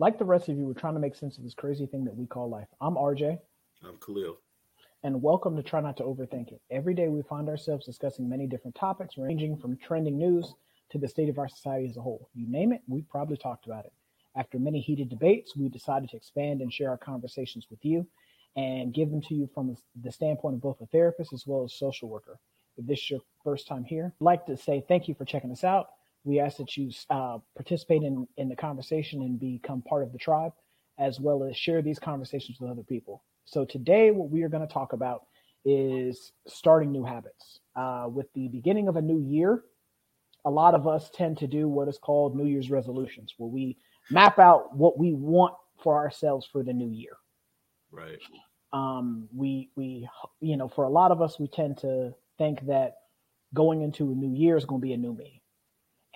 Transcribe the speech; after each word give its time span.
Like 0.00 0.16
the 0.16 0.24
rest 0.24 0.48
of 0.48 0.56
you, 0.56 0.64
we're 0.64 0.74
trying 0.74 0.94
to 0.94 1.00
make 1.00 1.16
sense 1.16 1.38
of 1.38 1.42
this 1.42 1.54
crazy 1.54 1.84
thing 1.84 2.04
that 2.04 2.14
we 2.14 2.24
call 2.24 2.48
life. 2.48 2.68
I'm 2.80 2.94
RJ. 2.94 3.36
I'm 3.84 3.96
Khalil. 3.96 4.38
And 5.02 5.20
welcome 5.20 5.56
to 5.56 5.62
Try 5.64 5.80
Not 5.80 5.96
to 5.96 6.04
Overthink 6.04 6.52
It. 6.52 6.60
Every 6.70 6.94
day 6.94 7.08
we 7.08 7.20
find 7.22 7.48
ourselves 7.48 7.84
discussing 7.84 8.28
many 8.28 8.46
different 8.46 8.76
topics, 8.76 9.18
ranging 9.18 9.56
from 9.56 9.76
trending 9.76 10.16
news 10.16 10.54
to 10.90 10.98
the 10.98 11.08
state 11.08 11.28
of 11.28 11.40
our 11.40 11.48
society 11.48 11.88
as 11.88 11.96
a 11.96 12.00
whole. 12.00 12.28
You 12.32 12.48
name 12.48 12.72
it, 12.72 12.82
we've 12.86 13.08
probably 13.08 13.36
talked 13.36 13.66
about 13.66 13.86
it. 13.86 13.92
After 14.36 14.60
many 14.60 14.80
heated 14.80 15.08
debates, 15.08 15.56
we 15.56 15.68
decided 15.68 16.10
to 16.10 16.16
expand 16.16 16.60
and 16.60 16.72
share 16.72 16.90
our 16.90 16.96
conversations 16.96 17.66
with 17.68 17.84
you 17.84 18.06
and 18.54 18.94
give 18.94 19.10
them 19.10 19.22
to 19.22 19.34
you 19.34 19.50
from 19.52 19.76
the 20.00 20.12
standpoint 20.12 20.54
of 20.54 20.60
both 20.60 20.80
a 20.80 20.86
therapist 20.86 21.32
as 21.32 21.44
well 21.44 21.64
as 21.64 21.74
social 21.74 22.08
worker. 22.08 22.38
If 22.76 22.86
this 22.86 23.00
is 23.00 23.10
your 23.10 23.20
first 23.42 23.66
time 23.66 23.82
here, 23.82 24.14
I'd 24.20 24.24
like 24.24 24.46
to 24.46 24.56
say 24.56 24.84
thank 24.86 25.08
you 25.08 25.16
for 25.16 25.24
checking 25.24 25.50
us 25.50 25.64
out. 25.64 25.88
We 26.28 26.40
ask 26.40 26.58
that 26.58 26.76
you 26.76 26.90
uh, 27.08 27.38
participate 27.56 28.02
in, 28.02 28.28
in 28.36 28.50
the 28.50 28.54
conversation 28.54 29.22
and 29.22 29.40
become 29.40 29.80
part 29.80 30.02
of 30.02 30.12
the 30.12 30.18
tribe, 30.18 30.52
as 30.98 31.18
well 31.18 31.42
as 31.42 31.56
share 31.56 31.80
these 31.80 31.98
conversations 31.98 32.60
with 32.60 32.70
other 32.70 32.82
people. 32.82 33.24
So 33.46 33.64
today, 33.64 34.10
what 34.10 34.28
we 34.28 34.42
are 34.42 34.50
going 34.50 34.66
to 34.66 34.70
talk 34.72 34.92
about 34.92 35.22
is 35.64 36.32
starting 36.46 36.92
new 36.92 37.02
habits. 37.02 37.60
Uh, 37.74 38.08
with 38.12 38.26
the 38.34 38.48
beginning 38.48 38.88
of 38.88 38.96
a 38.96 39.00
new 39.00 39.20
year, 39.20 39.62
a 40.44 40.50
lot 40.50 40.74
of 40.74 40.86
us 40.86 41.10
tend 41.14 41.38
to 41.38 41.46
do 41.46 41.66
what 41.66 41.88
is 41.88 41.96
called 41.96 42.36
New 42.36 42.44
Year's 42.44 42.70
resolutions, 42.70 43.32
where 43.38 43.48
we 43.48 43.78
map 44.10 44.38
out 44.38 44.76
what 44.76 44.98
we 44.98 45.14
want 45.14 45.54
for 45.82 45.96
ourselves 45.96 46.46
for 46.52 46.62
the 46.62 46.74
new 46.74 46.90
year. 46.90 47.16
Right. 47.90 48.20
Um, 48.74 49.30
we 49.34 49.70
we 49.76 50.06
you 50.40 50.58
know, 50.58 50.68
for 50.68 50.84
a 50.84 50.90
lot 50.90 51.10
of 51.10 51.22
us, 51.22 51.40
we 51.40 51.48
tend 51.48 51.78
to 51.78 52.12
think 52.36 52.66
that 52.66 52.96
going 53.54 53.80
into 53.80 54.12
a 54.12 54.14
new 54.14 54.36
year 54.36 54.58
is 54.58 54.66
going 54.66 54.82
to 54.82 54.86
be 54.86 54.92
a 54.92 54.98
new 54.98 55.14
me 55.14 55.40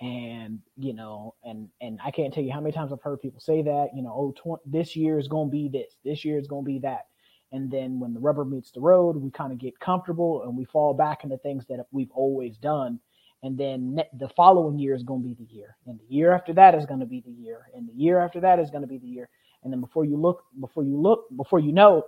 and 0.01 0.59
you 0.77 0.93
know 0.93 1.35
and 1.43 1.69
and 1.81 1.99
i 2.03 2.11
can't 2.11 2.33
tell 2.33 2.43
you 2.43 2.51
how 2.51 2.59
many 2.59 2.73
times 2.73 2.91
i've 2.91 3.01
heard 3.01 3.21
people 3.21 3.39
say 3.39 3.61
that 3.61 3.89
you 3.95 4.01
know 4.01 4.13
oh 4.13 4.31
tw- 4.57 4.61
this 4.65 4.95
year 4.95 5.19
is 5.19 5.27
going 5.27 5.47
to 5.47 5.51
be 5.51 5.69
this 5.69 5.95
this 6.03 6.25
year 6.25 6.39
is 6.39 6.47
going 6.47 6.63
to 6.63 6.67
be 6.71 6.79
that. 6.79 7.07
And 7.51 7.69
then 7.71 7.99
when 7.99 8.15
the 8.15 8.19
rubber 8.19 8.45
meets 8.45 8.71
the 8.71 8.81
road 8.81 9.15
we 9.15 9.29
kind 9.31 9.51
of 9.53 9.59
get 9.59 9.79
comfortable 9.79 10.43
and 10.43 10.57
we 10.57 10.65
fall 10.65 10.93
back 10.93 11.23
into 11.23 11.37
things 11.37 11.65
that 11.69 11.85
we've 11.91 12.11
always 12.11 12.57
done. 12.57 12.99
And 13.43 13.57
then 13.57 13.95
ne- 13.95 14.09
the 14.19 14.29
following 14.29 14.79
year 14.79 14.95
is 14.95 15.03
going 15.03 15.21
to 15.21 15.27
be 15.27 15.35
the 15.35 15.53
year. 15.53 15.77
And 15.85 15.99
the 15.99 16.15
year 16.15 16.31
after 16.31 16.53
that 16.53 16.75
is 16.75 16.85
going 16.85 17.01
to 17.01 17.05
be 17.05 17.21
the 17.25 17.31
year. 17.31 17.67
And 17.75 17.87
the 17.87 17.93
year 17.93 18.19
after 18.19 18.39
that 18.41 18.59
is 18.59 18.71
going 18.71 18.81
to 18.81 18.87
be 18.87 18.97
the 18.97 19.07
year. 19.07 19.29
And 19.63 19.71
then 19.71 19.81
before 19.81 20.05
you 20.05 20.17
look 20.17 20.43
before 20.59 20.83
you 20.83 20.99
look 20.99 21.25
before 21.37 21.59
you 21.59 21.71
know 21.71 22.03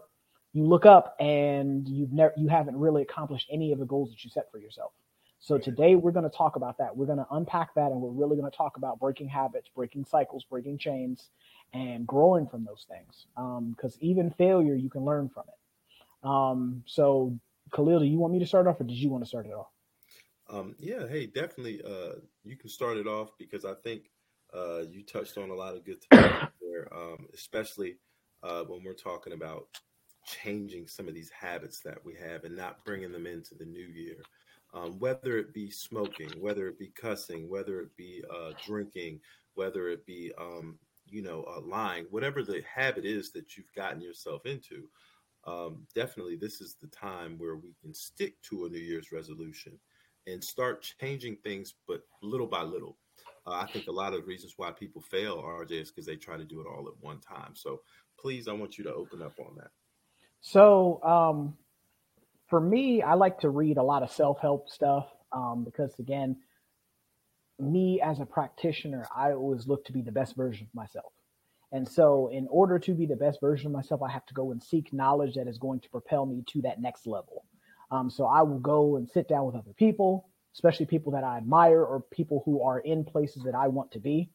you 0.53 0.65
look 0.65 0.85
up 0.85 1.15
and 1.19 1.87
you've 1.87 2.13
never 2.13 2.33
you 2.37 2.47
haven't 2.47 2.77
really 2.77 3.03
accomplished 3.03 3.47
any 3.51 3.71
of 3.71 3.79
the 3.79 3.85
goals 3.85 4.09
that 4.09 4.23
you 4.23 4.29
set 4.29 4.49
for 4.51 4.57
yourself 4.57 4.93
so 5.45 5.59
today 5.59 5.93
we're 5.93 6.11
going 6.11 6.27
to 6.27 6.35
talk 6.35 6.55
about 6.55 6.79
that. 6.79 6.97
We're 6.97 7.05
going 7.05 7.19
to 7.19 7.27
unpack 7.29 7.75
that 7.75 7.91
and 7.91 8.01
we're 8.01 8.09
really 8.09 8.35
going 8.35 8.49
to 8.49 8.57
talk 8.57 8.77
about 8.77 8.99
breaking 8.99 9.27
habits, 9.27 9.69
breaking 9.75 10.05
cycles, 10.05 10.43
breaking 10.43 10.79
chains, 10.79 11.29
and 11.71 12.07
growing 12.07 12.47
from 12.47 12.65
those 12.65 12.87
things. 12.89 13.27
Because 13.75 13.93
um, 13.93 13.99
even 14.01 14.31
failure, 14.31 14.73
you 14.73 14.89
can 14.89 15.05
learn 15.05 15.29
from 15.29 15.43
it. 15.47 16.27
Um, 16.27 16.81
so, 16.87 17.37
Khalil, 17.71 17.99
do 17.99 18.05
you 18.07 18.17
want 18.17 18.33
me 18.33 18.39
to 18.39 18.47
start 18.47 18.65
off 18.65 18.81
or 18.81 18.85
did 18.85 18.97
you 18.97 19.09
want 19.09 19.23
to 19.23 19.27
start 19.27 19.45
it 19.45 19.51
off? 19.51 19.67
Um, 20.49 20.73
yeah, 20.79 21.07
hey, 21.07 21.27
definitely. 21.27 21.79
Uh, 21.83 22.15
you 22.43 22.57
can 22.57 22.67
start 22.67 22.97
it 22.97 23.05
off 23.05 23.29
because 23.37 23.65
I 23.65 23.75
think 23.83 24.09
uh, 24.51 24.81
you 24.89 25.03
touched 25.03 25.37
on 25.37 25.51
a 25.51 25.55
lot 25.55 25.75
of 25.75 25.85
good 25.85 26.03
things 26.09 26.25
there, 26.59 26.91
um, 26.91 27.27
especially 27.35 27.97
uh, 28.41 28.63
when 28.63 28.83
we're 28.83 28.93
talking 28.93 29.33
about 29.33 29.67
changing 30.25 30.87
some 30.87 31.07
of 31.07 31.13
these 31.13 31.29
habits 31.29 31.81
that 31.81 32.03
we 32.03 32.15
have 32.15 32.45
and 32.45 32.57
not 32.57 32.83
bringing 32.83 33.11
them 33.11 33.27
into 33.27 33.53
the 33.53 33.65
new 33.65 33.85
year 33.85 34.15
um, 34.75 34.99
whether 34.99 35.37
it 35.37 35.53
be 35.53 35.71
smoking, 35.71 36.29
whether 36.39 36.67
it 36.67 36.77
be 36.77 36.91
cussing, 36.95 37.49
whether 37.49 37.79
it 37.79 37.95
be 37.95 38.23
uh, 38.29 38.51
drinking, 38.63 39.21
whether 39.55 39.89
it 39.89 40.05
be 40.05 40.31
um, 40.37 40.77
you 41.07 41.21
know 41.21 41.43
uh, 41.43 41.61
lying, 41.61 42.05
whatever 42.11 42.43
the 42.43 42.61
habit 42.71 43.05
is 43.05 43.31
that 43.31 43.55
you've 43.57 43.73
gotten 43.75 44.01
yourself 44.01 44.45
into. 44.45 44.89
Um, 45.47 45.87
definitely, 45.93 46.35
this 46.35 46.59
is 46.59 46.75
the 46.81 46.87
time 46.87 47.37
where 47.37 47.55
we 47.55 47.73
can 47.81 47.93
stick 47.93 48.41
to 48.49 48.65
a 48.65 48.69
New 48.69 48.79
Year's 48.79 49.11
resolution 49.11 49.79
and 50.27 50.43
start 50.43 50.91
changing 50.99 51.37
things, 51.37 51.75
but 51.87 52.01
little 52.21 52.47
by 52.47 52.63
little. 52.63 52.97
Uh, 53.47 53.61
I 53.61 53.67
think 53.67 53.87
a 53.87 53.91
lot 53.91 54.13
of 54.13 54.21
the 54.21 54.25
reasons 54.25 54.55
why 54.57 54.71
people 54.71 55.01
fail, 55.01 55.37
RJ, 55.37 55.71
is 55.71 55.91
because 55.91 56.07
they 56.07 56.15
try 56.15 56.35
to 56.35 56.43
do 56.43 56.61
it 56.61 56.67
all 56.67 56.87
at 56.87 57.03
one 57.03 57.19
time. 57.19 57.51
So 57.53 57.81
please, 58.19 58.47
I 58.47 58.53
want 58.53 58.77
you 58.77 58.83
to 58.85 58.93
open 58.93 59.21
up 59.21 59.39
on 59.39 59.55
that. 59.57 59.69
So, 60.41 61.01
um, 61.03 61.55
for 62.47 62.59
me, 62.59 63.01
I 63.01 63.15
like 63.15 63.39
to 63.39 63.49
read 63.49 63.77
a 63.77 63.83
lot 63.83 64.03
of 64.03 64.11
self 64.11 64.39
help 64.39 64.69
stuff 64.69 65.07
um, 65.31 65.63
because, 65.63 65.93
again, 65.99 66.37
me 67.59 68.01
as 68.01 68.19
a 68.19 68.25
practitioner, 68.25 69.05
I 69.15 69.31
always 69.33 69.67
look 69.67 69.85
to 69.85 69.93
be 69.93 70.01
the 70.01 70.11
best 70.11 70.35
version 70.35 70.67
of 70.67 70.75
myself. 70.75 71.11
And 71.71 71.87
so, 71.87 72.29
in 72.31 72.47
order 72.49 72.79
to 72.79 72.93
be 72.93 73.05
the 73.05 73.15
best 73.15 73.41
version 73.41 73.67
of 73.67 73.73
myself, 73.73 74.01
I 74.03 74.11
have 74.11 74.25
to 74.27 74.33
go 74.33 74.51
and 74.51 74.61
seek 74.61 74.93
knowledge 74.93 75.35
that 75.35 75.47
is 75.47 75.57
going 75.57 75.79
to 75.81 75.89
propel 75.89 76.25
me 76.25 76.43
to 76.49 76.61
that 76.63 76.81
next 76.81 77.07
level. 77.07 77.45
Um, 77.91 78.09
so, 78.09 78.25
I 78.25 78.43
will 78.43 78.59
go 78.59 78.97
and 78.97 79.09
sit 79.09 79.27
down 79.27 79.45
with 79.45 79.55
other 79.55 79.73
people, 79.77 80.29
especially 80.53 80.85
people 80.85 81.13
that 81.13 81.23
I 81.23 81.37
admire 81.37 81.83
or 81.83 82.01
people 82.11 82.43
who 82.45 82.61
are 82.63 82.79
in 82.79 83.03
places 83.05 83.43
that 83.43 83.55
I 83.55 83.67
want 83.69 83.91
to 83.93 83.99
be, 83.99 84.29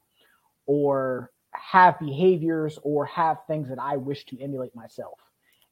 or 0.67 1.31
have 1.53 1.99
behaviors 2.01 2.79
or 2.83 3.07
have 3.07 3.39
things 3.47 3.69
that 3.69 3.79
I 3.81 3.97
wish 3.97 4.25
to 4.27 4.41
emulate 4.41 4.75
myself. 4.75 5.19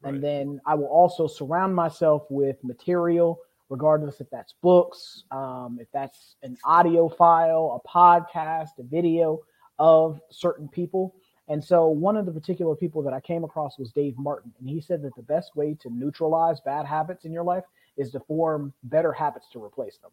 Right. 0.01 0.13
And 0.13 0.23
then 0.23 0.61
I 0.65 0.75
will 0.75 0.87
also 0.87 1.27
surround 1.27 1.75
myself 1.75 2.25
with 2.29 2.55
material, 2.63 3.39
regardless 3.69 4.21
if 4.21 4.29
that's 4.29 4.53
books, 4.61 5.23
um, 5.31 5.77
if 5.81 5.87
that's 5.91 6.35
an 6.41 6.57
audio 6.63 7.09
file, 7.09 7.81
a 7.83 7.87
podcast, 7.87 8.79
a 8.79 8.83
video 8.83 9.39
of 9.77 10.19
certain 10.31 10.67
people. 10.69 11.15
And 11.49 11.63
so 11.63 11.87
one 11.87 12.15
of 12.15 12.25
the 12.25 12.31
particular 12.31 12.75
people 12.75 13.01
that 13.03 13.13
I 13.13 13.19
came 13.19 13.43
across 13.43 13.79
was 13.79 13.91
Dave 13.91 14.17
Martin. 14.17 14.53
And 14.59 14.69
he 14.69 14.79
said 14.79 15.01
that 15.01 15.15
the 15.15 15.23
best 15.23 15.55
way 15.55 15.75
to 15.81 15.89
neutralize 15.89 16.61
bad 16.61 16.85
habits 16.85 17.25
in 17.25 17.31
your 17.31 17.43
life 17.43 17.63
is 17.97 18.11
to 18.11 18.19
form 18.21 18.71
better 18.83 19.11
habits 19.11 19.47
to 19.53 19.63
replace 19.63 19.97
them. 19.97 20.11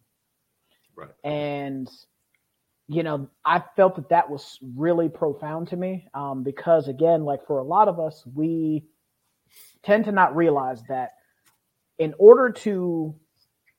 Right. 0.97 1.11
And, 1.23 1.91
you 2.89 3.03
know, 3.03 3.29
I 3.45 3.63
felt 3.77 3.97
that 3.97 4.09
that 4.09 4.31
was 4.31 4.59
really 4.75 5.11
profound 5.11 5.69
to 5.69 5.77
me 5.77 6.09
um, 6.15 6.43
because, 6.43 6.89
again, 6.89 7.25
like 7.25 7.47
for 7.47 7.59
a 7.59 7.65
lot 7.65 7.89
of 7.89 8.01
us, 8.01 8.25
we, 8.35 8.85
tend 9.83 10.05
to 10.07 10.13
not 10.13 10.37
realize 10.37 10.83
that 10.89 11.13
in 11.99 12.15
order 12.19 12.51
to 12.51 13.15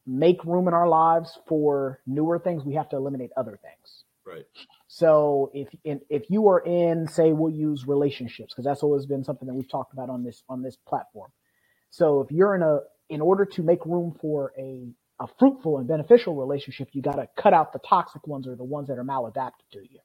make 0.05 0.43
room 0.45 0.67
in 0.67 0.73
our 0.73 0.87
lives 0.87 1.37
for 1.47 1.99
newer 2.07 2.39
things, 2.39 2.63
we 2.63 2.75
have 2.75 2.89
to 2.89 2.95
eliminate 2.95 3.31
other 3.37 3.59
things. 3.61 4.03
Right. 4.25 4.45
So 4.87 5.51
if 5.53 5.69
if 5.83 6.29
you 6.29 6.49
are 6.49 6.59
in, 6.59 7.07
say, 7.07 7.31
we'll 7.31 7.53
use 7.53 7.87
relationships 7.87 8.53
because 8.53 8.65
that's 8.65 8.83
always 8.83 9.05
been 9.05 9.23
something 9.23 9.47
that 9.47 9.53
we've 9.53 9.69
talked 9.69 9.93
about 9.93 10.09
on 10.09 10.23
this 10.23 10.43
on 10.49 10.61
this 10.61 10.75
platform. 10.75 11.31
So 11.91 12.21
if 12.21 12.31
you're 12.31 12.55
in 12.55 12.61
a, 12.61 12.79
in 13.09 13.21
order 13.21 13.45
to 13.45 13.63
make 13.63 13.85
room 13.85 14.17
for 14.19 14.53
a 14.57 14.89
a 15.19 15.27
fruitful 15.39 15.77
and 15.77 15.87
beneficial 15.87 16.35
relationship, 16.35 16.89
you 16.91 17.01
got 17.01 17.15
to 17.15 17.27
cut 17.37 17.53
out 17.53 17.73
the 17.73 17.79
toxic 17.79 18.27
ones 18.27 18.47
or 18.47 18.55
the 18.55 18.63
ones 18.63 18.87
that 18.89 18.97
are 18.97 19.03
maladaptive 19.03 19.67
to 19.71 19.79
you. 19.79 19.99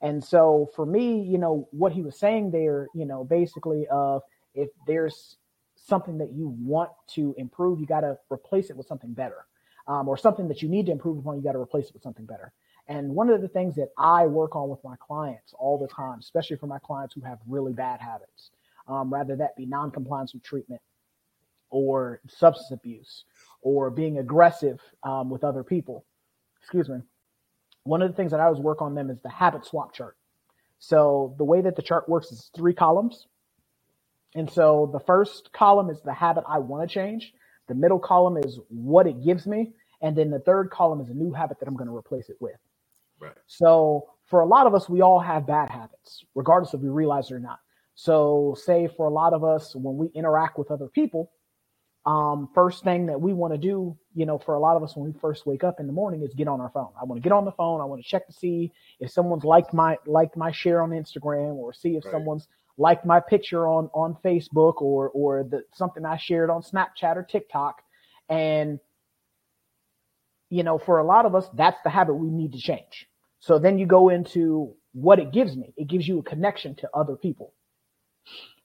And 0.00 0.22
so 0.22 0.68
for 0.74 0.84
me, 0.84 1.22
you 1.22 1.38
know, 1.38 1.68
what 1.70 1.92
he 1.92 2.02
was 2.02 2.18
saying 2.18 2.50
there, 2.50 2.88
you 2.94 3.06
know, 3.06 3.22
basically 3.22 3.86
of 3.88 4.22
if 4.54 4.70
there's 4.86 5.36
something 5.74 6.18
that 6.18 6.32
you 6.32 6.54
want 6.60 6.90
to 7.14 7.34
improve, 7.38 7.80
you 7.80 7.86
got 7.86 8.00
to 8.00 8.18
replace 8.30 8.70
it 8.70 8.76
with 8.76 8.86
something 8.86 9.12
better. 9.12 9.46
Um, 9.88 10.08
or 10.08 10.16
something 10.16 10.46
that 10.46 10.62
you 10.62 10.68
need 10.68 10.86
to 10.86 10.92
improve 10.92 11.18
upon, 11.18 11.36
you 11.36 11.42
got 11.42 11.52
to 11.52 11.58
replace 11.58 11.86
it 11.86 11.94
with 11.94 12.04
something 12.04 12.24
better. 12.24 12.52
And 12.86 13.14
one 13.14 13.30
of 13.30 13.40
the 13.42 13.48
things 13.48 13.74
that 13.76 13.88
I 13.98 14.26
work 14.26 14.54
on 14.54 14.68
with 14.68 14.78
my 14.84 14.94
clients 15.04 15.54
all 15.58 15.76
the 15.76 15.88
time, 15.88 16.20
especially 16.20 16.56
for 16.56 16.68
my 16.68 16.78
clients 16.78 17.14
who 17.14 17.20
have 17.22 17.38
really 17.48 17.72
bad 17.72 18.00
habits, 18.00 18.50
um, 18.86 19.12
rather 19.12 19.34
that 19.36 19.56
be 19.56 19.66
non-compliance 19.66 20.34
with 20.34 20.42
treatment 20.42 20.80
or 21.70 22.20
substance 22.28 22.70
abuse 22.70 23.24
or 23.60 23.90
being 23.90 24.18
aggressive 24.18 24.80
um, 25.02 25.30
with 25.30 25.42
other 25.42 25.64
people. 25.64 26.04
Excuse 26.60 26.88
me. 26.88 26.98
One 27.84 28.02
of 28.02 28.10
the 28.10 28.16
things 28.16 28.30
that 28.30 28.40
I 28.40 28.44
always 28.44 28.60
work 28.60 28.82
on 28.82 28.94
them 28.94 29.10
is 29.10 29.20
the 29.22 29.30
habit 29.30 29.64
swap 29.64 29.92
chart. 29.92 30.16
So 30.78 31.34
the 31.38 31.44
way 31.44 31.60
that 31.60 31.74
the 31.74 31.82
chart 31.82 32.08
works 32.08 32.30
is 32.30 32.50
three 32.54 32.74
columns. 32.74 33.26
And 34.34 34.50
so 34.50 34.90
the 34.92 35.00
first 35.00 35.52
column 35.52 35.90
is 35.90 36.00
the 36.02 36.12
habit 36.12 36.44
I 36.48 36.58
want 36.58 36.88
to 36.88 36.92
change. 36.92 37.32
The 37.68 37.74
middle 37.74 37.98
column 37.98 38.38
is 38.38 38.58
what 38.68 39.06
it 39.06 39.22
gives 39.24 39.46
me. 39.46 39.72
And 40.00 40.16
then 40.16 40.30
the 40.30 40.40
third 40.40 40.70
column 40.70 41.00
is 41.00 41.08
a 41.10 41.14
new 41.14 41.32
habit 41.32 41.60
that 41.60 41.68
I'm 41.68 41.76
going 41.76 41.88
to 41.88 41.96
replace 41.96 42.28
it 42.28 42.36
with. 42.40 42.56
Right. 43.20 43.36
So 43.46 44.08
for 44.26 44.40
a 44.40 44.46
lot 44.46 44.66
of 44.66 44.74
us, 44.74 44.88
we 44.88 45.00
all 45.00 45.20
have 45.20 45.46
bad 45.46 45.70
habits, 45.70 46.24
regardless 46.34 46.74
if 46.74 46.80
we 46.80 46.88
realize 46.88 47.30
it 47.30 47.34
or 47.34 47.40
not. 47.40 47.60
So 47.94 48.56
say 48.58 48.88
for 48.96 49.06
a 49.06 49.10
lot 49.10 49.32
of 49.32 49.44
us, 49.44 49.76
when 49.76 49.96
we 49.96 50.08
interact 50.14 50.58
with 50.58 50.70
other 50.70 50.88
people, 50.88 51.30
um, 52.04 52.48
first 52.52 52.82
thing 52.82 53.06
that 53.06 53.20
we 53.20 53.32
want 53.32 53.52
to 53.52 53.58
do, 53.58 53.96
you 54.14 54.26
know, 54.26 54.38
for 54.38 54.54
a 54.54 54.60
lot 54.60 54.76
of 54.76 54.82
us 54.82 54.96
when 54.96 55.12
we 55.12 55.18
first 55.20 55.46
wake 55.46 55.62
up 55.62 55.78
in 55.78 55.86
the 55.86 55.92
morning 55.92 56.22
is 56.22 56.34
get 56.34 56.48
on 56.48 56.60
our 56.60 56.70
phone. 56.70 56.88
I 57.00 57.04
want 57.04 57.22
to 57.22 57.22
get 57.22 57.32
on 57.32 57.44
the 57.44 57.52
phone. 57.52 57.80
I 57.80 57.84
want 57.84 58.02
to 58.02 58.08
check 58.08 58.26
to 58.26 58.32
see 58.32 58.72
if 58.98 59.12
someone's 59.12 59.44
liked 59.44 59.72
my 59.72 59.98
liked 60.06 60.36
my 60.36 60.50
share 60.50 60.82
on 60.82 60.90
Instagram 60.90 61.54
or 61.54 61.72
see 61.72 61.96
if 61.96 62.04
right. 62.04 62.12
someone's 62.12 62.48
liked 62.78 63.04
my 63.04 63.20
picture 63.20 63.66
on 63.66 63.90
on 63.94 64.16
Facebook 64.24 64.80
or 64.80 65.10
or 65.10 65.44
the 65.44 65.64
something 65.74 66.04
I 66.04 66.16
shared 66.16 66.50
on 66.50 66.62
Snapchat 66.62 67.16
or 67.16 67.22
TikTok, 67.22 67.82
and 68.28 68.78
you 70.50 70.62
know, 70.62 70.78
for 70.78 70.98
a 70.98 71.04
lot 71.04 71.24
of 71.24 71.34
us, 71.34 71.48
that's 71.54 71.80
the 71.82 71.90
habit 71.90 72.14
we 72.14 72.28
need 72.28 72.52
to 72.52 72.58
change. 72.58 73.08
So 73.40 73.58
then 73.58 73.78
you 73.78 73.86
go 73.86 74.10
into 74.10 74.74
what 74.92 75.18
it 75.18 75.32
gives 75.32 75.56
me. 75.56 75.72
It 75.76 75.88
gives 75.88 76.06
you 76.06 76.18
a 76.18 76.22
connection 76.22 76.74
to 76.76 76.90
other 76.94 77.16
people. 77.16 77.54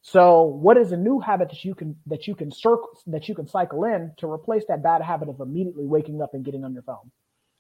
So 0.02 0.44
what 0.44 0.78
is 0.78 0.92
a 0.92 0.98
new 0.98 1.20
habit 1.20 1.50
that 1.50 1.66
you 1.66 1.76
can 1.76 1.96
that 2.06 2.28
you 2.28 2.36
can 2.36 2.52
circle 2.52 2.90
that 3.08 3.28
you 3.28 3.36
can 3.36 3.48
cycle 3.48 3.84
in 3.86 4.14
to 4.18 4.30
replace 4.30 4.64
that 4.68 4.84
bad 4.84 5.02
habit 5.02 5.30
of 5.30 5.40
immediately 5.40 5.86
waking 5.86 6.22
up 6.22 6.34
and 6.34 6.46
getting 6.46 6.64
on 6.64 6.74
your 6.74 6.84
phone? 6.84 7.12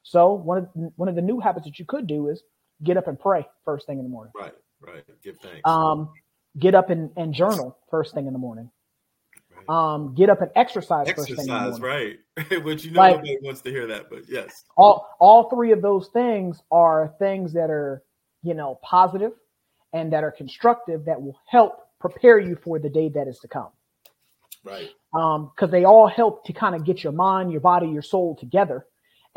So 0.03 0.33
one 0.33 0.57
of 0.59 0.67
one 0.95 1.09
of 1.09 1.15
the 1.15 1.21
new 1.21 1.39
habits 1.39 1.65
that 1.65 1.79
you 1.79 1.85
could 1.85 2.07
do 2.07 2.29
is 2.29 2.43
get 2.83 2.95
up 2.95 3.07
and 3.07 3.19
pray 3.19 3.45
first 3.65 3.87
thing 3.87 3.97
in 3.97 4.03
the 4.03 4.09
morning. 4.09 4.31
Right, 4.35 4.53
right. 4.79 5.03
Give 5.23 5.37
thanks. 5.37 5.61
Um, 5.65 6.09
get 6.57 6.75
up 6.75 6.89
and, 6.89 7.11
and 7.17 7.33
journal 7.33 7.77
first 7.89 8.13
thing 8.13 8.27
in 8.27 8.33
the 8.33 8.39
morning. 8.39 8.69
Right. 9.55 9.93
Um, 9.93 10.15
get 10.15 10.29
up 10.29 10.41
and 10.41 10.51
exercise. 10.55 11.07
Exercise, 11.07 11.79
right? 11.79 12.17
Which 12.63 12.85
you 12.85 12.91
know 12.91 12.99
like, 12.99 13.15
nobody 13.15 13.37
wants 13.41 13.61
to 13.61 13.69
hear 13.69 13.87
that, 13.87 14.09
but 14.09 14.23
yes. 14.29 14.63
All 14.75 15.07
all 15.19 15.49
three 15.49 15.71
of 15.71 15.81
those 15.81 16.09
things 16.09 16.61
are 16.71 17.13
things 17.19 17.53
that 17.53 17.69
are 17.69 18.03
you 18.43 18.53
know 18.53 18.79
positive 18.83 19.33
and 19.93 20.13
that 20.13 20.23
are 20.23 20.31
constructive 20.31 21.05
that 21.05 21.21
will 21.21 21.39
help 21.47 21.79
prepare 21.99 22.39
you 22.39 22.55
for 22.55 22.79
the 22.79 22.89
day 22.89 23.09
that 23.09 23.27
is 23.27 23.39
to 23.39 23.47
come. 23.47 23.69
Right. 24.63 24.89
Um, 25.13 25.51
cause 25.57 25.71
they 25.71 25.85
all 25.85 26.07
help 26.07 26.45
to 26.45 26.53
kind 26.53 26.75
of 26.75 26.83
get 26.83 27.03
your 27.03 27.13
mind, 27.13 27.51
your 27.51 27.61
body, 27.61 27.87
your 27.87 28.01
soul 28.01 28.35
together 28.35 28.85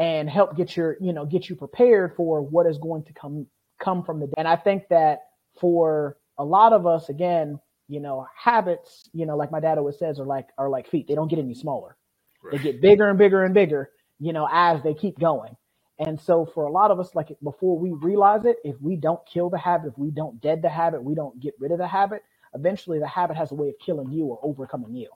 and 0.01 0.31
help 0.31 0.57
get 0.57 0.77
your, 0.77 0.97
you 0.99 1.13
know, 1.13 1.27
get 1.27 1.51
you 1.51 1.55
prepared 1.55 2.17
for 2.17 2.41
what 2.41 2.67
is 2.67 2.79
going 2.79 3.05
to 3.05 3.13
come, 3.13 3.47
come 3.79 4.03
from 4.03 4.19
the 4.19 4.27
day. 4.27 4.33
And 4.39 4.49
I 4.49 4.57
think 4.57 4.85
that 4.89 5.21
for 5.61 6.17
a 6.41 6.45
lot 6.45 6.73
of 6.73 6.87
us, 6.87 7.11
again, 7.11 7.61
you 7.87 8.01
know, 8.01 8.27
habits, 8.35 9.11
you 9.13 9.27
know, 9.27 9.37
like 9.37 9.53
my 9.53 9.61
dad 9.61 9.77
always 9.77 9.99
says, 9.99 10.19
are 10.19 10.25
like, 10.25 10.49
are 10.57 10.71
like 10.71 10.89
feet. 10.89 11.07
They 11.07 11.15
don't 11.15 11.29
get 11.29 11.39
any 11.39 11.55
smaller. 11.55 11.97
Right. 12.43 12.53
They 12.53 12.73
get 12.73 12.81
bigger 12.81 13.11
and 13.11 13.19
bigger 13.19 13.45
and 13.45 13.53
bigger, 13.53 13.91
you 14.19 14.33
know, 14.33 14.49
as 14.51 14.83
they 14.83 14.95
keep 14.95 15.19
going. 15.19 15.55
And 15.99 16.19
so 16.19 16.47
for 16.47 16.65
a 16.65 16.73
lot 16.73 16.91
of 16.91 16.99
us, 16.99 17.15
like 17.15 17.37
before 17.43 17.79
we 17.79 17.91
realize 17.91 18.47
it, 18.47 18.57
if 18.65 18.81
we 18.81 18.97
don't 18.97 19.21
kill 19.27 19.51
the 19.51 19.59
habit, 19.59 19.89
if 19.89 19.99
we 19.99 20.11
don't 20.11 20.41
dead 20.41 20.63
the 20.63 20.71
habit, 20.71 21.05
we 21.05 21.15
don't 21.15 21.39
get 21.41 21.53
rid 21.59 21.73
of 21.73 21.79
the 21.79 21.87
habit, 21.87 22.23
eventually 22.55 22.99
the 22.99 23.07
habit 23.07 23.37
has 23.37 23.53
a 23.53 23.55
way 23.55 23.69
of 23.69 23.75
killing 23.85 24.11
you 24.11 24.25
or 24.25 24.39
overcoming 24.43 24.95
you. 24.95 25.11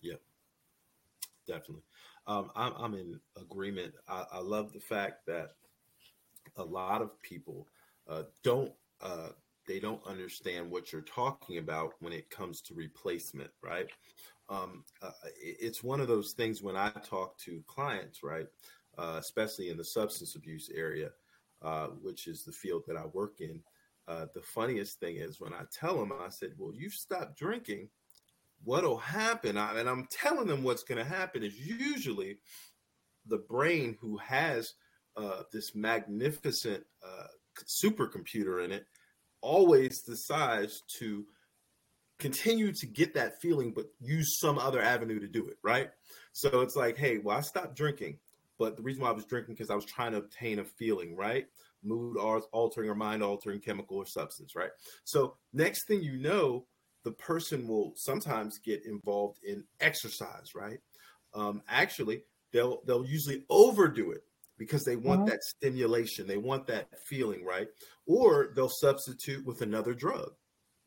Yeah, 0.00 0.14
definitely. 1.48 1.82
Um, 2.28 2.52
I'm, 2.54 2.72
I'm, 2.78 2.94
in 2.94 3.18
agreement. 3.36 3.92
I, 4.08 4.24
I, 4.34 4.38
love 4.38 4.72
the 4.72 4.78
fact 4.78 5.26
that 5.26 5.54
a 6.56 6.62
lot 6.62 7.02
of 7.02 7.20
people 7.22 7.66
uh, 8.08 8.24
don't 8.44 8.72
uh, 9.00 9.30
they 9.70 9.78
don't 9.78 10.04
understand 10.06 10.68
what 10.68 10.92
you're 10.92 11.02
talking 11.02 11.58
about 11.58 11.92
when 12.00 12.12
it 12.12 12.28
comes 12.28 12.60
to 12.62 12.74
replacement, 12.74 13.50
right? 13.62 13.86
Um, 14.48 14.84
uh, 15.00 15.10
it's 15.40 15.84
one 15.84 16.00
of 16.00 16.08
those 16.08 16.32
things 16.32 16.60
when 16.60 16.76
I 16.76 16.90
talk 17.04 17.38
to 17.44 17.62
clients, 17.68 18.24
right, 18.24 18.46
uh, 18.98 19.16
especially 19.18 19.68
in 19.68 19.76
the 19.76 19.84
substance 19.84 20.34
abuse 20.34 20.70
area, 20.74 21.10
uh, 21.62 21.88
which 22.02 22.26
is 22.26 22.42
the 22.42 22.52
field 22.52 22.82
that 22.88 22.96
I 22.96 23.06
work 23.06 23.40
in 23.40 23.62
uh, 24.10 24.26
the 24.34 24.42
funniest 24.42 24.98
thing 24.98 25.16
is 25.16 25.40
when 25.40 25.54
I 25.54 25.62
tell 25.72 25.96
them, 25.96 26.12
I 26.12 26.30
said, 26.30 26.54
"Well, 26.58 26.74
you 26.74 26.90
stop 26.90 27.36
drinking, 27.36 27.90
what'll 28.64 28.98
happen?" 28.98 29.56
I, 29.56 29.78
and 29.78 29.88
I'm 29.88 30.08
telling 30.10 30.48
them 30.48 30.64
what's 30.64 30.82
going 30.82 30.98
to 30.98 31.08
happen 31.08 31.44
is 31.44 31.56
usually 31.56 32.38
the 33.26 33.38
brain, 33.38 33.96
who 34.00 34.16
has 34.16 34.74
uh, 35.16 35.42
this 35.52 35.76
magnificent 35.76 36.82
uh, 37.04 37.28
supercomputer 37.64 38.64
in 38.64 38.72
it, 38.72 38.86
always 39.42 40.02
decides 40.02 40.82
to 40.98 41.24
continue 42.18 42.72
to 42.72 42.86
get 42.86 43.14
that 43.14 43.40
feeling, 43.40 43.72
but 43.72 43.86
use 44.00 44.38
some 44.38 44.58
other 44.58 44.82
avenue 44.82 45.20
to 45.20 45.28
do 45.28 45.46
it. 45.48 45.58
Right? 45.62 45.90
So 46.32 46.60
it's 46.60 46.76
like, 46.76 46.96
hey, 46.96 47.18
well, 47.18 47.38
I 47.38 47.40
stopped 47.40 47.76
drinking, 47.76 48.18
but 48.58 48.76
the 48.76 48.82
reason 48.82 49.02
why 49.02 49.08
I 49.08 49.12
was 49.12 49.24
drinking 49.24 49.54
because 49.54 49.70
I 49.70 49.74
was 49.74 49.84
trying 49.84 50.12
to 50.12 50.18
obtain 50.18 50.58
a 50.58 50.64
feeling. 50.64 51.16
Right? 51.16 51.46
mood 51.82 52.16
altering 52.16 52.90
or 52.90 52.94
mind 52.94 53.22
altering 53.22 53.60
chemical 53.60 53.96
or 53.96 54.06
substance, 54.06 54.54
right? 54.54 54.70
So, 55.04 55.36
next 55.52 55.86
thing 55.86 56.02
you 56.02 56.18
know, 56.18 56.66
the 57.04 57.12
person 57.12 57.66
will 57.66 57.92
sometimes 57.96 58.58
get 58.58 58.84
involved 58.84 59.38
in 59.44 59.64
exercise, 59.80 60.54
right? 60.54 60.78
Um, 61.34 61.62
actually, 61.68 62.24
they'll 62.52 62.82
they'll 62.86 63.06
usually 63.06 63.44
overdo 63.48 64.10
it 64.12 64.24
because 64.60 64.84
they 64.84 64.94
want 64.94 65.20
mm-hmm. 65.20 65.30
that 65.30 65.42
stimulation, 65.42 66.26
they 66.26 66.36
want 66.36 66.66
that 66.66 66.86
feeling, 67.06 67.42
right? 67.42 67.66
Or 68.06 68.52
they'll 68.54 68.68
substitute 68.68 69.46
with 69.46 69.62
another 69.62 69.94
drug, 69.94 70.32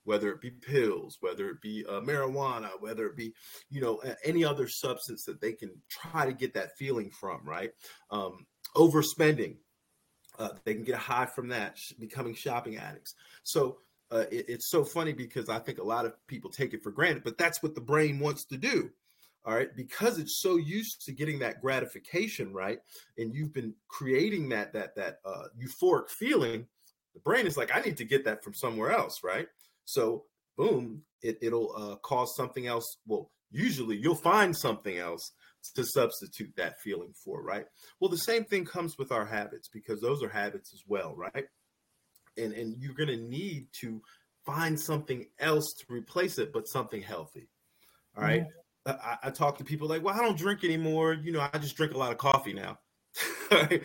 whether 0.03 0.29
it 0.29 0.41
be 0.41 0.51
pills, 0.51 1.17
whether 1.21 1.49
it 1.49 1.59
be 1.59 1.83
uh, 1.89 1.99
marijuana, 2.01 2.69
whether 2.79 3.07
it 3.07 3.17
be 3.17 3.33
you 3.71 3.81
know 3.81 3.99
any 4.23 4.45
other 4.45 4.67
substance 4.67 5.25
that 5.25 5.41
they 5.41 5.53
can 5.53 5.71
try 5.89 6.27
to 6.27 6.33
get 6.33 6.53
that 6.53 6.77
feeling 6.77 7.09
from, 7.09 7.41
right? 7.43 7.71
Um, 8.11 8.45
overspending, 8.75 9.57
uh, 10.37 10.49
they 10.65 10.75
can 10.75 10.83
get 10.83 10.95
a 10.95 10.99
high 10.99 11.25
from 11.25 11.47
that, 11.47 11.79
becoming 11.99 12.35
shopping 12.35 12.77
addicts. 12.77 13.15
So 13.41 13.79
uh, 14.11 14.25
it, 14.31 14.45
it's 14.49 14.69
so 14.69 14.85
funny 14.85 15.13
because 15.13 15.49
I 15.49 15.57
think 15.57 15.79
a 15.79 15.83
lot 15.83 16.05
of 16.05 16.13
people 16.27 16.51
take 16.51 16.75
it 16.75 16.83
for 16.83 16.91
granted, 16.91 17.23
but 17.23 17.39
that's 17.39 17.63
what 17.63 17.73
the 17.73 17.81
brain 17.81 18.19
wants 18.19 18.45
to 18.45 18.57
do. 18.57 18.91
All 19.45 19.53
right, 19.53 19.75
because 19.75 20.19
it's 20.19 20.39
so 20.39 20.55
used 20.55 21.05
to 21.05 21.11
getting 21.11 21.39
that 21.39 21.61
gratification, 21.61 22.53
right? 22.53 22.79
And 23.17 23.33
you've 23.33 23.53
been 23.53 23.73
creating 23.89 24.49
that 24.49 24.71
that 24.73 24.95
that 24.95 25.19
uh, 25.25 25.45
euphoric 25.61 26.09
feeling. 26.09 26.67
The 27.13 27.19
brain 27.19 27.45
is 27.45 27.57
like, 27.57 27.75
I 27.75 27.81
need 27.81 27.97
to 27.97 28.05
get 28.05 28.23
that 28.25 28.43
from 28.43 28.53
somewhere 28.53 28.91
else, 28.91 29.19
right? 29.23 29.47
So, 29.85 30.23
boom, 30.57 31.01
it, 31.21 31.37
it'll 31.41 31.73
uh, 31.75 31.95
cause 31.97 32.35
something 32.35 32.67
else. 32.67 32.97
Well, 33.05 33.31
usually 33.51 33.97
you'll 33.97 34.15
find 34.15 34.55
something 34.55 34.97
else 34.97 35.31
to 35.75 35.83
substitute 35.85 36.53
that 36.57 36.79
feeling 36.81 37.13
for, 37.13 37.43
right? 37.43 37.65
Well, 37.99 38.09
the 38.09 38.17
same 38.17 38.45
thing 38.45 38.65
comes 38.65 38.97
with 38.97 39.11
our 39.11 39.25
habits 39.25 39.67
because 39.67 40.01
those 40.01 40.23
are 40.23 40.29
habits 40.29 40.73
as 40.73 40.83
well, 40.87 41.15
right? 41.15 41.45
And 42.37 42.53
and 42.53 42.75
you're 42.79 42.95
going 42.95 43.09
to 43.09 43.17
need 43.17 43.67
to 43.81 44.01
find 44.45 44.79
something 44.79 45.25
else 45.39 45.73
to 45.79 45.85
replace 45.89 46.37
it, 46.37 46.51
but 46.53 46.67
something 46.67 47.01
healthy. 47.01 47.49
All 48.17 48.23
right? 48.23 48.41
mm-hmm. 48.41 48.62
I, 48.85 49.17
I, 49.23 49.29
talk 49.29 49.57
to 49.57 49.63
people 49.63 49.87
like, 49.87 50.03
well, 50.03 50.13
I 50.13 50.21
don't 50.21 50.37
drink 50.37 50.63
anymore. 50.63 51.13
You 51.13 51.31
know, 51.31 51.47
I 51.53 51.57
just 51.57 51.77
drink 51.77 51.93
a 51.93 51.97
lot 51.97 52.11
of 52.11 52.17
coffee 52.17 52.53
now. 52.53 52.79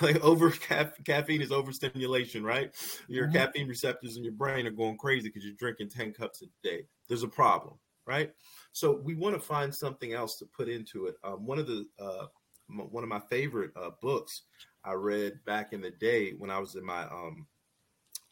like 0.00 0.22
over 0.22 0.50
caffeine 0.50 1.42
is 1.42 1.50
overstimulation, 1.50 2.44
right? 2.44 2.70
Your 3.08 3.26
mm-hmm. 3.26 3.36
caffeine 3.36 3.68
receptors 3.68 4.16
in 4.16 4.24
your 4.24 4.32
brain 4.32 4.66
are 4.66 4.70
going 4.70 4.98
crazy 4.98 5.28
because 5.28 5.44
you're 5.44 5.54
drinking 5.54 5.88
10 5.88 6.12
cups 6.12 6.42
a 6.42 6.46
day. 6.62 6.84
There's 7.08 7.22
a 7.22 7.28
problem, 7.28 7.74
right? 8.06 8.32
So 8.72 9.00
we 9.02 9.14
want 9.14 9.34
to 9.34 9.40
find 9.40 9.74
something 9.74 10.12
else 10.12 10.36
to 10.38 10.46
put 10.46 10.68
into 10.68 11.06
it. 11.06 11.16
Um, 11.24 11.46
one 11.46 11.58
of 11.58 11.66
the 11.66 11.86
uh, 11.98 12.26
m- 12.70 12.90
one 12.90 13.02
of 13.02 13.08
my 13.08 13.20
favorite 13.20 13.70
uh, 13.76 13.90
books 14.02 14.42
I 14.84 14.92
read 14.92 15.44
back 15.46 15.72
in 15.72 15.80
the 15.80 15.90
day 15.90 16.32
when 16.32 16.50
I 16.50 16.58
was 16.58 16.74
in 16.74 16.84
my 16.84 17.04
um, 17.04 17.46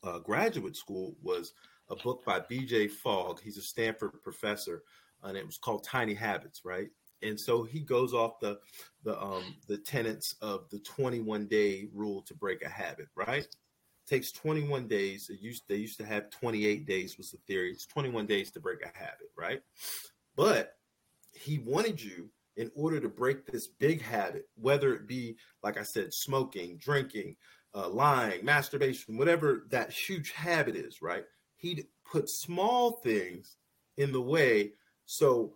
uh, 0.02 0.18
graduate 0.18 0.76
school 0.76 1.16
was 1.23 1.54
a 1.88 1.97
book 1.97 2.25
by 2.25 2.40
B.J. 2.40 2.88
Fogg. 2.88 3.40
He's 3.42 3.56
a 3.56 3.62
Stanford 3.62 4.23
professor, 4.23 4.82
and 5.23 5.37
it 5.37 5.47
was 5.47 5.59
called 5.59 5.85
Tiny 5.85 6.14
Habits, 6.14 6.62
right? 6.64 6.88
And 7.23 7.38
so 7.38 7.62
he 7.62 7.81
goes 7.81 8.14
off 8.14 8.41
the 8.41 8.59
the 9.05 9.21
um, 9.21 9.57
the 9.69 9.79
tenets 9.79 10.35
of 10.43 10.69
the 10.71 10.81
21 10.81 11.47
day 11.47 11.88
rule 11.95 12.23
to 12.23 12.35
break 12.35 12.62
a 12.62 12.69
habit, 12.69 13.09
right? 13.14 13.47
takes 14.07 14.33
21 14.33 14.88
days. 14.88 15.31
It 15.31 15.41
used 15.41 15.64
they 15.69 15.76
used 15.76 15.99
to 15.99 16.05
have 16.05 16.31
28 16.31 16.87
days 16.87 17.17
was 17.17 17.31
the 17.31 17.38
theory. 17.47 17.71
It's 17.71 17.87
21 17.87 18.26
days 18.26 18.50
to 18.52 18.61
break 18.61 18.81
a 18.83 18.99
habit, 18.99 19.31
right? 19.37 19.62
But 20.37 20.75
he 21.33 21.59
wanted 21.59 22.02
you 22.02 22.31
in 22.57 22.71
order 22.75 23.00
to 23.00 23.09
break 23.09 23.47
this 23.47 23.67
big 23.67 24.02
habit, 24.02 24.49
whether 24.57 24.95
it 24.95 25.07
be, 25.07 25.37
like 25.62 25.79
I 25.79 25.83
said, 25.83 26.12
smoking, 26.12 26.76
drinking, 26.76 27.37
uh, 27.75 27.88
lying, 27.88 28.45
masturbation, 28.45 29.17
whatever 29.17 29.67
that 29.71 29.91
huge 29.91 30.33
habit 30.33 30.76
is, 30.76 31.00
right? 31.00 31.25
He'd 31.57 31.87
put 32.11 32.29
small 32.29 33.00
things 33.02 33.57
in 33.97 34.12
the 34.12 34.21
way. 34.21 34.73
So 35.14 35.54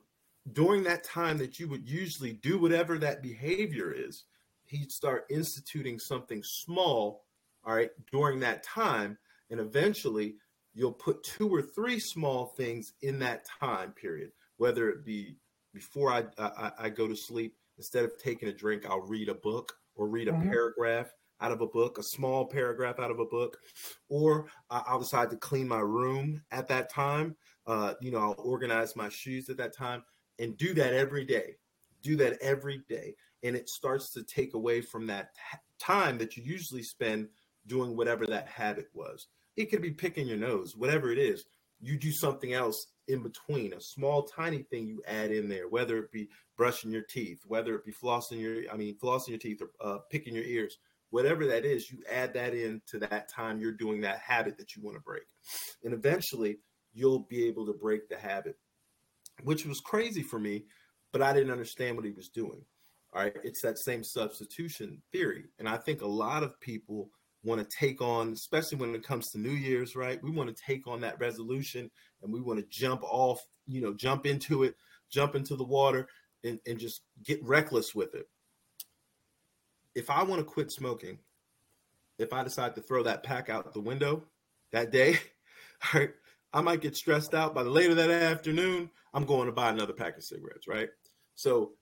during 0.53 0.83
that 0.85 1.03
time 1.03 1.39
that 1.39 1.59
you 1.59 1.69
would 1.69 1.89
usually 1.89 2.35
do 2.35 2.59
whatever 2.59 2.99
that 2.99 3.23
behavior 3.23 3.91
is, 3.91 4.25
he'd 4.67 4.93
start 4.93 5.25
instituting 5.31 5.99
something 5.99 6.43
small, 6.45 7.25
all 7.65 7.75
right, 7.75 7.91
during 8.13 8.41
that 8.41 8.63
time. 8.63 9.17
And 9.51 9.59
eventually 9.59 10.37
you'll 10.75 10.93
put 10.93 11.23
two 11.23 11.49
or 11.49 11.63
three 11.63 11.99
small 11.99 12.53
things 12.57 12.93
in 13.01 13.19
that 13.21 13.47
time 13.61 13.93
period 13.93 14.33
whether 14.59 14.89
it 14.89 15.05
be 15.05 15.37
before 15.75 16.13
I, 16.13 16.25
I, 16.39 16.73
I 16.79 16.89
go 16.89 17.07
to 17.07 17.17
sleep, 17.17 17.55
instead 17.77 18.05
of 18.05 18.17
taking 18.19 18.49
a 18.49 18.53
drink, 18.53 18.87
I'll 18.87 19.03
read 19.03 19.29
a 19.29 19.35
book 19.35 19.75
or 19.95 20.09
read 20.09 20.29
a 20.29 20.33
mm-hmm. 20.33 20.49
paragraph 20.49 21.13
out 21.41 21.53
of 21.53 21.61
a 21.61 21.67
book, 21.67 21.99
a 21.99 22.03
small 22.03 22.47
paragraph 22.47 22.99
out 22.99 23.11
of 23.11 23.19
a 23.19 23.27
book, 23.27 23.59
or 24.09 24.47
I'll 24.71 25.01
decide 25.01 25.29
to 25.31 25.37
clean 25.37 25.69
my 25.69 25.81
room 25.81 26.43
at 26.51 26.69
that 26.69 26.91
time. 26.91 27.37
Uh, 27.67 27.95
you 28.01 28.11
know, 28.11 28.19
I'll 28.19 28.37
organize 28.39 28.95
my 28.97 29.09
shoes 29.09 29.49
at 29.49 29.57
that 29.57 29.77
time 29.77 30.05
and 30.39 30.57
do 30.57 30.75
that 30.75 30.95
every 30.95 31.25
day. 31.25 31.57
Do 32.03 32.17
that 32.17 32.39
every 32.41 32.83
day. 32.89 33.15
And 33.43 33.57
it 33.57 33.69
starts 33.69 34.13
to 34.13 34.23
take 34.23 34.55
away 34.55 34.81
from 34.81 35.07
that 35.09 35.31
time 35.79 36.19
that 36.19 36.37
you 36.37 36.43
usually 36.45 36.83
spend 36.83 37.29
doing 37.67 37.97
whatever 37.97 38.27
that 38.27 38.49
habit 38.49 38.89
was. 38.95 39.27
It 39.57 39.71
could 39.71 39.83
be 39.83 39.91
picking 39.91 40.27
your 40.27 40.37
nose, 40.37 40.77
whatever 40.77 41.11
it 41.11 41.19
is. 41.19 41.45
You 41.81 41.99
do 41.99 42.13
something 42.13 42.53
else 42.53 42.87
in 43.09 43.23
between, 43.23 43.73
a 43.73 43.81
small, 43.81 44.23
tiny 44.23 44.63
thing 44.63 44.87
you 44.87 45.03
add 45.07 45.31
in 45.31 45.49
there, 45.49 45.69
whether 45.69 45.99
it 45.99 46.13
be 46.13 46.29
brushing 46.57 46.91
your 46.91 47.03
teeth, 47.03 47.43
whether 47.47 47.75
it 47.75 47.85
be 47.85 47.93
flossing 47.93 48.41
your, 48.41 48.63
I 48.73 48.77
mean, 48.77 48.97
flossing 48.99 49.29
your 49.29 49.39
teeth 49.39 49.63
or 49.63 49.71
uh, 49.81 49.99
picking 50.11 50.35
your 50.35 50.45
ears, 50.45 50.79
whatever 51.11 51.47
that 51.47 51.65
is, 51.65 51.91
you 51.91 51.99
add 52.11 52.35
that 52.35 52.55
in 52.55 52.81
to 52.89 52.99
that 52.99 53.29
time 53.29 53.61
you're 53.61 53.73
doing 53.73 54.01
that 54.01 54.19
habit 54.19 54.57
that 54.59 54.75
you 54.75 54.83
want 54.83 54.97
to 54.97 55.03
break. 55.03 55.23
And 55.85 55.93
eventually 55.95 56.59
you'll 56.97 57.27
be 57.29 57.47
able 57.47 57.67
to 57.67 57.75
break 57.75 58.09
the 58.09 58.17
habit, 58.17 58.57
which 59.45 59.67
was 59.67 59.81
crazy 59.81 60.23
for 60.23 60.39
me, 60.39 60.65
but 61.13 61.23
I 61.23 61.33
didn't 61.33 61.53
understand 61.53 61.97
what 61.97 62.07
he 62.07 62.11
was 62.11 62.31
doing. 62.31 62.65
All 63.13 63.23
right. 63.23 63.35
It's 63.45 63.63
that 63.63 63.79
same 63.79 64.03
substitution 64.03 65.03
theory. 65.13 65.45
And 65.59 65.69
I 65.69 65.77
think 65.77 66.03
a 66.03 66.07
lot 66.07 66.43
of 66.43 66.59
people 66.61 67.11
want 67.45 67.61
to 67.61 67.77
take 67.77 68.01
on, 68.03 68.33
especially 68.33 68.79
when 68.79 68.95
it 68.95 69.07
comes 69.07 69.31
to 69.31 69.39
New 69.39 69.51
Year's, 69.51 69.95
right? 69.95 70.23
We 70.23 70.31
want 70.31 70.55
to 70.55 70.63
take 70.63 70.87
on 70.87 71.01
that 71.03 71.21
resolution 71.21 71.91
and 72.23 72.33
we 72.33 72.41
want 72.41 72.59
to 72.59 72.67
jump 72.69 73.03
off, 73.05 73.41
you 73.67 73.81
know, 73.81 73.95
jump 73.95 74.27
into 74.27 74.65
it, 74.65 74.75
jump 75.11 75.37
into 75.37 75.55
the 75.55 75.65
water 75.65 76.09
and, 76.45 76.59
and 76.67 76.79
just 76.79 77.03
get 77.23 77.43
reckless 77.45 77.95
with 77.95 78.15
it. 78.15 78.29
If 79.95 80.11
I 80.11 80.23
want 80.23 80.41
to 80.41 80.45
quit 80.45 80.71
smoking, 80.71 81.19
if 82.19 82.33
I 82.33 82.43
decide 82.43 82.75
to 82.75 82.81
throw 82.81 83.03
that 83.05 83.23
pack 83.23 83.49
out 83.49 83.73
the 83.73 83.81
window 83.81 84.25
that 84.73 84.91
day, 84.91 85.19
all 85.95 86.01
right, 86.01 86.11
I 86.57 86.63
might 86.63 86.81
get 86.81 86.97
stressed 86.97 87.35
out. 87.35 87.55
By 87.55 87.65
the 87.65 87.71
later 87.71 87.95
that 87.95 88.09
afternoon, 88.09 88.89
I'm 89.13 89.27
going 89.27 89.45
to 89.45 89.53
buy 89.53 89.69
another 89.69 89.93
pack 89.93 90.17
of 90.17 90.25
cigarettes, 90.25 90.67
right? 90.67 90.89
So 91.35 91.73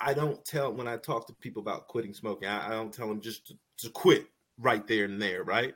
I 0.00 0.12
don't 0.12 0.44
tell 0.44 0.72
when 0.72 0.88
I 0.88 0.96
talk 0.96 1.28
to 1.28 1.34
people 1.34 1.62
about 1.62 1.86
quitting 1.86 2.12
smoking, 2.12 2.48
I, 2.48 2.70
don't 2.70 2.92
tell 2.92 3.06
them 3.06 3.20
just 3.20 3.46
to, 3.46 3.54
to 3.78 3.90
quit 3.90 4.26
right 4.58 4.84
there 4.88 5.04
and 5.04 5.22
there, 5.22 5.44
right? 5.44 5.72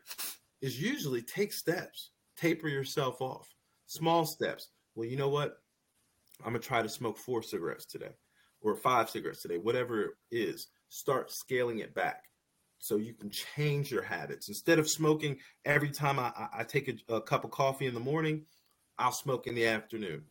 Is 0.61 0.83
usually 0.83 1.23
take 1.23 1.53
steps, 1.53 2.11
taper 2.37 2.67
yourself 2.67 3.23
off, 3.23 3.55
small 3.87 4.27
steps. 4.27 4.71
Well, 4.97 5.09
you 5.09 5.17
know 5.17 5.29
what? 5.29 5.59
I'm 6.41 6.53
gonna 6.53 6.59
try 6.59 6.83
to 6.83 6.89
smoke 6.89 7.19
four 7.19 7.45
cigarettes 7.45 7.87
today 7.87 8.17
or 8.61 8.75
five 8.75 9.09
cigarettes 9.09 9.43
today, 9.43 9.59
whatever 9.59 10.03
it 10.03 10.11
is. 10.33 10.67
Start 10.89 11.31
scaling 11.31 11.79
it 11.79 11.95
back 11.95 12.25
so 12.83 12.97
you 12.97 13.15
can 13.15 13.31
change 13.31 13.93
your 13.93 14.03
habits. 14.03 14.49
Instead 14.49 14.81
of 14.81 14.91
smoking 14.91 15.39
every 15.65 15.91
time 15.91 16.19
I, 16.19 16.33
I 16.53 16.65
take 16.65 16.89
a, 16.89 17.15
a, 17.15 17.21
cup 17.21 17.45
of 17.45 17.53
coffee 17.53 17.87
in 17.87 17.95
the 17.95 18.01
morning, 18.01 18.43
I'll 18.99 19.13
smoke 19.13 19.47
in 19.47 19.55
the 19.55 19.69
afternoon. 19.69 20.25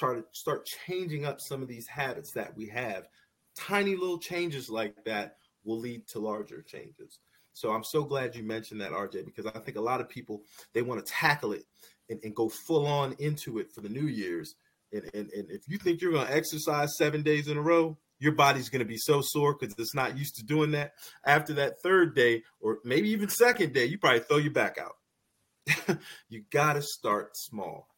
To 0.00 0.24
start 0.32 0.66
changing 0.86 1.26
up 1.26 1.38
some 1.38 1.60
of 1.60 1.68
these 1.68 1.86
habits 1.86 2.32
that 2.32 2.56
we 2.56 2.66
have. 2.68 3.08
Tiny 3.54 3.94
little 3.94 4.18
changes 4.18 4.70
like 4.70 5.04
that 5.04 5.36
will 5.64 5.78
lead 5.78 6.08
to 6.08 6.18
larger 6.18 6.62
changes. 6.62 7.18
So 7.52 7.72
I'm 7.72 7.84
so 7.84 8.04
glad 8.04 8.34
you 8.34 8.42
mentioned 8.42 8.80
that, 8.80 8.92
RJ, 8.92 9.26
because 9.26 9.44
I 9.44 9.58
think 9.58 9.76
a 9.76 9.82
lot 9.82 10.00
of 10.00 10.08
people 10.08 10.44
they 10.72 10.80
want 10.80 11.04
to 11.04 11.12
tackle 11.12 11.52
it 11.52 11.66
and, 12.08 12.18
and 12.24 12.34
go 12.34 12.48
full 12.48 12.86
on 12.86 13.14
into 13.18 13.58
it 13.58 13.70
for 13.70 13.82
the 13.82 13.90
New 13.90 14.06
Year's. 14.06 14.54
And, 14.94 15.02
and, 15.12 15.30
and 15.30 15.50
if 15.50 15.68
you 15.68 15.76
think 15.76 16.00
you're 16.00 16.12
going 16.12 16.26
to 16.26 16.34
exercise 16.34 16.96
seven 16.96 17.22
days 17.22 17.48
in 17.48 17.58
a 17.58 17.62
row, 17.62 17.98
your 18.22 18.32
body's 18.32 18.68
going 18.68 18.80
to 18.80 18.86
be 18.86 18.96
so 18.96 19.20
sore 19.20 19.56
because 19.58 19.74
it's 19.78 19.94
not 19.94 20.16
used 20.16 20.36
to 20.36 20.44
doing 20.44 20.70
that. 20.72 20.92
After 21.24 21.52
that 21.54 21.80
third 21.80 22.14
day, 22.14 22.42
or 22.60 22.78
maybe 22.84 23.10
even 23.10 23.28
second 23.28 23.72
day, 23.72 23.84
you 23.86 23.98
probably 23.98 24.20
throw 24.20 24.38
your 24.38 24.52
back 24.52 24.78
out. 24.78 25.98
you 26.28 26.44
got 26.50 26.74
to 26.74 26.82
start 26.82 27.36
small. 27.36 27.88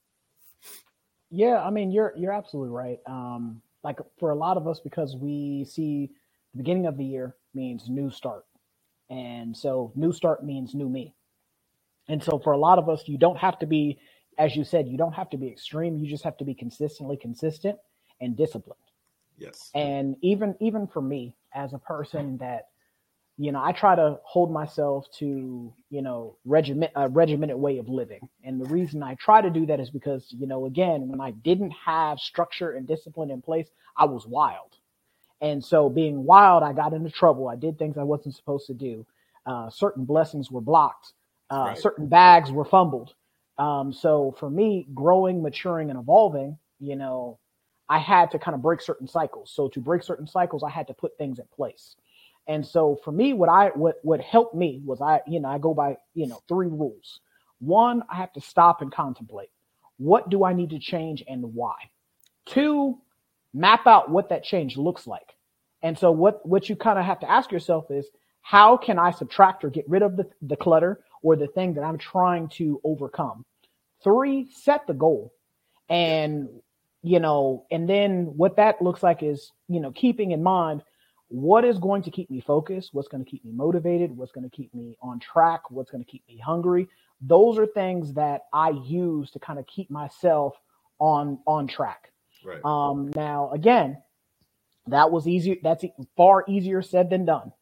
Yeah, 1.31 1.63
I 1.63 1.71
mean, 1.71 1.91
you're 1.91 2.13
you're 2.17 2.33
absolutely 2.33 2.71
right. 2.71 2.99
Um, 3.07 3.61
like 3.83 3.99
for 4.19 4.31
a 4.31 4.37
lot 4.37 4.57
of 4.57 4.67
us, 4.67 4.81
because 4.81 5.17
we 5.17 5.65
see 5.65 6.11
the 6.53 6.59
beginning 6.59 6.87
of 6.87 6.97
the 6.97 7.05
year 7.05 7.35
means 7.55 7.89
new 7.89 8.11
start 8.11 8.45
and 9.11 9.57
so 9.57 9.93
new 9.95 10.13
start 10.13 10.45
means 10.45 10.75
new 10.75 10.89
me. 10.89 11.15
And 12.09 12.23
so 12.23 12.39
for 12.39 12.53
a 12.53 12.59
lot 12.59 12.79
of 12.79 12.89
us, 12.89 13.05
you 13.07 13.19
don't 13.19 13.39
have 13.39 13.59
to 13.61 13.67
be, 13.67 13.99
as 14.39 14.57
you 14.57 14.65
said, 14.65 14.89
you 14.89 14.99
don't 14.99 15.13
have 15.13 15.31
to 15.31 15.37
be 15.37 15.49
extreme. 15.49 15.99
You 15.99 16.09
just 16.09 16.25
have 16.25 16.37
to 16.39 16.45
be 16.45 16.55
consistently 16.55 17.17
consistent 17.17 17.79
and 18.21 18.37
disciplined. 18.37 18.81
Yes. 19.39 19.71
And 19.75 20.17
even 20.23 20.57
even 20.61 20.87
for 20.87 21.03
me 21.03 21.35
as 21.55 21.73
a 21.73 21.79
person 21.79 22.39
that, 22.39 22.69
you 23.39 23.53
know, 23.53 23.63
I 23.63 23.73
try 23.73 23.97
to 23.97 24.19
hold 24.25 24.53
myself 24.53 25.07
to, 25.19 25.73
you 25.91 26.03
know, 26.03 26.37
regiment 26.45 26.93
a 26.97 27.09
regimented 27.09 27.59
way 27.59 27.79
of 27.79 27.89
living. 27.89 28.29
And 28.45 28.61
the 28.61 28.67
reason 28.71 29.03
I 29.03 29.15
try 29.17 29.41
to 29.43 29.51
do 29.51 29.67
that 29.67 29.81
is 29.81 29.91
because, 29.91 30.27
you 30.31 30.47
know, 30.47 30.67
again, 30.67 31.09
when 31.09 31.21
I 31.21 31.33
didn't 31.33 31.73
have 31.73 32.19
structure 32.21 32.73
and 32.73 32.87
discipline 32.87 33.31
in 33.31 33.43
place, 33.43 33.69
I 33.97 34.07
was 34.07 34.27
wild. 34.27 34.77
And 35.41 35.65
so 35.65 35.89
being 35.89 36.25
wild, 36.25 36.63
I 36.63 36.73
got 36.73 36.95
into 36.95 37.11
trouble. 37.11 37.49
I 37.49 37.57
did 37.57 37.79
things 37.79 37.99
I 37.99 38.03
wasn't 38.05 38.35
supposed 38.35 38.67
to 38.69 38.75
do. 38.75 39.07
Uh, 39.47 39.71
certain 39.71 40.05
blessings 40.05 40.51
were 40.51 40.61
blocked. 40.63 41.13
Uh, 41.51 41.67
right. 41.67 41.79
Certain 41.79 42.09
bags 42.09 42.51
were 42.51 42.65
fumbled. 42.65 43.15
Um, 43.59 43.93
so 43.93 44.35
for 44.39 44.51
me, 44.51 44.87
growing, 44.95 45.43
maturing, 45.43 45.91
and 45.91 45.99
evolving, 45.99 46.59
you 46.81 46.97
know, 46.97 47.39
I 47.95 47.99
had 47.99 48.27
to 48.33 48.39
kind 48.45 48.55
of 48.57 48.63
break 48.69 48.81
certain 48.81 49.09
cycles. 49.09 49.49
So 49.57 49.63
to 49.69 49.81
break 49.89 50.03
certain 50.03 50.27
cycles, 50.27 50.63
I 50.63 50.71
had 50.79 50.87
to 50.89 50.95
put 50.95 51.17
things 51.17 51.39
in 51.39 51.47
place. 51.59 51.97
And 52.53 52.67
so 52.67 52.83
for 53.05 53.13
me, 53.21 53.27
what 53.41 53.49
I 53.49 53.69
what 53.83 53.97
what 54.03 54.21
helped 54.35 54.55
me 54.65 54.71
was 54.85 55.01
I, 55.01 55.15
you 55.27 55.41
know, 55.41 55.51
I 55.55 55.59
go 55.59 55.73
by, 55.83 55.97
you 56.21 56.27
know, 56.27 56.41
three 56.49 56.73
rules. 56.83 57.21
One, 57.61 58.03
I 58.13 58.17
have 58.17 58.33
to 58.35 58.41
stop 58.41 58.83
and 58.83 58.93
contemplate. 58.93 59.53
What 59.97 60.29
do 60.29 60.45
I 60.45 60.53
need 60.53 60.71
to 60.71 60.79
change 60.79 61.23
and 61.33 61.55
why? 61.55 61.77
Two, 62.47 62.99
map 63.53 63.87
out 63.87 64.11
what 64.11 64.29
that 64.31 64.45
change 64.45 64.77
looks 64.77 65.07
like. 65.07 65.31
And 65.83 65.99
so 65.99 66.11
what, 66.11 66.45
what 66.45 66.69
you 66.69 66.77
kind 66.77 66.99
of 66.99 67.05
have 67.05 67.21
to 67.21 67.31
ask 67.31 67.53
yourself 67.53 67.91
is, 67.91 68.07
how 68.41 68.77
can 68.77 68.99
I 68.99 69.11
subtract 69.13 69.65
or 69.65 69.71
get 69.71 69.89
rid 69.89 70.03
of 70.03 70.17
the, 70.17 70.27
the 70.43 70.57
clutter 70.57 71.01
or 71.23 71.37
the 71.37 71.47
thing 71.47 71.75
that 71.75 71.85
I'm 71.85 71.99
trying 71.99 72.49
to 72.59 72.81
overcome? 72.83 73.45
Three, 74.03 74.49
set 74.51 74.87
the 74.87 74.95
goal. 74.95 75.33
And, 75.89 76.49
you 77.05 77.21
know, 77.21 77.67
and 77.71 77.87
then 77.87 78.33
what 78.35 78.57
that 78.57 78.81
looks 78.81 79.03
like 79.03 79.23
is, 79.23 79.53
you 79.69 79.79
know, 79.79 79.93
keeping 79.93 80.31
in 80.31 80.43
mind 80.43 80.83
what 81.29 81.63
is 81.63 81.79
going 81.79 82.03
to 82.03 82.11
keep 82.11 82.31
me 82.31 82.41
focused, 82.41 82.95
what's 82.95 83.09
going 83.09 83.23
to 83.23 83.31
keep 83.31 83.45
me 83.45 83.53
motivated, 83.53 84.17
what's 84.17 84.33
going 84.33 84.49
to 84.49 84.57
keep 84.57 84.75
me 84.75 84.97
on 85.03 85.21
track, 85.21 85.71
what's 85.71 85.91
going 85.91 86.03
to 86.03 86.11
keep 86.11 86.27
me 86.27 86.39
hungry. 86.39 86.89
Those 87.21 87.59
are 87.59 87.67
things 87.67 88.15
that 88.15 88.47
I 88.55 88.71
use 88.71 89.31
to 89.33 89.39
kind 89.39 89.59
of 89.59 89.67
keep 89.67 89.91
myself 89.91 90.55
on 90.99 91.39
on 91.47 91.67
track. 91.67 92.11
Right. 92.43 92.65
Um, 92.65 93.11
now, 93.15 93.51
again, 93.53 93.99
that 94.87 95.11
was 95.11 95.29
easier. 95.29 95.57
That's 95.63 95.85
far 96.17 96.45
easier 96.49 96.81
said 96.81 97.11
than 97.11 97.27
done. 97.27 97.53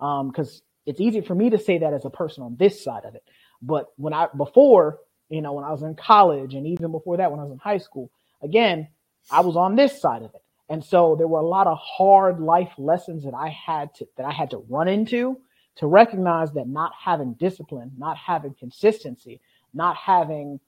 Um, 0.00 0.30
cause 0.30 0.62
it's 0.86 1.00
easy 1.00 1.20
for 1.20 1.34
me 1.34 1.50
to 1.50 1.58
say 1.58 1.78
that 1.78 1.94
as 1.94 2.04
a 2.04 2.10
person 2.10 2.44
on 2.44 2.56
this 2.58 2.84
side 2.84 3.04
of 3.06 3.16
it. 3.16 3.24
But 3.60 3.86
when 3.96 4.12
I, 4.12 4.28
before, 4.36 5.00
you 5.30 5.42
know, 5.42 5.54
when 5.54 5.64
I 5.64 5.72
was 5.72 5.82
in 5.82 5.96
college 5.96 6.54
and 6.54 6.66
even 6.66 6.92
before 6.92 7.16
that, 7.16 7.32
when 7.32 7.40
I 7.40 7.44
was 7.44 7.52
in 7.52 7.58
high 7.58 7.78
school, 7.78 8.10
again, 8.44 8.88
I 9.30 9.40
was 9.40 9.56
on 9.56 9.74
this 9.74 10.00
side 10.00 10.22
of 10.22 10.34
it. 10.34 10.42
And 10.68 10.84
so 10.84 11.14
there 11.16 11.28
were 11.28 11.40
a 11.40 11.46
lot 11.46 11.66
of 11.66 11.78
hard 11.78 12.40
life 12.40 12.72
lessons 12.78 13.24
that 13.24 13.34
I 13.34 13.48
had 13.48 13.94
to, 13.96 14.06
that 14.16 14.26
I 14.26 14.32
had 14.32 14.50
to 14.50 14.64
run 14.68 14.88
into 14.88 15.38
to 15.76 15.86
recognize 15.86 16.52
that 16.52 16.68
not 16.68 16.92
having 16.98 17.34
discipline, 17.34 17.92
not 17.98 18.16
having 18.16 18.54
consistency, 18.54 19.40
not 19.72 19.96
having 19.96 20.60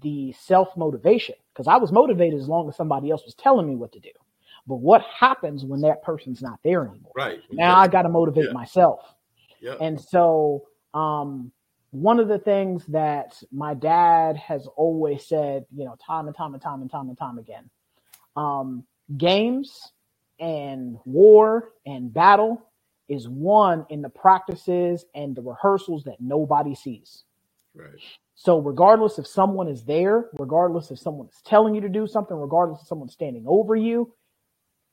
the 0.00 0.32
self 0.32 0.74
motivation 0.76 1.34
because 1.52 1.66
I 1.66 1.76
was 1.76 1.92
motivated 1.92 2.40
as 2.40 2.48
long 2.48 2.68
as 2.68 2.76
somebody 2.76 3.10
else 3.10 3.24
was 3.24 3.34
telling 3.34 3.68
me 3.68 3.76
what 3.76 3.92
to 3.92 4.00
do. 4.00 4.10
But 4.66 4.76
what 4.76 5.02
happens 5.02 5.64
when 5.64 5.80
that 5.82 6.02
person's 6.02 6.40
not 6.40 6.60
there 6.62 6.82
anymore? 6.82 7.12
Right. 7.14 7.40
Now 7.50 7.76
I 7.76 7.88
got 7.88 8.02
to 8.02 8.08
motivate 8.08 8.46
yeah. 8.46 8.52
myself. 8.52 9.00
Yeah. 9.60 9.74
And 9.80 10.00
so, 10.00 10.66
um, 10.94 11.52
one 11.92 12.20
of 12.20 12.28
the 12.28 12.40
things 12.40 12.86
that 12.88 13.34
my 13.52 13.74
dad 13.74 14.36
has 14.38 14.68
always 14.76 15.26
said, 15.28 15.66
you 15.74 15.86
know, 15.86 15.96
time 16.06 16.28
and 16.28 16.36
time 16.36 16.54
and 16.54 16.62
time 16.62 16.82
and 16.82 16.90
time 16.90 17.08
and 17.10 17.18
time 17.18 17.38
again, 17.38 17.70
um, 18.36 18.84
games 19.16 19.92
and 20.40 20.98
war 21.04 21.70
and 21.86 22.12
battle 22.12 22.62
is 23.08 23.28
won 23.28 23.86
in 23.90 24.02
the 24.02 24.10
practices 24.10 25.04
and 25.14 25.36
the 25.36 25.42
rehearsals 25.42 26.04
that 26.04 26.16
nobody 26.20 26.74
sees. 26.74 27.24
Right. 27.74 28.00
So 28.34 28.58
regardless 28.60 29.18
if 29.18 29.26
someone 29.26 29.68
is 29.68 29.84
there, 29.84 30.30
regardless 30.38 30.90
if 30.90 30.98
someone 30.98 31.28
is 31.28 31.42
telling 31.46 31.74
you 31.74 31.82
to 31.82 31.90
do 31.90 32.06
something, 32.06 32.36
regardless 32.36 32.82
if 32.82 32.88
someone's 32.88 33.12
standing 33.14 33.44
over 33.46 33.76
you, 33.76 34.14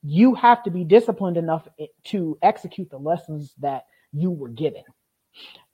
you 0.02 0.34
have 0.34 0.62
to 0.64 0.70
be 0.70 0.84
disciplined 0.84 1.38
enough 1.38 1.68
to 2.06 2.38
execute 2.42 2.90
the 2.90 2.98
lessons 2.98 3.54
that 3.60 3.84
you 4.12 4.30
were 4.30 4.48
given. 4.50 4.84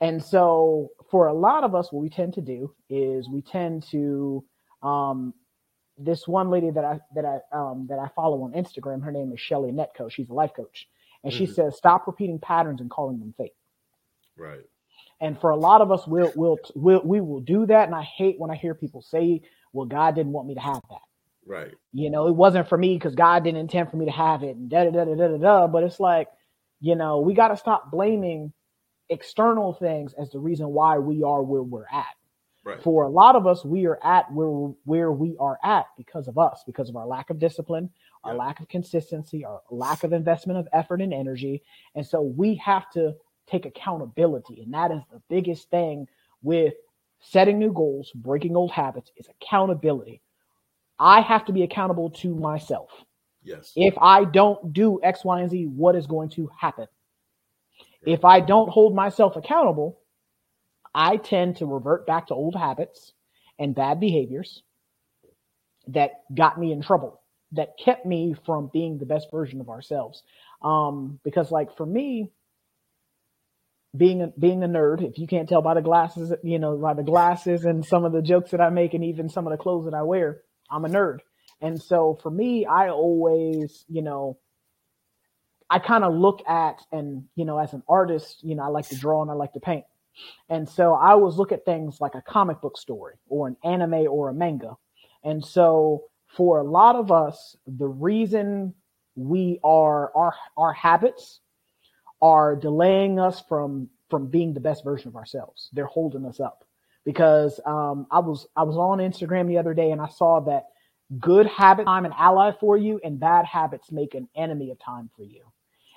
And 0.00 0.22
so 0.22 0.90
for 1.10 1.26
a 1.26 1.34
lot 1.34 1.64
of 1.64 1.74
us, 1.74 1.92
what 1.92 2.02
we 2.02 2.10
tend 2.10 2.34
to 2.34 2.40
do 2.40 2.74
is 2.88 3.28
we 3.28 3.42
tend 3.42 3.84
to, 3.90 4.44
um, 4.82 5.34
this 5.98 6.28
one 6.28 6.50
lady 6.50 6.70
that 6.70 6.84
I, 6.84 7.00
that 7.14 7.24
I, 7.24 7.56
um, 7.56 7.86
that 7.88 7.98
I 7.98 8.08
follow 8.14 8.42
on 8.42 8.52
Instagram, 8.52 9.02
her 9.02 9.12
name 9.12 9.32
is 9.32 9.40
Shelly 9.40 9.72
Netco. 9.72 10.10
She's 10.10 10.28
a 10.28 10.34
life 10.34 10.52
coach 10.54 10.86
and 11.24 11.32
mm-hmm. 11.32 11.44
she 11.44 11.46
says, 11.50 11.76
stop 11.76 12.06
repeating 12.06 12.38
patterns 12.38 12.80
and 12.80 12.90
calling 12.90 13.18
them 13.18 13.34
fate. 13.36 13.54
Right. 14.36 14.60
And 15.20 15.40
for 15.40 15.50
a 15.50 15.56
lot 15.56 15.80
of 15.80 15.90
us, 15.90 16.06
we'll, 16.06 16.32
we'll, 16.36 16.58
we'll, 16.74 17.02
we 17.02 17.20
will 17.22 17.40
do 17.40 17.66
that. 17.66 17.86
And 17.86 17.94
I 17.94 18.02
hate 18.02 18.36
when 18.38 18.50
I 18.50 18.56
hear 18.56 18.74
people 18.74 19.00
say, 19.00 19.40
well, 19.72 19.86
God 19.86 20.14
didn't 20.14 20.32
want 20.32 20.48
me 20.48 20.54
to 20.54 20.60
have 20.60 20.82
that. 20.90 21.00
Right. 21.46 21.72
You 21.92 22.10
know, 22.10 22.26
it 22.26 22.34
wasn't 22.34 22.68
for 22.68 22.76
me 22.76 22.94
because 22.94 23.14
God 23.14 23.44
didn't 23.44 23.60
intend 23.60 23.90
for 23.90 23.96
me 23.96 24.06
to 24.06 24.12
have 24.12 24.42
it 24.42 24.56
and 24.56 24.68
da 24.68 24.84
da 24.84 24.90
da 24.90 25.04
da 25.04 25.28
da 25.28 25.36
da. 25.38 25.66
But 25.68 25.84
it's 25.84 26.00
like, 26.00 26.28
you 26.80 26.96
know, 26.96 27.20
we 27.20 27.32
got 27.32 27.48
to 27.48 27.56
stop 27.56 27.90
blaming 27.90 28.52
external 29.08 29.72
things 29.72 30.14
as 30.14 30.30
the 30.30 30.38
reason 30.38 30.68
why 30.68 30.98
we 30.98 31.22
are 31.22 31.42
where 31.42 31.62
we're 31.62 31.86
at. 31.92 32.06
Right. 32.64 32.82
For 32.82 33.04
a 33.04 33.08
lot 33.08 33.36
of 33.36 33.46
us, 33.46 33.64
we 33.64 33.86
are 33.86 33.98
at 34.02 34.32
where 34.32 34.48
where 34.84 35.12
we 35.12 35.36
are 35.38 35.56
at 35.62 35.86
because 35.96 36.26
of 36.26 36.36
us, 36.36 36.64
because 36.66 36.88
of 36.88 36.96
our 36.96 37.06
lack 37.06 37.30
of 37.30 37.38
discipline, 37.38 37.90
our 38.24 38.34
lack 38.34 38.58
of 38.58 38.68
consistency, 38.68 39.44
our 39.44 39.62
lack 39.70 40.02
of 40.02 40.12
investment 40.12 40.58
of 40.58 40.66
effort 40.72 41.00
and 41.00 41.14
energy, 41.14 41.62
and 41.94 42.04
so 42.04 42.20
we 42.20 42.56
have 42.56 42.90
to 42.90 43.14
take 43.46 43.66
accountability. 43.66 44.62
And 44.62 44.74
that 44.74 44.90
is 44.90 45.00
the 45.12 45.22
biggest 45.28 45.70
thing 45.70 46.08
with 46.42 46.74
setting 47.20 47.58
new 47.58 47.72
goals, 47.72 48.10
breaking 48.14 48.56
old 48.56 48.72
habits 48.72 49.12
is 49.16 49.28
accountability. 49.40 50.20
I 50.98 51.20
have 51.20 51.44
to 51.46 51.52
be 51.52 51.62
accountable 51.62 52.10
to 52.10 52.34
myself. 52.34 52.90
Yes. 53.42 53.72
If 53.76 53.94
I 53.98 54.24
don't 54.24 54.72
do 54.72 54.98
X, 55.02 55.24
Y, 55.24 55.40
and 55.40 55.50
Z, 55.50 55.66
what 55.66 55.94
is 55.94 56.06
going 56.06 56.30
to 56.30 56.50
happen? 56.58 56.86
If 58.06 58.24
I 58.24 58.40
don't 58.40 58.70
hold 58.70 58.94
myself 58.94 59.34
accountable, 59.36 59.98
I 60.94 61.16
tend 61.16 61.56
to 61.56 61.66
revert 61.66 62.06
back 62.06 62.28
to 62.28 62.34
old 62.34 62.54
habits 62.54 63.12
and 63.58 63.74
bad 63.74 64.00
behaviors 64.00 64.62
that 65.88 66.12
got 66.34 66.58
me 66.58 66.72
in 66.72 66.82
trouble, 66.82 67.20
that 67.52 67.74
kept 67.84 68.06
me 68.06 68.34
from 68.46 68.70
being 68.72 68.98
the 68.98 69.06
best 69.06 69.26
version 69.30 69.60
of 69.60 69.68
ourselves. 69.68 70.22
Um, 70.62 71.18
because 71.24 71.50
like 71.50 71.76
for 71.76 71.84
me, 71.84 72.30
being 73.96 74.22
a, 74.22 74.28
being 74.38 74.62
a 74.62 74.68
nerd, 74.68 75.02
if 75.02 75.18
you 75.18 75.26
can't 75.26 75.48
tell 75.48 75.62
by 75.62 75.74
the 75.74 75.82
glasses, 75.82 76.32
you 76.42 76.58
know, 76.58 76.76
by 76.76 76.94
the 76.94 77.02
glasses 77.02 77.64
and 77.64 77.84
some 77.84 78.04
of 78.04 78.12
the 78.12 78.22
jokes 78.22 78.50
that 78.52 78.60
I 78.60 78.70
make 78.70 78.94
and 78.94 79.04
even 79.04 79.28
some 79.28 79.46
of 79.46 79.50
the 79.50 79.62
clothes 79.62 79.86
that 79.86 79.94
I 79.94 80.02
wear, 80.02 80.42
I'm 80.70 80.84
a 80.84 80.88
nerd. 80.88 81.18
And 81.60 81.80
so 81.80 82.18
for 82.22 82.30
me, 82.30 82.66
I 82.66 82.90
always, 82.90 83.84
you 83.88 84.02
know, 84.02 84.38
I 85.68 85.78
kind 85.78 86.04
of 86.04 86.14
look 86.14 86.48
at 86.48 86.80
and, 86.92 87.24
you 87.34 87.44
know, 87.44 87.58
as 87.58 87.72
an 87.72 87.82
artist, 87.88 88.42
you 88.42 88.54
know, 88.54 88.62
I 88.62 88.68
like 88.68 88.88
to 88.88 88.96
draw 88.96 89.22
and 89.22 89.30
I 89.30 89.34
like 89.34 89.52
to 89.54 89.60
paint. 89.60 89.84
And 90.48 90.68
so 90.68 90.94
I 90.94 91.10
always 91.10 91.36
look 91.36 91.52
at 91.52 91.64
things 91.64 92.00
like 92.00 92.14
a 92.14 92.22
comic 92.22 92.60
book 92.60 92.78
story 92.78 93.16
or 93.28 93.48
an 93.48 93.56
anime 93.64 94.06
or 94.08 94.28
a 94.28 94.34
manga. 94.34 94.76
And 95.24 95.44
so 95.44 96.04
for 96.28 96.60
a 96.60 96.64
lot 96.64 96.96
of 96.96 97.10
us, 97.10 97.56
the 97.66 97.88
reason 97.88 98.74
we 99.16 99.58
are 99.64 100.14
our 100.14 100.34
our 100.56 100.72
habits 100.72 101.40
are 102.20 102.54
delaying 102.54 103.18
us 103.18 103.42
from 103.48 103.88
from 104.08 104.28
being 104.28 104.54
the 104.54 104.60
best 104.60 104.84
version 104.84 105.08
of 105.08 105.16
ourselves. 105.16 105.68
They're 105.72 105.86
holding 105.86 106.24
us 106.26 106.38
up 106.38 106.64
because 107.04 107.58
um, 107.66 108.06
I 108.10 108.20
was 108.20 108.46
I 108.56 108.62
was 108.62 108.76
on 108.76 108.98
Instagram 108.98 109.48
the 109.48 109.58
other 109.58 109.74
day 109.74 109.90
and 109.90 110.00
I 110.00 110.08
saw 110.08 110.40
that 110.40 110.66
good 111.18 111.46
habits 111.46 111.86
time 111.86 112.04
an 112.04 112.12
ally 112.16 112.52
for 112.58 112.76
you 112.76 113.00
and 113.02 113.18
bad 113.18 113.44
habits 113.46 113.90
make 113.92 114.14
an 114.14 114.28
enemy 114.36 114.70
of 114.70 114.78
time 114.78 115.10
for 115.16 115.22
you. 115.22 115.42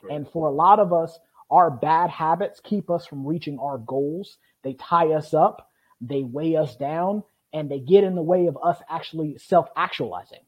And 0.10 0.28
for 0.30 0.48
a 0.48 0.52
lot 0.52 0.80
of 0.80 0.94
us, 0.94 1.18
our 1.50 1.72
bad 1.72 2.10
habits 2.10 2.60
keep 2.64 2.90
us 2.90 3.06
from 3.06 3.26
reaching 3.26 3.60
our 3.60 3.78
goals. 3.78 4.38
They 4.64 4.74
tie 4.74 5.14
us 5.14 5.34
up, 5.34 5.70
they 6.02 6.24
weigh 6.24 6.56
us 6.56 6.76
down, 6.76 7.24
and 7.54 7.70
they 7.70 7.80
get 7.80 8.04
in 8.04 8.16
the 8.16 8.22
way 8.22 8.48
of 8.48 8.58
us 8.64 8.78
actually 8.90 9.38
self 9.38 9.70
actualizing. 9.76 10.44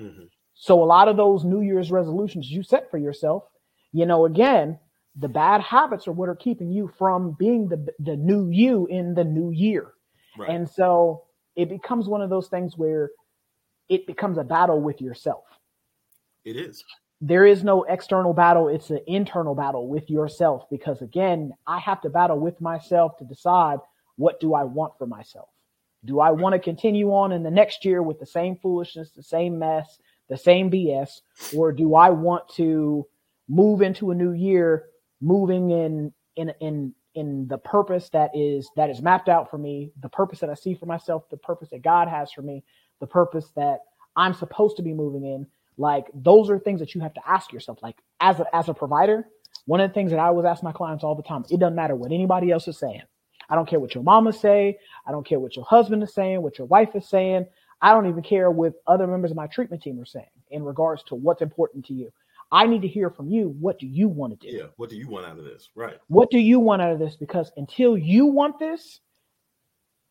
Mm-hmm. 0.00 0.24
So 0.54 0.82
a 0.82 0.84
lot 0.84 1.08
of 1.08 1.16
those 1.16 1.44
New 1.44 1.62
Year's 1.62 1.90
resolutions 1.90 2.50
you 2.50 2.62
set 2.62 2.90
for 2.90 2.98
yourself, 2.98 3.44
you 3.92 4.06
know, 4.06 4.26
again, 4.26 4.78
the 5.16 5.28
bad 5.28 5.60
habits 5.60 6.06
are 6.06 6.12
what 6.12 6.28
are 6.28 6.36
keeping 6.36 6.70
you 6.70 6.90
from 6.98 7.36
being 7.38 7.68
the 7.68 7.86
the 7.98 8.16
new 8.16 8.48
you 8.50 8.86
in 8.86 9.14
the 9.14 9.24
new 9.24 9.50
year. 9.50 9.92
Right. 10.38 10.50
And 10.50 10.68
so 10.68 11.24
it 11.56 11.68
becomes 11.68 12.08
one 12.08 12.22
of 12.22 12.30
those 12.30 12.48
things 12.48 12.76
where 12.76 13.10
it 13.88 14.06
becomes 14.06 14.38
a 14.38 14.44
battle 14.44 14.80
with 14.80 15.00
yourself. 15.00 15.44
It 16.44 16.56
is. 16.56 16.84
There 17.20 17.44
is 17.44 17.62
no 17.62 17.82
external 17.84 18.32
battle, 18.32 18.68
it's 18.68 18.90
an 18.90 19.00
internal 19.06 19.54
battle 19.54 19.88
with 19.88 20.08
yourself 20.08 20.64
because 20.70 21.02
again, 21.02 21.52
I 21.66 21.78
have 21.78 22.00
to 22.02 22.10
battle 22.10 22.38
with 22.38 22.60
myself 22.60 23.18
to 23.18 23.24
decide 23.24 23.78
what 24.16 24.40
do 24.40 24.54
I 24.54 24.64
want 24.64 24.94
for 24.98 25.06
myself. 25.06 25.48
Do 26.04 26.20
I 26.20 26.30
want 26.30 26.54
to 26.54 26.58
continue 26.58 27.12
on 27.12 27.32
in 27.32 27.42
the 27.42 27.50
next 27.50 27.84
year 27.84 28.02
with 28.02 28.18
the 28.18 28.26
same 28.26 28.56
foolishness, 28.56 29.10
the 29.10 29.22
same 29.22 29.58
mess, 29.58 29.98
the 30.30 30.38
same 30.38 30.70
BS, 30.70 31.20
or 31.54 31.72
do 31.72 31.94
I 31.94 32.08
want 32.08 32.48
to 32.54 33.06
move 33.48 33.82
into 33.82 34.10
a 34.10 34.14
new 34.14 34.32
year 34.32 34.86
moving 35.20 35.70
in 35.70 36.12
in 36.36 36.54
in 36.60 36.94
in 37.14 37.48
the 37.48 37.58
purpose 37.58 38.08
that 38.10 38.30
is 38.34 38.70
that 38.76 38.88
is 38.88 39.02
mapped 39.02 39.28
out 39.28 39.50
for 39.50 39.58
me, 39.58 39.92
the 40.00 40.08
purpose 40.08 40.38
that 40.40 40.48
I 40.50 40.54
see 40.54 40.74
for 40.74 40.86
myself, 40.86 41.28
the 41.30 41.36
purpose 41.36 41.68
that 41.70 41.82
God 41.82 42.08
has 42.08 42.32
for 42.32 42.42
me, 42.42 42.64
the 43.00 43.06
purpose 43.06 43.50
that 43.56 43.80
I'm 44.16 44.34
supposed 44.34 44.76
to 44.76 44.82
be 44.82 44.94
moving 44.94 45.24
in. 45.24 45.46
Like 45.80 46.08
those 46.12 46.50
are 46.50 46.58
things 46.58 46.80
that 46.80 46.94
you 46.94 47.00
have 47.00 47.14
to 47.14 47.26
ask 47.26 47.52
yourself. 47.52 47.78
Like 47.82 47.96
as 48.20 48.38
a 48.38 48.54
as 48.54 48.68
a 48.68 48.74
provider, 48.74 49.26
one 49.64 49.80
of 49.80 49.88
the 49.88 49.94
things 49.94 50.10
that 50.10 50.18
I 50.20 50.26
always 50.26 50.44
ask 50.44 50.62
my 50.62 50.72
clients 50.72 51.02
all 51.02 51.14
the 51.14 51.22
time, 51.22 51.44
it 51.50 51.58
doesn't 51.58 51.74
matter 51.74 51.96
what 51.96 52.12
anybody 52.12 52.50
else 52.50 52.68
is 52.68 52.78
saying. 52.78 53.02
I 53.48 53.54
don't 53.54 53.66
care 53.66 53.80
what 53.80 53.94
your 53.94 54.04
mama 54.04 54.34
say. 54.34 54.78
I 55.06 55.10
don't 55.10 55.26
care 55.26 55.40
what 55.40 55.56
your 55.56 55.64
husband 55.64 56.02
is 56.02 56.12
saying, 56.12 56.42
what 56.42 56.58
your 56.58 56.66
wife 56.66 56.90
is 56.94 57.08
saying. 57.08 57.46
I 57.80 57.92
don't 57.92 58.06
even 58.06 58.22
care 58.22 58.50
what 58.50 58.74
other 58.86 59.06
members 59.06 59.30
of 59.30 59.38
my 59.38 59.46
treatment 59.46 59.82
team 59.82 59.98
are 59.98 60.04
saying 60.04 60.26
in 60.50 60.64
regards 60.64 61.02
to 61.04 61.14
what's 61.14 61.40
important 61.40 61.86
to 61.86 61.94
you. 61.94 62.12
I 62.52 62.66
need 62.66 62.82
to 62.82 62.88
hear 62.88 63.08
from 63.08 63.28
you. 63.28 63.56
What 63.58 63.78
do 63.78 63.86
you 63.86 64.06
want 64.08 64.38
to 64.38 64.46
do? 64.46 64.54
Yeah. 64.54 64.66
What 64.76 64.90
do 64.90 64.96
you 64.96 65.08
want 65.08 65.24
out 65.24 65.38
of 65.38 65.44
this? 65.44 65.70
Right. 65.74 65.96
What 66.08 66.30
do 66.30 66.38
you 66.38 66.60
want 66.60 66.82
out 66.82 66.92
of 66.92 66.98
this? 66.98 67.16
Because 67.16 67.50
until 67.56 67.96
you 67.96 68.26
want 68.26 68.58
this, 68.58 69.00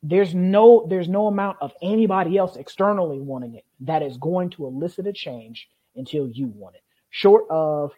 there's 0.02 0.34
no 0.34 0.86
there's 0.90 1.10
no 1.10 1.28
amount 1.28 1.58
of 1.62 1.74
anybody 1.82 2.38
else 2.38 2.56
externally 2.56 3.20
wanting 3.20 3.56
it 3.56 3.66
that 3.82 4.02
is 4.02 4.18
going 4.18 4.50
to 4.52 4.66
elicit 4.66 5.08
a 5.08 5.14
change 5.14 5.68
until 5.96 6.28
you 6.28 6.48
want 6.48 6.76
it. 6.76 6.82
Short 7.10 7.46
of 7.50 7.92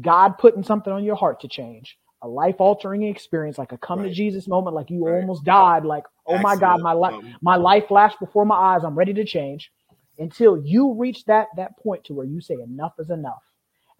God 0.00 0.36
putting 0.38 0.62
something 0.62 0.92
on 0.92 1.04
your 1.04 1.16
heart 1.16 1.40
to 1.40 1.48
change, 1.48 1.96
a 2.22 2.28
life 2.28 2.56
altering 2.58 3.04
experience, 3.04 3.56
like 3.56 3.72
a 3.72 3.78
come 3.78 4.00
right. 4.00 4.08
to 4.08 4.14
Jesus 4.14 4.46
moment, 4.46 4.74
like 4.74 4.90
you 4.90 5.04
right. 5.04 5.20
almost 5.20 5.44
died, 5.44 5.84
like, 5.84 6.04
oh 6.26 6.34
Excellent. 6.34 6.60
my 6.60 6.60
God, 6.60 6.82
my 6.82 6.92
life, 6.92 7.14
um, 7.14 7.34
my 7.40 7.56
life 7.56 7.88
flashed 7.88 8.20
before 8.20 8.44
my 8.44 8.56
eyes. 8.56 8.84
I'm 8.84 8.98
ready 8.98 9.14
to 9.14 9.24
change. 9.24 9.70
Until 10.18 10.58
you 10.64 10.94
reach 10.94 11.24
that 11.26 11.48
that 11.56 11.76
point 11.78 12.04
to 12.04 12.14
where 12.14 12.24
you 12.24 12.40
say 12.40 12.54
enough 12.54 12.94
is 12.98 13.10
enough 13.10 13.42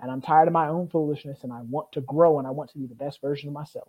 and 0.00 0.10
I'm 0.10 0.20
tired 0.20 0.48
of 0.48 0.52
my 0.52 0.68
own 0.68 0.88
foolishness 0.88 1.42
and 1.42 1.52
I 1.52 1.62
want 1.62 1.92
to 1.92 2.00
grow 2.02 2.38
and 2.38 2.46
I 2.46 2.50
want 2.50 2.70
to 2.70 2.78
be 2.78 2.86
the 2.86 2.94
best 2.94 3.20
version 3.20 3.48
of 3.48 3.54
myself. 3.54 3.88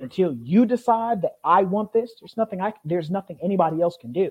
Until 0.00 0.34
you 0.34 0.66
decide 0.66 1.22
that 1.22 1.36
I 1.44 1.62
want 1.62 1.92
this, 1.92 2.12
there's 2.20 2.36
nothing 2.36 2.60
I 2.60 2.72
there's 2.84 3.10
nothing 3.10 3.38
anybody 3.42 3.80
else 3.80 3.96
can 4.00 4.12
do. 4.12 4.30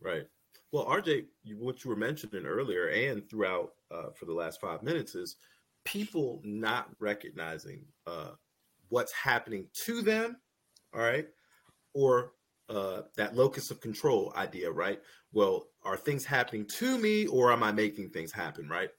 Right. 0.00 0.26
Well, 0.70 0.84
RJ, 0.84 1.24
what 1.56 1.82
you 1.82 1.90
were 1.90 1.96
mentioning 1.96 2.44
earlier 2.44 2.88
and 2.88 3.28
throughout 3.28 3.72
uh, 3.90 4.10
for 4.14 4.26
the 4.26 4.34
last 4.34 4.60
five 4.60 4.82
minutes 4.82 5.14
is 5.14 5.36
people 5.84 6.42
not 6.44 6.90
recognizing 7.00 7.86
uh, 8.06 8.32
what's 8.90 9.12
happening 9.12 9.66
to 9.86 10.02
them. 10.02 10.36
All 10.94 11.00
right. 11.00 11.26
Or 11.94 12.32
uh, 12.68 13.02
that 13.16 13.34
locus 13.34 13.70
of 13.70 13.80
control 13.80 14.34
idea, 14.36 14.70
right? 14.70 15.00
Well, 15.32 15.68
are 15.84 15.96
things 15.96 16.26
happening 16.26 16.66
to 16.76 16.98
me 16.98 17.26
or 17.26 17.50
am 17.50 17.62
I 17.62 17.72
making 17.72 18.10
things 18.10 18.30
happen, 18.30 18.68
right? 18.68 18.90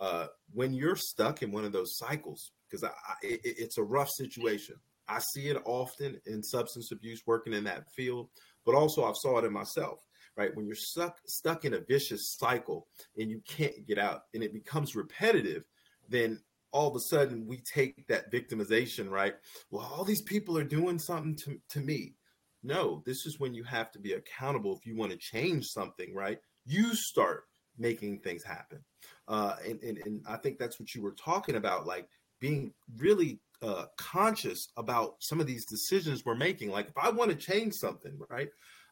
uh, 0.00 0.26
when 0.52 0.72
you're 0.72 0.96
stuck 0.96 1.42
in 1.42 1.52
one 1.52 1.64
of 1.64 1.72
those 1.72 1.96
cycles, 1.96 2.52
because 2.68 2.82
it, 3.22 3.40
it's 3.44 3.78
a 3.78 3.82
rough 3.82 4.08
situation. 4.10 4.76
I 5.10 5.18
see 5.18 5.48
it 5.48 5.60
often 5.64 6.20
in 6.26 6.42
substance 6.42 6.92
abuse, 6.92 7.22
working 7.26 7.52
in 7.52 7.64
that 7.64 7.90
field, 7.92 8.28
but 8.64 8.74
also 8.74 9.04
I've 9.04 9.16
saw 9.16 9.38
it 9.38 9.44
in 9.44 9.52
myself. 9.52 10.06
Right 10.36 10.54
when 10.54 10.64
you're 10.64 10.76
stuck 10.76 11.18
stuck 11.26 11.64
in 11.64 11.74
a 11.74 11.80
vicious 11.80 12.36
cycle 12.38 12.86
and 13.18 13.28
you 13.30 13.42
can't 13.46 13.84
get 13.86 13.98
out, 13.98 14.22
and 14.32 14.42
it 14.42 14.54
becomes 14.54 14.94
repetitive, 14.94 15.64
then 16.08 16.40
all 16.72 16.88
of 16.88 16.94
a 16.94 17.00
sudden 17.00 17.46
we 17.46 17.58
take 17.58 18.06
that 18.06 18.32
victimization. 18.32 19.10
Right, 19.10 19.34
well, 19.70 19.90
all 19.92 20.04
these 20.04 20.22
people 20.22 20.56
are 20.56 20.64
doing 20.64 20.98
something 20.98 21.36
to, 21.44 21.60
to 21.70 21.80
me. 21.80 22.14
No, 22.62 23.02
this 23.04 23.26
is 23.26 23.40
when 23.40 23.54
you 23.54 23.64
have 23.64 23.90
to 23.92 23.98
be 23.98 24.12
accountable 24.12 24.76
if 24.76 24.86
you 24.86 24.96
want 24.96 25.10
to 25.10 25.18
change 25.18 25.66
something. 25.66 26.14
Right, 26.14 26.38
you 26.64 26.94
start 26.94 27.44
making 27.76 28.20
things 28.20 28.44
happen. 28.44 28.84
Uh, 29.26 29.56
and, 29.66 29.82
and, 29.82 29.98
and 30.04 30.22
I 30.28 30.36
think 30.36 30.58
that's 30.58 30.78
what 30.78 30.94
you 30.94 31.02
were 31.02 31.14
talking 31.14 31.56
about, 31.56 31.86
like 31.86 32.08
being 32.38 32.72
really 32.96 33.40
uh, 33.62 33.84
conscious 33.96 34.68
about 34.76 35.16
some 35.20 35.40
of 35.40 35.46
these 35.46 35.66
decisions 35.66 36.24
we're 36.24 36.34
making. 36.34 36.70
Like 36.70 36.88
if 36.88 36.96
I 36.96 37.10
want 37.10 37.30
to 37.30 37.36
change 37.36 37.74
something, 37.74 38.18
right? 38.30 38.48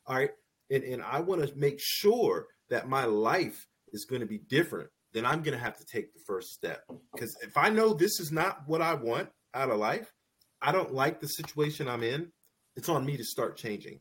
All 0.06 0.16
right. 0.16 0.30
And, 0.70 0.84
and 0.84 1.02
I 1.02 1.20
want 1.20 1.46
to 1.46 1.56
make 1.56 1.80
sure 1.80 2.46
that 2.70 2.88
my 2.88 3.04
life 3.04 3.66
is 3.92 4.04
going 4.04 4.20
to 4.20 4.26
be 4.26 4.38
different, 4.38 4.90
then 5.12 5.24
I'm 5.24 5.42
going 5.42 5.56
to 5.56 5.64
have 5.64 5.78
to 5.78 5.86
take 5.86 6.12
the 6.12 6.20
first 6.26 6.52
step. 6.52 6.82
Because 7.14 7.36
if 7.42 7.56
I 7.56 7.70
know 7.70 7.94
this 7.94 8.20
is 8.20 8.30
not 8.30 8.62
what 8.66 8.82
I 8.82 8.94
want 8.94 9.30
out 9.54 9.70
of 9.70 9.78
life, 9.78 10.12
I 10.60 10.72
don't 10.72 10.92
like 10.92 11.20
the 11.20 11.28
situation 11.28 11.88
I'm 11.88 12.02
in, 12.02 12.32
it's 12.76 12.88
on 12.88 13.06
me 13.06 13.16
to 13.16 13.24
start 13.24 13.56
changing. 13.56 14.00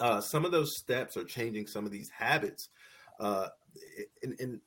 Uh, 0.00 0.20
some 0.20 0.44
of 0.44 0.52
those 0.52 0.76
steps 0.76 1.16
are 1.16 1.24
changing 1.24 1.66
some 1.66 1.84
of 1.84 1.90
these 1.90 2.10
habits. 2.16 2.68
Uh, 3.20 3.48
and, 4.22 4.34
and 4.38 4.60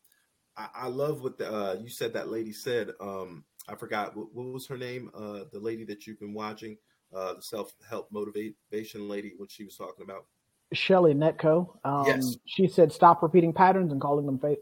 I, 0.58 0.68
I, 0.76 0.88
love 0.88 1.22
what 1.22 1.38
the, 1.38 1.52
uh, 1.52 1.76
you 1.82 1.90
said. 1.90 2.14
That 2.14 2.30
lady 2.30 2.52
said. 2.52 2.92
Um, 3.00 3.46
I 3.68 3.76
forgot 3.76 4.16
what, 4.16 4.34
what, 4.34 4.48
was 4.48 4.68
her 4.68 4.78
name. 4.78 5.12
Uh, 5.14 5.42
the 5.52 5.60
lady 5.60 5.84
that 5.86 6.08
you've 6.08 6.20
been 6.20 6.34
watching, 6.34 6.78
uh, 7.16 7.36
the 7.36 7.42
self 7.42 7.74
help 7.88 8.12
motivation 8.12 9.08
lady, 9.08 9.34
what 9.38 9.52
she 9.52 9.64
was 9.64 9.76
talking 9.76 10.04
about. 10.04 10.26
Shelly 10.74 11.14
Netco. 11.14 11.78
Um, 11.84 12.06
yes. 12.08 12.38
She 12.46 12.68
said, 12.68 12.92
"Stop 12.92 13.22
repeating 13.22 13.54
patterns 13.54 13.92
and 13.92 14.02
calling 14.02 14.26
them 14.26 14.40
fate." 14.40 14.60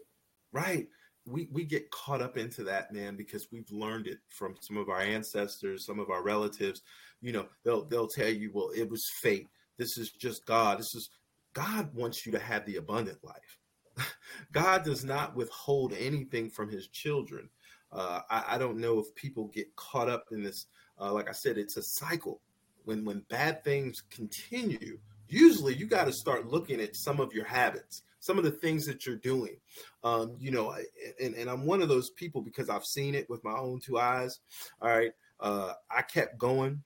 Right. 0.52 0.88
We 1.26 1.50
we 1.52 1.66
get 1.66 1.92
caught 1.92 2.22
up 2.22 2.38
into 2.38 2.64
that, 2.64 2.92
man, 2.92 3.16
because 3.16 3.48
we've 3.52 3.70
learned 3.72 4.08
it 4.08 4.18
from 4.30 4.56
some 4.62 4.78
of 4.78 4.90
our 4.90 5.02
ancestors, 5.02 5.86
some 5.86 6.00
of 6.00 6.10
our 6.10 6.24
relatives. 6.24 6.82
You 7.22 7.34
know, 7.34 7.48
they'll 7.64 7.86
they'll 7.86 8.08
tell 8.08 8.30
you, 8.30 8.52
"Well, 8.54 8.72
it 8.76 8.90
was 8.90 9.06
fate. 9.22 9.48
This 9.78 9.98
is 9.98 10.12
just 10.12 10.46
God. 10.46 10.80
This 10.80 10.96
is 10.96 11.10
God 11.54 11.94
wants 11.94 12.26
you 12.26 12.32
to 12.32 12.40
have 12.40 12.66
the 12.66 12.78
abundant 12.78 13.20
life." 13.24 13.60
God 14.52 14.84
does 14.84 15.04
not 15.04 15.36
withhold 15.36 15.94
anything 15.94 16.50
from 16.50 16.70
his 16.70 16.88
children. 16.88 17.50
Uh, 17.92 18.22
I, 18.30 18.44
I, 18.50 18.58
don't 18.60 18.78
know 18.78 19.00
if 19.00 19.16
people 19.16 19.46
get 19.48 19.76
caught 19.76 20.10
up 20.10 20.26
in 20.32 20.44
this 20.44 20.68
uh, 21.00 21.14
like 21.14 21.30
I 21.30 21.34
said, 21.34 21.58
it's 21.58 21.78
a 21.78 21.84
cycle. 21.84 22.42
When 22.86 23.06
when 23.06 23.24
bad 23.30 23.64
things 23.64 24.04
continue, 24.10 25.00
usually 25.28 25.76
you 25.76 25.86
got 25.86 26.06
to 26.06 26.14
start 26.14 26.48
looking 26.48 26.82
at 26.82 26.96
some 26.96 27.20
of 27.20 27.34
your 27.34 27.46
habits, 27.46 28.04
some 28.20 28.38
of 28.38 28.44
the 28.44 28.52
things 28.52 28.86
that 28.88 29.06
you're 29.06 29.16
doing. 29.16 29.58
Um, 30.04 30.36
you 30.40 30.52
know, 30.52 30.76
and, 31.22 31.36
and 31.36 31.50
I'm 31.50 31.66
one 31.66 31.82
of 31.82 31.90
those 31.90 32.10
people 32.12 32.42
because 32.42 32.70
I've 32.70 32.86
seen 32.86 33.16
it 33.16 33.30
with 33.30 33.44
my 33.44 33.58
own 33.58 33.80
two 33.80 34.00
eyes. 34.00 34.40
All 34.82 34.90
right, 34.90 35.12
uh, 35.40 35.74
I 35.90 36.02
kept 36.02 36.38
going 36.38 36.84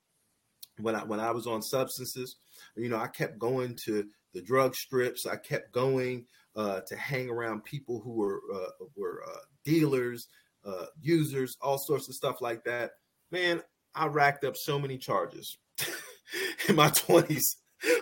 when 0.80 0.96
I 0.96 1.04
when 1.04 1.20
I 1.20 1.32
was 1.32 1.48
on 1.48 1.62
substances. 1.62 2.38
You 2.76 2.90
know, 2.90 2.98
I 2.98 3.08
kept 3.08 3.40
going 3.40 3.76
to 3.86 4.06
the 4.34 4.42
drug 4.42 4.76
strips. 4.76 5.26
I 5.26 5.38
kept 5.38 5.72
going 5.72 6.26
uh, 6.56 6.82
to 6.82 6.96
hang 6.96 7.30
around 7.30 7.64
people 7.64 8.02
who 8.02 8.12
were 8.12 8.42
uh, 8.54 8.86
were 8.96 9.24
uh, 9.28 9.40
dealers, 9.64 10.28
uh, 10.66 10.86
users, 11.02 11.58
all 11.62 11.78
sorts 11.78 12.08
of 12.10 12.16
stuff 12.16 12.42
like 12.42 12.64
that. 12.66 12.92
Man, 13.32 13.62
I 13.96 14.08
racked 14.08 14.44
up 14.44 14.56
so 14.56 14.80
many 14.80 14.98
charges 14.98 15.58
in 16.70 16.76
my 16.76 16.90
twenties. 16.90 17.58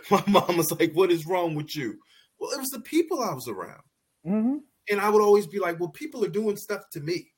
My 0.09 0.23
mom 0.27 0.57
was 0.57 0.71
like, 0.79 0.93
"What 0.93 1.11
is 1.11 1.25
wrong 1.25 1.55
with 1.55 1.75
you?" 1.75 1.97
Well, 2.39 2.51
it 2.51 2.59
was 2.59 2.69
the 2.69 2.81
people 2.81 3.21
I 3.21 3.33
was 3.33 3.47
around, 3.47 3.81
mm-hmm. 4.25 4.57
and 4.89 5.01
I 5.01 5.09
would 5.09 5.21
always 5.21 5.47
be 5.47 5.59
like, 5.59 5.79
"Well, 5.79 5.89
people 5.89 6.23
are 6.23 6.29
doing 6.29 6.57
stuff 6.57 6.83
to 6.93 6.99
me." 6.99 7.31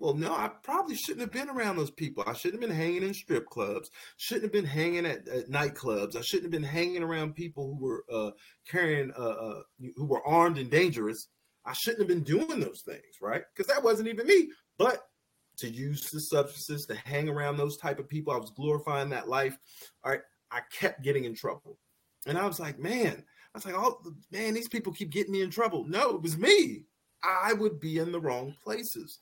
Well, 0.00 0.14
no, 0.14 0.32
I 0.32 0.50
probably 0.62 0.96
shouldn't 0.96 1.20
have 1.20 1.30
been 1.30 1.54
around 1.54 1.76
those 1.76 1.90
people. 1.90 2.24
I 2.26 2.32
shouldn't 2.32 2.62
have 2.62 2.68
been 2.70 2.76
hanging 2.76 3.02
in 3.02 3.12
strip 3.12 3.44
clubs. 3.44 3.90
Shouldn't 4.16 4.44
have 4.44 4.52
been 4.52 4.64
hanging 4.64 5.04
at, 5.04 5.28
at 5.28 5.50
nightclubs. 5.50 6.16
I 6.16 6.22
shouldn't 6.22 6.44
have 6.44 6.50
been 6.58 6.62
hanging 6.62 7.02
around 7.02 7.34
people 7.34 7.66
who 7.66 7.84
were 7.84 8.04
uh, 8.10 8.30
carrying, 8.66 9.12
uh, 9.12 9.20
uh, 9.20 9.60
who 9.96 10.06
were 10.06 10.26
armed 10.26 10.56
and 10.56 10.70
dangerous. 10.70 11.28
I 11.66 11.72
shouldn't 11.72 12.00
have 12.00 12.08
been 12.08 12.22
doing 12.22 12.60
those 12.60 12.82
things, 12.84 13.20
right? 13.20 13.42
Because 13.54 13.72
that 13.72 13.82
wasn't 13.82 14.08
even 14.08 14.26
me. 14.26 14.50
But 14.78 15.02
to 15.58 15.68
use 15.68 16.08
the 16.10 16.20
substances, 16.20 16.86
to 16.86 16.94
hang 16.94 17.28
around 17.28 17.56
those 17.56 17.76
type 17.76 17.98
of 17.98 18.08
people, 18.08 18.32
I 18.32 18.38
was 18.38 18.52
glorifying 18.56 19.10
that 19.10 19.28
life. 19.28 19.56
All 20.04 20.12
right, 20.12 20.22
I 20.50 20.60
kept 20.72 21.02
getting 21.02 21.24
in 21.24 21.34
trouble, 21.34 21.78
and 22.26 22.38
I 22.38 22.46
was 22.46 22.58
like, 22.58 22.78
man, 22.78 23.24
I 23.54 23.58
was 23.58 23.66
like, 23.66 23.74
oh 23.76 24.00
man, 24.30 24.54
these 24.54 24.68
people 24.68 24.92
keep 24.92 25.10
getting 25.10 25.32
me 25.32 25.42
in 25.42 25.50
trouble. 25.50 25.84
No, 25.86 26.16
it 26.16 26.22
was 26.22 26.38
me. 26.38 26.84
I 27.22 27.52
would 27.52 27.80
be 27.80 27.98
in 27.98 28.12
the 28.12 28.20
wrong 28.20 28.54
places 28.64 29.18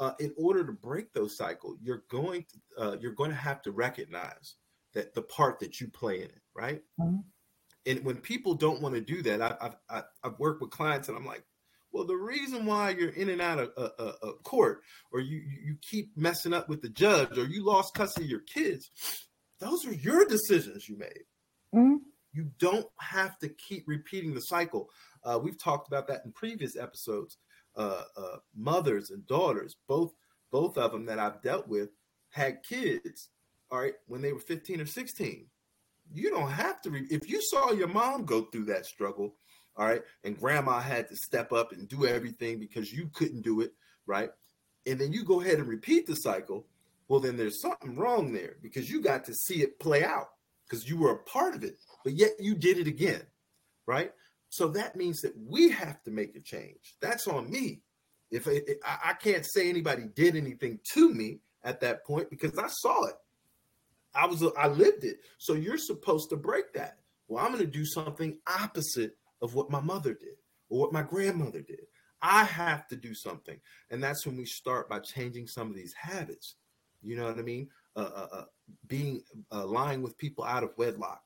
uh, 0.00 0.12
in 0.20 0.32
order 0.36 0.64
to 0.64 0.72
break 0.72 1.12
those 1.12 1.36
cycles, 1.36 1.78
you're 1.82 2.04
going 2.10 2.44
to 2.44 2.82
uh, 2.82 2.96
you're 3.00 3.12
going 3.12 3.30
to 3.30 3.36
have 3.36 3.62
to 3.62 3.72
recognize 3.72 4.54
that 4.94 5.14
the 5.14 5.22
part 5.22 5.58
that 5.60 5.80
you 5.80 5.88
play 5.88 6.16
in 6.16 6.24
it, 6.24 6.42
right? 6.54 6.82
Mm-hmm. 7.00 7.18
And 7.86 8.04
when 8.04 8.16
people 8.16 8.54
don't 8.54 8.80
want 8.80 8.94
to 8.94 9.00
do 9.00 9.22
that, 9.22 9.42
I, 9.42 9.72
I've 9.90 10.04
I've 10.22 10.38
worked 10.38 10.60
with 10.60 10.70
clients, 10.70 11.08
and 11.08 11.16
I'm 11.16 11.26
like, 11.26 11.44
well, 11.92 12.04
the 12.04 12.16
reason 12.16 12.66
why 12.66 12.90
you're 12.90 13.10
in 13.10 13.30
and 13.30 13.40
out 13.40 13.58
of 13.58 13.70
a, 13.76 14.02
a, 14.02 14.28
a 14.28 14.32
court, 14.44 14.82
or 15.12 15.20
you 15.20 15.42
you 15.64 15.76
keep 15.80 16.16
messing 16.16 16.52
up 16.52 16.68
with 16.68 16.82
the 16.82 16.88
judge, 16.88 17.38
or 17.38 17.46
you 17.46 17.64
lost 17.64 17.94
custody 17.94 18.26
of 18.26 18.30
your 18.30 18.40
kids, 18.40 18.90
those 19.60 19.86
are 19.86 19.94
your 19.94 20.24
decisions 20.26 20.88
you 20.88 20.98
made. 20.98 21.24
Mm-hmm. 21.74 21.96
You 22.32 22.50
don't 22.58 22.86
have 22.98 23.38
to 23.38 23.48
keep 23.48 23.84
repeating 23.86 24.34
the 24.34 24.40
cycle. 24.40 24.90
Uh, 25.24 25.38
we've 25.42 25.58
talked 25.58 25.88
about 25.88 26.06
that 26.08 26.22
in 26.24 26.32
previous 26.32 26.76
episodes 26.76 27.38
uh, 27.76 28.02
uh, 28.16 28.36
mothers 28.56 29.10
and 29.10 29.26
daughters, 29.26 29.76
both 29.86 30.12
both 30.50 30.78
of 30.78 30.92
them 30.92 31.06
that 31.06 31.18
I've 31.18 31.42
dealt 31.42 31.68
with, 31.68 31.90
had 32.30 32.62
kids. 32.62 33.28
All 33.70 33.80
right, 33.80 33.94
when 34.06 34.22
they 34.22 34.32
were 34.32 34.40
15 34.40 34.80
or 34.80 34.86
16, 34.86 35.46
you 36.12 36.30
don't 36.30 36.50
have 36.50 36.80
to. 36.82 36.90
Re- 36.90 37.06
if 37.10 37.28
you 37.28 37.40
saw 37.42 37.72
your 37.72 37.88
mom 37.88 38.24
go 38.24 38.42
through 38.42 38.64
that 38.66 38.86
struggle, 38.86 39.36
all 39.78 39.86
right, 39.86 40.02
and 40.24 40.38
grandma 40.38 40.80
had 40.80 41.08
to 41.08 41.16
step 41.16 41.52
up 41.52 41.70
and 41.72 41.88
do 41.88 42.04
everything 42.04 42.58
because 42.58 42.92
you 42.92 43.08
couldn't 43.14 43.42
do 43.42 43.60
it, 43.60 43.72
right? 44.06 44.30
And 44.86 45.00
then 45.00 45.12
you 45.12 45.24
go 45.24 45.40
ahead 45.40 45.58
and 45.58 45.68
repeat 45.68 46.06
the 46.06 46.16
cycle. 46.16 46.66
Well, 47.06 47.20
then 47.20 47.36
there's 47.36 47.62
something 47.62 47.96
wrong 47.96 48.32
there 48.32 48.56
because 48.60 48.90
you 48.90 49.00
got 49.00 49.24
to 49.26 49.34
see 49.34 49.62
it 49.62 49.78
play 49.78 50.04
out 50.04 50.30
because 50.66 50.88
you 50.88 50.98
were 50.98 51.12
a 51.12 51.22
part 51.22 51.54
of 51.54 51.62
it, 51.62 51.78
but 52.02 52.14
yet 52.14 52.32
you 52.40 52.56
did 52.56 52.76
it 52.78 52.88
again, 52.88 53.22
right? 53.86 54.12
So 54.50 54.68
that 54.68 54.96
means 54.96 55.20
that 55.20 55.34
we 55.46 55.70
have 55.70 56.02
to 56.02 56.10
make 56.10 56.34
a 56.34 56.40
change. 56.40 56.96
That's 57.00 57.28
on 57.28 57.50
me. 57.50 57.82
If 58.30 58.48
I, 58.48 58.60
I 58.84 59.14
can't 59.14 59.46
say 59.46 59.70
anybody 59.70 60.04
did 60.14 60.36
anything 60.36 60.80
to 60.92 61.14
me 61.14 61.38
at 61.62 61.80
that 61.80 62.04
point 62.04 62.30
because 62.30 62.58
I 62.58 62.66
saw 62.68 63.06
it, 63.06 63.14
I 64.14 64.26
was 64.26 64.44
I 64.58 64.68
lived 64.68 65.04
it. 65.04 65.18
So 65.38 65.54
you're 65.54 65.78
supposed 65.78 66.30
to 66.30 66.36
break 66.36 66.72
that. 66.74 66.98
Well, 67.28 67.44
I'm 67.44 67.52
going 67.52 67.64
to 67.64 67.70
do 67.70 67.84
something 67.84 68.38
opposite 68.46 69.16
of 69.42 69.54
what 69.54 69.70
my 69.70 69.80
mother 69.80 70.14
did 70.14 70.36
or 70.68 70.80
what 70.80 70.92
my 70.92 71.02
grandmother 71.02 71.60
did. 71.60 71.86
I 72.20 72.44
have 72.44 72.88
to 72.88 72.96
do 72.96 73.14
something, 73.14 73.60
and 73.90 74.02
that's 74.02 74.26
when 74.26 74.36
we 74.36 74.44
start 74.44 74.88
by 74.88 74.98
changing 74.98 75.46
some 75.46 75.70
of 75.70 75.76
these 75.76 75.94
habits. 75.94 76.56
You 77.00 77.16
know 77.16 77.26
what 77.26 77.38
I 77.38 77.42
mean? 77.42 77.68
Uh, 77.94 78.10
uh, 78.14 78.28
uh, 78.32 78.44
being 78.88 79.22
uh, 79.52 79.64
lying 79.64 80.02
with 80.02 80.18
people 80.18 80.44
out 80.44 80.64
of 80.64 80.70
wedlock. 80.76 81.22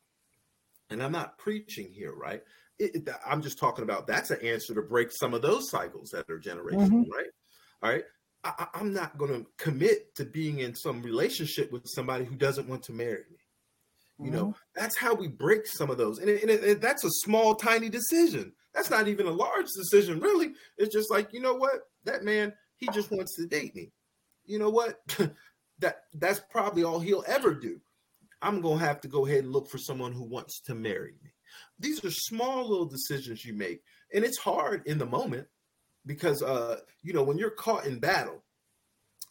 And 0.91 1.03
I'm 1.03 1.13
not 1.13 1.39
preaching 1.39 1.89
here, 1.91 2.15
right? 2.15 2.43
it, 2.83 3.09
I'm 3.27 3.43
just 3.43 3.59
talking 3.59 3.85
about 3.85 4.07
that's 4.07 4.31
an 4.31 4.41
answer 4.45 4.75
to 4.75 4.83
break 4.83 5.11
some 5.13 5.35
of 5.35 5.43
those 5.43 5.71
cycles 5.71 6.11
that 6.11 6.29
are 6.31 6.39
generational, 6.39 6.89
mm-hmm. 6.89 7.11
right? 7.11 7.27
All 7.83 7.91
right. 7.91 8.05
I, 8.45 8.67
am 8.75 8.93
not 8.93 9.19
going 9.19 9.31
to 9.31 9.47
commit 9.57 10.17
to 10.17 10.25
being 10.25 10.59
in 10.59 10.75
some 10.75 11.01
relationship 11.03 11.71
with 11.71 11.87
somebody 11.87 12.25
who 12.25 12.35
doesn't 12.35 12.69
want 12.69 12.83
to 12.85 12.93
marry 12.93 13.23
me. 13.31 13.39
You 14.19 14.27
mm-hmm. 14.27 14.35
know, 14.35 14.55
that's 14.75 14.99
how 14.99 15.15
we 15.15 15.29
break 15.29 15.67
some 15.67 15.91
of 15.91 15.99
those. 15.99 16.19
And, 16.19 16.29
it, 16.29 16.43
and, 16.43 16.51
it, 16.51 16.65
and, 16.65 16.81
that's 16.81 17.05
a 17.05 17.11
small, 17.11 17.55
tiny 17.55 17.89
decision. 17.89 18.53
That's 18.75 18.91
not 18.91 19.09
even 19.09 19.27
a 19.27 19.33
large 19.33 19.67
decision, 19.77 20.21
really. 20.21 20.53
It's 20.79 20.95
just 20.95 21.11
like, 21.11 21.33
you 21.33 21.41
know 21.41 21.55
what? 21.55 21.81
That 22.05 22.25
man, 22.25 22.53
he 22.77 22.89
just 22.89 23.11
wants 23.11 23.37
to 23.37 23.47
date 23.47 23.75
me. 23.75 23.93
You 24.45 24.59
know 24.59 24.71
what? 24.71 25.01
that 25.79 26.03
that's 26.15 26.41
probably 26.51 26.85
all 26.85 27.01
he'll 27.01 27.25
ever 27.27 27.55
do. 27.55 27.81
I'm 28.41 28.61
going 28.61 28.79
to 28.79 28.85
have 28.85 29.01
to 29.03 29.09
go 29.09 29.27
ahead 29.27 29.45
and 29.45 29.53
look 29.53 29.69
for 29.69 29.79
someone 29.79 30.13
who 30.13 30.25
wants 30.25 30.61
to 30.63 30.75
marry 30.75 31.15
me. 31.23 31.31
These 31.79 32.05
are 32.05 32.11
small 32.11 32.69
little 32.69 32.87
decisions 32.87 33.45
you 33.45 33.55
make, 33.55 33.83
and 34.13 34.25
it's 34.25 34.39
hard 34.39 34.87
in 34.87 34.99
the 34.99 35.07
moment 35.07 35.47
because 36.07 36.43
uh, 36.43 36.81
you 37.03 37.13
know 37.13 37.23
when 37.23 37.39
you're 37.39 37.51
caught 37.51 37.87
in 37.87 37.99
battle 37.99 38.43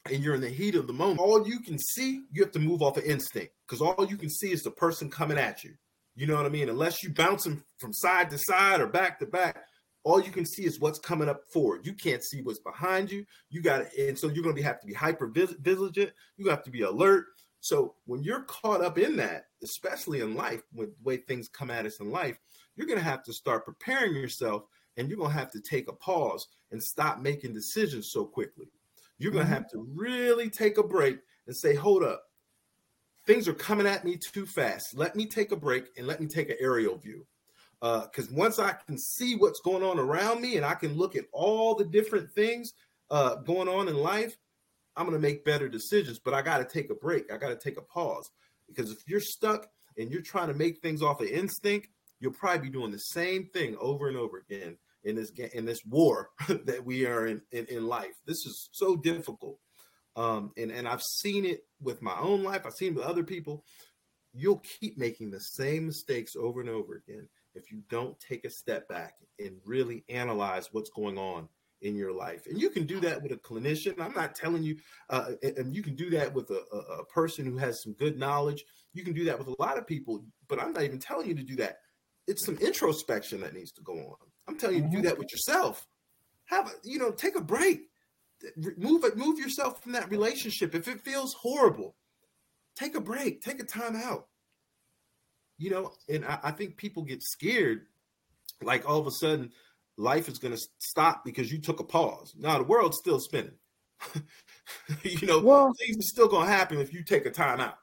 and 0.10 0.24
you're 0.24 0.36
in 0.36 0.42
the 0.42 0.50
heat 0.50 0.76
of 0.76 0.88
the 0.88 0.94
moment, 0.94 1.20
all 1.20 1.48
you 1.48 1.60
can 1.60 1.78
see, 1.78 2.24
you 2.32 2.42
have 2.44 2.52
to 2.52 2.60
move 2.60 2.82
off 2.82 2.98
of 2.98 3.04
instinct 3.04 3.54
because 3.72 3.82
all 3.82 4.06
you 4.06 4.18
can 4.18 4.30
see 4.30 4.52
is 4.52 4.64
the 4.64 4.72
person 4.72 5.10
coming 5.10 5.38
at 5.38 5.64
you. 5.64 5.72
You 6.16 6.28
know 6.28 6.36
what 6.36 6.46
I 6.46 6.50
mean? 6.50 6.68
Unless 6.68 7.04
you 7.04 7.14
bounce 7.14 7.46
them 7.46 7.64
from 7.78 7.94
side 7.94 8.30
to 8.32 8.38
side 8.38 8.82
or 8.82 8.88
back 8.88 9.18
to 9.20 9.26
back, 9.26 9.64
all 10.04 10.22
you 10.22 10.30
can 10.30 10.46
see 10.46 10.66
is 10.66 10.82
what's 10.82 11.00
coming 11.00 11.30
up 11.30 11.44
forward. 11.54 11.86
You 11.86 11.94
can't 11.94 12.22
see 12.22 12.42
what's 12.42 12.60
behind 12.60 13.10
you. 13.10 13.26
You 13.50 13.62
got 13.62 13.90
to, 13.90 14.10
and 14.10 14.20
so 14.20 14.28
you're 14.28 14.44
going 14.44 14.58
to 14.58 14.64
have 14.64 14.82
to 14.82 14.88
be 14.88 14.94
hyper 14.94 15.28
vigilant. 15.28 16.12
You 16.36 16.50
have 16.50 16.64
to 16.64 16.70
be 16.70 16.82
alert. 16.82 17.28
So 17.62 17.96
when 18.08 18.24
you're 18.24 18.42
caught 18.42 18.84
up 18.84 18.98
in 18.98 19.16
that, 19.18 19.46
especially 19.64 20.20
in 20.20 20.36
life, 20.36 20.64
with 20.74 20.90
the 20.90 21.04
way 21.04 21.18
things 21.18 21.48
come 21.48 21.72
at 21.72 21.86
us 21.86 22.02
in 22.02 22.12
life, 22.12 22.38
you're 22.76 22.88
going 22.88 23.00
to 23.00 23.06
have 23.06 23.24
to 23.24 23.34
start 23.34 23.64
preparing 23.64 24.16
yourself 24.16 24.64
and 24.98 25.08
you're 25.08 25.18
going 25.18 25.32
to 25.32 25.38
have 25.38 25.52
to 25.52 25.62
take 25.62 25.88
a 25.88 25.94
pause 25.94 26.46
and 26.72 26.84
stop 26.84 27.20
making 27.22 27.54
decisions 27.54 28.12
so 28.12 28.26
quickly. 28.26 28.68
You're 29.18 29.32
going 29.32 29.46
to 29.46 29.52
mm-hmm. 29.54 29.62
have 29.62 29.72
to 29.72 29.88
really 29.96 30.50
take 30.50 30.78
a 30.78 30.84
break 30.84 31.20
and 31.48 31.56
say, 31.56 31.74
hold 31.74 32.04
up, 32.04 32.24
things 33.26 33.48
are 33.48 33.54
coming 33.54 33.88
at 33.88 34.06
me 34.06 34.18
too 34.18 34.46
fast. 34.46 34.98
Let 34.98 35.16
me 35.16 35.26
take 35.26 35.52
a 35.52 35.56
break 35.56 35.86
and 35.98 36.08
let 36.08 36.20
me 36.20 36.28
take 36.28 36.50
an 36.50 36.58
aerial 36.60 36.98
view. 36.98 37.26
Because 37.80 38.30
uh, 38.30 38.34
once 38.34 38.60
I 38.60 38.74
can 38.86 38.98
see 38.98 39.36
what's 39.36 39.60
going 39.62 39.84
on 39.84 39.98
around 39.98 40.42
me 40.42 40.58
and 40.58 40.66
I 40.66 40.76
can 40.76 40.96
look 40.96 41.16
at 41.16 41.26
all 41.32 41.74
the 41.76 41.86
different 41.86 42.32
things 42.32 42.74
uh, 43.10 43.36
going 43.36 43.68
on 43.68 43.88
in 43.88 43.96
life, 43.96 44.38
I'm 44.96 45.06
going 45.06 45.20
to 45.20 45.28
make 45.28 45.46
better 45.46 45.68
decisions, 45.68 46.20
but 46.20 46.34
I 46.34 46.42
got 46.42 46.58
to 46.58 46.66
take 46.66 46.92
a 46.92 46.96
break. 46.96 47.32
I 47.32 47.38
got 47.38 47.50
to 47.50 47.56
take 47.56 47.78
a 47.78 47.82
pause 47.82 48.30
because 48.68 48.92
if 48.92 49.00
you're 49.08 49.20
stuck 49.20 49.68
and 49.98 50.12
you're 50.12 50.22
trying 50.22 50.50
to 50.50 50.54
make 50.54 50.82
things 50.82 51.02
off 51.02 51.22
of 51.22 51.28
instinct, 51.28 51.88
you'll 52.20 52.34
probably 52.34 52.70
be 52.70 52.74
doing 52.74 52.92
the 52.92 53.00
same 53.00 53.48
thing 53.54 53.76
over 53.80 54.08
and 54.08 54.18
over 54.18 54.38
again 54.38 54.78
in 55.04 55.16
this 55.16 55.32
in 55.54 55.66
this 55.66 55.84
war 55.86 56.30
that 56.48 56.84
we 56.86 57.06
are 57.06 57.26
in, 57.26 57.42
in, 57.52 57.66
in 57.66 57.88
life. 57.88 58.14
This 58.26 58.46
is 58.46 58.70
so 58.72 58.96
difficult. 58.96 59.58
Um, 60.16 60.52
and, 60.58 60.72
and 60.72 60.88
I've 60.88 61.02
seen 61.02 61.46
it 61.46 61.62
with 61.82 62.02
my 62.02 62.18
own 62.20 62.44
life. 62.44 62.66
I've 62.66 62.74
seen 62.74 62.94
it 62.94 62.96
with 62.96 63.06
other 63.06 63.24
people. 63.24 63.64
You'll 64.34 64.64
keep 64.80 64.98
making 64.98 65.32
the 65.32 65.40
same 65.40 65.88
mistakes 65.88 66.36
over 66.36 66.62
and 66.62 66.70
over 66.70 66.96
again 66.96 67.28
if 67.54 67.72
you 67.72 67.82
don't 67.90 68.20
take 68.20 68.46
a 68.46 68.50
step 68.50 68.88
back 68.88 69.16
and 69.40 69.58
really 69.66 70.04
analyze 70.10 70.70
what's 70.72 70.90
going 70.90 71.18
on 71.18 71.50
in 71.82 71.96
your 71.96 72.14
life. 72.14 72.46
And 72.48 72.62
you 72.62 72.70
can 72.70 72.86
do 72.86 73.00
that 73.02 73.22
with 73.22 73.32
a 73.32 73.38
clinician. 73.38 74.00
I'm 74.00 74.14
not 74.14 74.36
telling 74.36 74.64
you, 74.64 74.78
uh, 75.10 75.32
and 75.42 75.76
you 75.76 75.82
can 75.82 75.96
do 75.96 76.10
that 76.12 76.34
with 76.34 76.50
a, 76.52 76.62
a, 77.00 77.06
person 77.06 77.46
who 77.46 77.58
has 77.58 77.82
some 77.82 77.94
good 77.94 78.18
knowledge. 78.18 78.64
You 78.94 79.04
can 79.04 79.14
do 79.14 79.26
that 79.26 79.38
with 79.38 79.48
a 79.48 79.56
lot 79.60 79.78
of 79.78 79.88
people, 79.88 80.24
but 80.48 80.62
I'm 80.62 80.74
not 80.74 80.84
even 80.84 81.00
telling 81.00 81.28
you 81.28 81.36
to 81.36 81.44
do 81.44 81.56
that. 81.58 81.78
It's 82.28 82.46
some 82.46 82.58
introspection 82.58 83.42
that 83.42 83.54
needs 83.54 83.72
to 83.74 83.82
go 83.82 83.94
on. 83.94 84.16
I'm 84.48 84.58
telling 84.58 84.78
you 84.78 84.84
to 84.84 84.90
do 84.90 84.98
mm-hmm. 84.98 85.06
that 85.08 85.18
with 85.18 85.32
yourself. 85.32 85.88
Have 86.46 86.68
a, 86.68 86.72
you 86.84 87.00
know, 87.00 87.12
take 87.12 87.36
a 87.36 87.42
break. 87.42 87.82
Move 88.78 89.04
it, 89.04 89.18
move 89.18 89.40
yourself 89.40 89.82
from 89.82 89.92
that 89.94 90.10
relationship. 90.10 90.76
If 90.76 90.88
it 90.88 91.02
feels 91.02 91.34
horrible, 91.34 91.96
take 92.76 92.96
a 92.96 93.02
break, 93.02 93.42
take 93.42 93.62
a 93.62 93.66
time 93.66 93.96
out. 93.96 94.28
You 95.58 95.70
know, 95.70 95.92
and 96.10 96.26
I, 96.26 96.40
I 96.44 96.52
think 96.52 96.78
people 96.78 97.04
get 97.04 97.22
scared, 97.22 97.86
like 98.62 98.90
all 98.90 99.00
of 99.00 99.08
a 99.08 99.12
sudden, 99.12 99.52
life 99.98 100.28
is 100.28 100.40
going 100.40 100.56
to 100.56 100.62
stop 100.80 101.24
because 101.24 101.52
you 101.52 101.60
took 101.60 101.80
a 101.80 101.84
pause. 101.84 102.34
Now 102.38 102.58
the 102.58 102.64
world's 102.64 102.98
still 102.98 103.20
spinning. 103.20 103.54
you 105.04 105.28
know, 105.28 105.40
well, 105.40 105.74
things 105.80 105.98
are 105.98 106.08
still 106.08 106.28
going 106.28 106.48
to 106.48 106.54
happen 106.54 106.80
if 106.80 106.94
you 106.94 107.04
take 107.04 107.26
a 107.26 107.32
time 107.32 107.60
out. 107.60 107.76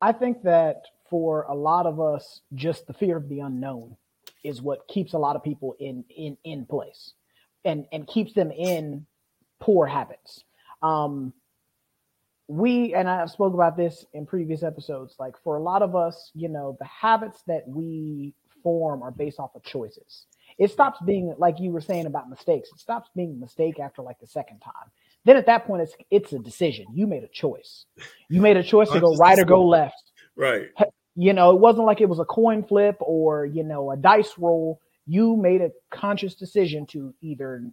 I 0.00 0.12
think 0.12 0.42
that 0.44 0.82
for 1.10 1.42
a 1.42 1.54
lot 1.54 1.86
of 1.86 2.00
us, 2.00 2.40
just 2.54 2.86
the 2.86 2.92
fear 2.92 3.16
of 3.16 3.28
the 3.28 3.40
unknown 3.40 3.96
is 4.44 4.62
what 4.62 4.86
keeps 4.88 5.12
a 5.12 5.18
lot 5.18 5.36
of 5.36 5.42
people 5.42 5.74
in 5.80 6.04
in 6.16 6.36
in 6.44 6.64
place, 6.64 7.14
and 7.64 7.86
and 7.92 8.06
keeps 8.06 8.32
them 8.32 8.50
in 8.50 9.06
poor 9.60 9.86
habits. 9.86 10.44
Um, 10.82 11.32
we 12.48 12.94
and 12.94 13.08
I 13.08 13.26
spoke 13.26 13.52
about 13.54 13.76
this 13.76 14.06
in 14.14 14.26
previous 14.26 14.62
episodes. 14.62 15.16
Like 15.18 15.34
for 15.44 15.56
a 15.56 15.62
lot 15.62 15.82
of 15.82 15.94
us, 15.94 16.30
you 16.34 16.48
know, 16.48 16.76
the 16.78 16.86
habits 16.86 17.42
that 17.46 17.68
we 17.68 18.34
form 18.62 19.02
are 19.02 19.10
based 19.10 19.38
off 19.38 19.54
of 19.54 19.62
choices. 19.62 20.26
It 20.58 20.70
stops 20.70 20.98
being 21.04 21.34
like 21.38 21.60
you 21.60 21.70
were 21.70 21.80
saying 21.80 22.06
about 22.06 22.30
mistakes. 22.30 22.70
It 22.72 22.80
stops 22.80 23.10
being 23.14 23.32
a 23.32 23.40
mistake 23.40 23.78
after 23.78 24.02
like 24.02 24.18
the 24.18 24.26
second 24.26 24.60
time. 24.60 24.90
Then 25.24 25.36
at 25.36 25.46
that 25.46 25.66
point, 25.66 25.82
it's 25.82 25.94
it's 26.10 26.32
a 26.32 26.38
decision. 26.38 26.86
You 26.94 27.06
made 27.06 27.22
a 27.22 27.28
choice. 27.28 27.84
You 28.30 28.40
made 28.40 28.56
a 28.56 28.62
choice 28.62 28.90
to 28.90 29.00
go 29.00 29.14
right 29.16 29.38
or 29.38 29.44
go 29.44 29.66
left. 29.66 30.12
Right. 30.36 30.68
You 31.14 31.32
know, 31.32 31.50
it 31.50 31.60
wasn't 31.60 31.86
like 31.86 32.00
it 32.00 32.08
was 32.08 32.20
a 32.20 32.24
coin 32.24 32.62
flip 32.62 32.96
or 33.00 33.44
you 33.44 33.62
know 33.62 33.90
a 33.90 33.96
dice 33.96 34.32
roll. 34.38 34.80
You 35.06 35.36
made 35.36 35.60
a 35.60 35.70
conscious 35.90 36.34
decision 36.34 36.86
to 36.88 37.14
either 37.20 37.70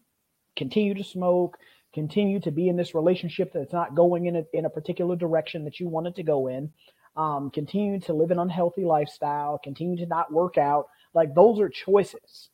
continue 0.55 0.93
to 0.95 1.03
smoke, 1.03 1.57
continue 1.95 2.39
to 2.41 2.51
be 2.51 2.67
in 2.67 2.75
this 2.75 2.93
relationship 2.93 3.53
that's 3.53 3.73
not 3.73 3.95
going 3.95 4.27
in 4.27 4.35
a, 4.35 4.43
in 4.53 4.65
a 4.65 4.69
particular 4.69 5.15
direction 5.15 5.63
that 5.63 5.79
you 5.79 5.87
wanted 5.87 6.13
to 6.13 6.23
go 6.23 6.47
in, 6.47 6.69
um, 7.15 7.49
continue 7.49 7.99
to 8.01 8.13
live 8.13 8.29
an 8.31 8.37
unhealthy 8.37 8.83
lifestyle, 8.83 9.57
continue 9.63 9.97
to 9.97 10.05
not 10.05 10.31
work 10.31 10.57
out. 10.57 10.87
Like 11.13 11.33
those 11.33 11.59
are 11.59 11.69
choices. 11.69 12.49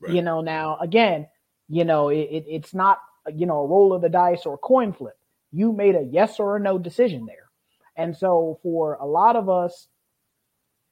Right. 0.00 0.14
You 0.14 0.22
know, 0.22 0.40
now 0.40 0.78
again, 0.80 1.28
you 1.68 1.84
know, 1.84 2.08
it, 2.08 2.28
it, 2.30 2.44
it's 2.48 2.74
not, 2.74 2.98
you 3.34 3.46
know, 3.46 3.58
a 3.58 3.66
roll 3.66 3.92
of 3.92 4.00
the 4.02 4.08
dice 4.08 4.46
or 4.46 4.54
a 4.54 4.58
coin 4.58 4.92
flip. 4.92 5.18
You 5.52 5.72
made 5.72 5.94
a 5.94 6.02
yes 6.02 6.40
or 6.40 6.56
a 6.56 6.60
no 6.60 6.78
decision 6.78 7.26
there. 7.26 7.50
And 7.96 8.16
so 8.16 8.58
for 8.62 8.94
a 8.94 9.06
lot 9.06 9.36
of 9.36 9.48
us, 9.48 9.88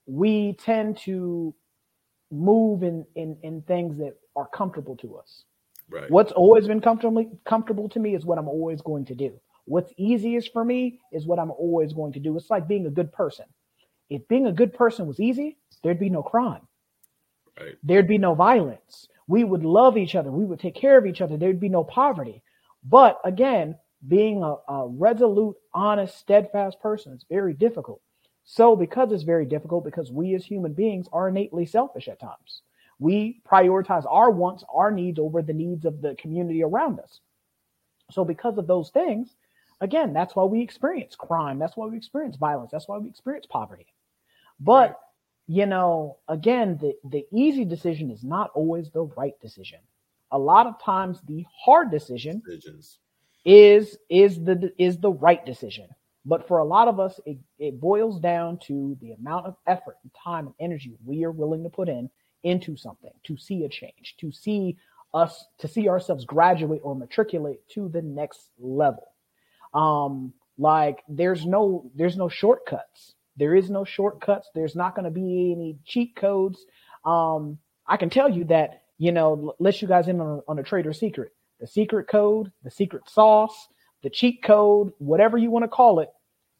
we 0.07 0.57
tend 0.65 0.99
to 0.99 1.55
move 2.31 2.83
in, 2.83 3.07
in, 3.15 3.39
in 3.43 3.63
things 3.63 3.99
that 3.99 4.15
are 4.37 4.47
comfortable 4.47 4.97
to 4.97 5.17
us. 5.17 5.45
Right. 5.95 6.11
What's 6.11 6.33
always 6.33 6.67
been 6.67 6.81
comfortably 6.81 7.29
comfortable 7.45 7.89
to 7.91 8.01
me 8.01 8.17
is 8.17 8.25
what 8.25 8.37
I'm 8.37 8.49
always 8.49 8.83
going 8.83 9.05
to 9.07 9.15
do. 9.15 9.41
What's 9.67 9.93
easiest 9.97 10.53
for 10.53 10.65
me 10.65 10.99
is 11.13 11.25
what 11.25 11.39
I'm 11.39 11.53
always 11.53 11.93
going 11.93 12.13
to 12.15 12.21
do. 12.21 12.37
It's 12.37 12.51
like 12.51 12.67
being 12.67 12.87
a 12.87 12.91
good 12.91 13.13
person. 13.13 13.47
If 14.11 14.27
being 14.27 14.49
a 14.49 14.53
good 14.53 14.75
person 14.75 15.07
was 15.07 15.21
easy, 15.21 15.57
there'd 15.83 16.01
be 16.01 16.11
no 16.11 16.23
crime. 16.23 16.67
Right. 17.59 17.77
There'd 17.85 18.09
be 18.09 18.19
no 18.19 18.35
violence. 18.35 19.07
We 19.29 19.45
would 19.45 19.65
love 19.65 19.97
each 19.97 20.17
other. 20.17 20.33
We 20.33 20.45
would 20.45 20.59
take 20.59 20.75
care 20.75 20.99
of 20.99 21.07
each 21.07 21.21
other. 21.21 21.37
There'd 21.37 21.61
be 21.61 21.69
no 21.69 21.85
poverty. 21.85 22.43
But 22.83 23.21
again, 23.25 23.79
being 24.09 24.43
a, 24.43 24.57
a 24.69 24.89
resolute, 24.89 25.57
honest, 25.73 26.19
steadfast 26.19 26.81
person 26.81 27.13
is 27.13 27.25
very 27.31 27.55
difficult. 27.55 28.01
So 28.43 28.75
because 28.75 29.13
it's 29.13 29.23
very 29.23 29.47
difficult, 29.47 29.85
because 29.85 30.11
we 30.11 30.35
as 30.35 30.45
human 30.45 30.73
beings 30.73 31.07
are 31.13 31.29
innately 31.29 31.67
selfish 31.67 32.09
at 32.09 32.19
times 32.21 32.63
we 32.99 33.41
prioritize 33.49 34.05
our 34.09 34.31
wants, 34.31 34.65
our 34.73 34.91
needs 34.91 35.19
over 35.19 35.43
the 35.43 35.53
needs 35.53 35.85
of 35.85 36.01
the 36.01 36.15
community 36.17 36.63
around 36.63 37.01
us. 37.01 37.21
So, 38.11 38.25
because 38.25 38.59
of 38.59 38.67
those 38.67 38.91
things, 38.91 39.35
again, 39.81 40.13
that's 40.13 40.37
why 40.37 40.45
we 40.45 40.61
experience 40.61 41.17
crime. 41.17 41.59
That's 41.59 41.77
why 41.77 41.87
we 41.87 41.97
experience 41.97 42.37
violence. 42.37 42.71
That's 42.71 42.89
why 42.89 42.99
we 42.99 43.09
experience 43.09 43.47
poverty. 43.47 43.87
But, 44.61 44.99
you 45.47 45.67
know, 45.67 46.19
again, 46.29 46.79
the, 46.81 46.95
the 47.09 47.27
easy 47.33 47.65
decision 47.65 48.11
is 48.11 48.23
not 48.23 48.51
always 48.55 48.91
the 48.91 49.05
right 49.17 49.39
decision. 49.41 49.81
A 50.31 50.39
lot 50.39 50.67
of 50.67 50.83
times, 50.83 51.21
the 51.27 51.45
hard 51.65 51.91
decision 51.91 52.43
Decisions. 52.45 52.99
is 53.45 53.99
is 54.09 54.43
the 54.43 54.73
is 54.79 54.99
the 54.99 55.13
right 55.13 55.45
decision. 55.45 55.89
But 56.27 56.49
for 56.49 56.59
a 56.59 56.65
lot 56.65 56.89
of 56.89 56.99
us, 56.99 57.21
it, 57.27 57.37
it 57.59 57.81
boils 57.81 58.19
down 58.19 58.59
to 58.67 58.97
the 59.03 59.13
amount 59.13 59.47
of 59.47 59.57
effort 59.67 59.99
and 60.03 60.11
time 60.15 60.47
and 60.47 60.55
energy 60.59 60.97
we 61.05 61.25
are 61.25 61.31
willing 61.31 61.63
to 61.65 61.69
put 61.69 61.89
in 61.89 62.09
into 62.45 62.77
something, 62.77 63.11
to 63.25 63.37
see 63.37 63.65
a 63.65 63.69
change, 63.69 64.15
to 64.21 64.31
see 64.31 64.77
us, 65.13 65.45
to 65.59 65.69
see 65.69 65.89
ourselves 65.89 66.25
graduate 66.25 66.81
or 66.85 66.95
matriculate 66.95 67.67
to 67.71 67.89
the 67.89 68.03
next 68.03 68.51
level. 68.59 69.09
Um, 69.73 70.33
like 70.57 71.03
there's 71.09 71.45
no, 71.45 71.91
there's 71.97 72.17
no 72.17 72.29
shortcuts. 72.29 73.15
There 73.37 73.57
is 73.57 73.69
no 73.69 73.85
shortcuts. 73.85 74.51
There's 74.55 74.77
not 74.77 74.95
going 74.95 75.05
to 75.07 75.11
be 75.11 75.53
any 75.53 75.79
cheat 75.85 76.15
codes. 76.15 76.65
Um, 77.05 77.59
I 77.87 77.97
can 77.97 78.09
tell 78.11 78.31
you 78.31 78.45
that, 78.45 78.83
you 78.99 79.11
know, 79.11 79.55
let 79.59 79.83
you 79.83 79.89
guys 79.89 80.07
in 80.07 80.21
on 80.21 80.43
on 80.47 80.59
a 80.59 80.63
trader 80.63 80.93
secret. 80.93 81.33
The 81.59 81.67
secret 81.67 82.07
code, 82.09 82.53
the 82.63 82.71
secret 82.71 83.09
sauce, 83.09 83.69
the 84.03 84.11
cheat 84.11 84.43
code, 84.43 84.93
whatever 84.99 85.37
you 85.37 85.51
want 85.51 85.65
to 85.65 85.69
call 85.69 85.99
it, 86.01 86.11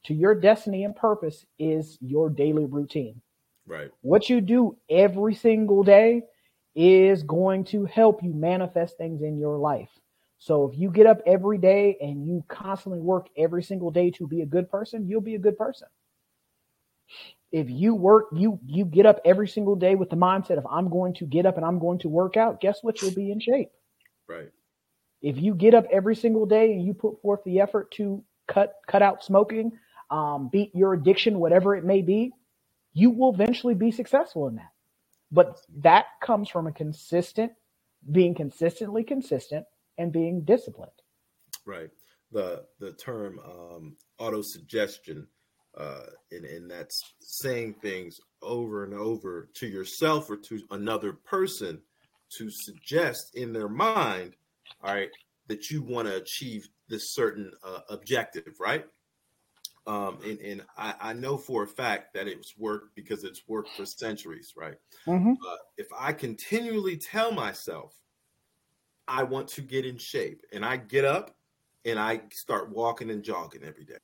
to 0.07 0.15
your 0.15 0.35
destiny 0.35 0.85
and 0.85 0.97
purpose 0.97 1.47
is 1.59 1.97
your 2.01 2.29
daily 2.29 2.65
routine. 2.65 3.21
Right. 3.67 3.91
What 4.03 4.29
you 4.29 4.41
do 4.41 4.77
every 4.91 5.35
single 5.35 5.83
day 5.83 6.23
is 6.75 7.23
going 7.23 7.65
to 7.65 7.85
help 7.85 8.23
you 8.23 8.33
manifest 8.35 8.99
things 8.99 9.23
in 9.23 9.39
your 9.39 9.59
life. 9.59 9.89
So 10.39 10.69
if 10.69 10.79
you 10.79 10.91
get 10.91 11.07
up 11.07 11.21
every 11.27 11.59
day 11.59 11.97
and 12.01 12.27
you 12.27 12.45
constantly 12.49 13.01
work 13.01 13.29
every 13.37 13.63
single 13.63 13.91
day 13.91 14.11
to 14.13 14.27
be 14.27 14.43
a 14.43 14.47
good 14.47 14.71
person, 14.71 15.09
you'll 15.09 15.21
be 15.21 15.37
a 15.37 15.39
good 15.39 15.57
person. 15.57 15.89
If 17.53 17.71
you 17.71 17.95
work, 17.95 18.27
you 18.33 18.59
you 18.67 18.85
get 18.85 19.07
up 19.07 19.21
every 19.25 19.47
single 19.49 19.77
day 19.77 19.95
with 19.95 20.11
the 20.11 20.17
mindset 20.17 20.59
of 20.59 20.67
I'm 20.69 20.91
going 20.91 21.15
to 21.15 21.25
get 21.25 21.47
up 21.47 21.57
and 21.57 21.65
I'm 21.65 21.79
going 21.79 22.01
to 22.01 22.09
work 22.09 22.37
out, 22.37 22.61
guess 22.61 22.81
what? 22.83 23.01
You'll 23.01 23.15
be 23.15 23.31
in 23.31 23.41
shape. 23.41 23.71
Right. 24.29 24.51
If 25.23 25.39
you 25.39 25.55
get 25.55 25.73
up 25.73 25.87
every 25.91 26.17
single 26.17 26.47
day 26.47 26.73
and 26.73 26.85
you 26.85 26.93
put 26.93 27.23
forth 27.23 27.41
the 27.45 27.61
effort 27.61 27.91
to 27.93 28.23
cut 28.49 28.75
cut 28.89 29.03
out 29.03 29.25
smoking, 29.25 29.73
um, 30.11 30.51
beat 30.53 30.75
your 30.75 30.95
addiction, 30.95 31.39
whatever 31.39 31.77
it 31.77 31.85
may 31.85 32.03
be, 32.03 32.33
you 32.95 33.11
will 33.11 33.35
eventually 33.35 33.75
be 33.75 33.91
successful 33.91 34.49
in 34.49 34.55
that. 34.57 34.73
But 35.31 35.61
that 35.79 36.07
comes 36.23 36.49
from 36.49 36.67
a 36.67 36.73
consistent, 36.73 37.53
being 38.11 38.35
consistently 38.35 39.03
consistent 39.03 39.67
and 39.99 40.13
being 40.13 40.43
disciplined. 40.43 40.93
Right. 41.67 41.91
The 42.33 42.65
the 42.79 42.93
term 42.93 43.41
um, 43.45 43.97
auto 44.19 44.43
suggestion, 44.43 45.27
uh, 45.77 46.07
and 46.31 46.45
and 46.45 46.71
that's 46.71 47.03
saying 47.21 47.75
things 47.83 48.21
over 48.43 48.85
and 48.85 48.95
over 48.95 49.49
to 49.55 49.67
yourself 49.67 50.31
or 50.31 50.37
to 50.37 50.61
another 50.71 51.13
person 51.13 51.81
to 52.39 52.51
suggest 52.51 53.35
in 53.35 53.53
their 53.53 53.69
mind, 53.69 54.35
all 54.83 54.95
right, 54.95 55.11
that 55.49 55.71
you 55.71 55.83
want 55.83 56.09
to 56.09 56.17
achieve 56.17 56.69
this 56.89 57.15
certain 57.15 57.53
uh, 57.65 57.81
objective, 57.91 58.55
right? 58.61 58.85
Um, 59.87 60.19
and, 60.25 60.39
and 60.41 60.63
I, 60.79 60.95
I, 60.99 61.13
know 61.13 61.37
for 61.37 61.63
a 61.63 61.67
fact 61.67 62.15
that 62.15 62.27
it's 62.27 62.57
worked 62.57 62.97
because 62.97 63.23
it's 63.23 63.43
worked 63.47 63.69
for 63.77 63.85
centuries, 63.85 64.55
right? 64.57 64.77
Mm-hmm. 65.07 65.33
Uh, 65.33 65.57
if 65.77 65.89
I 65.99 66.15
continually 66.15 66.97
tell 66.97 67.33
myself 67.33 67.95
I 69.07 69.25
want 69.25 69.49
to 69.49 69.61
get 69.61 69.85
in 69.85 69.99
shape 69.99 70.41
and 70.55 70.65
I 70.65 70.79
get 70.79 71.05
up 71.05 71.37
and 71.85 71.99
I 71.99 72.23
start 72.33 72.71
walking 72.71 73.11
and 73.11 73.23
jogging 73.23 73.63
every 73.63 73.85
day, 73.85 73.95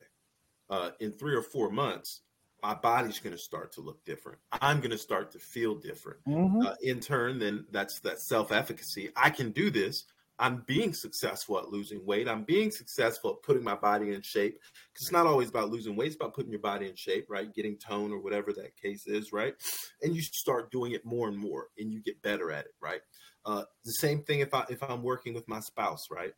uh, 0.69 0.90
in 1.01 1.12
three 1.12 1.35
or 1.35 1.43
four 1.43 1.71
months, 1.71 2.21
my 2.62 2.75
body's 2.75 3.19
going 3.19 3.35
to 3.35 3.40
start 3.40 3.73
to 3.73 3.81
look 3.81 4.05
different. 4.05 4.38
I'm 4.61 4.81
going 4.81 4.90
to 4.90 4.99
start 4.99 5.31
to 5.33 5.38
feel 5.38 5.75
different. 5.75 6.19
Mm-hmm. 6.29 6.66
Uh, 6.66 6.75
in 6.83 7.01
turn, 7.01 7.38
then 7.38 7.64
that's 7.71 8.01
that 8.01 8.21
self 8.21 8.53
efficacy. 8.53 9.11
I 9.16 9.31
can 9.31 9.51
do 9.51 9.71
this. 9.71 10.05
I'm 10.40 10.64
being 10.66 10.94
successful 10.94 11.59
at 11.59 11.68
losing 11.68 12.05
weight. 12.07 12.26
I'm 12.26 12.44
being 12.44 12.70
successful 12.70 13.33
at 13.33 13.42
putting 13.46 13.62
my 13.62 13.74
body 13.74 14.14
in 14.14 14.22
shape. 14.22 14.59
It's 14.94 15.12
not 15.12 15.26
always 15.26 15.50
about 15.50 15.70
losing 15.70 15.94
weight, 15.94 16.07
it's 16.07 16.16
about 16.16 16.35
putting 16.35 16.50
your 16.50 16.61
body 16.61 16.88
in 16.88 16.96
shape, 16.96 17.26
right? 17.29 17.55
Getting 17.55 17.76
tone 17.76 18.11
or 18.11 18.20
whatever 18.20 18.53
that 18.55 18.74
case 18.76 19.07
is, 19.07 19.33
right? 19.33 19.55
And 20.03 20.16
you 20.16 20.22
start 20.22 20.70
doing 20.70 20.92
it 20.92 21.05
more 21.05 21.29
and 21.29 21.37
more 21.37 21.66
and 21.79 21.92
you 21.92 22.03
get 22.03 22.22
better 22.22 22.50
at 22.50 22.64
it, 22.64 22.74
right? 22.81 23.03
Uh, 23.44 23.64
the 23.85 23.92
same 23.92 24.22
thing 24.22 24.40
if 24.40 24.55
I 24.55 24.64
if 24.70 24.83
I'm 24.83 25.03
working 25.03 25.35
with 25.35 25.46
my 25.46 25.61
spouse, 25.61 26.07
right? 26.11 26.33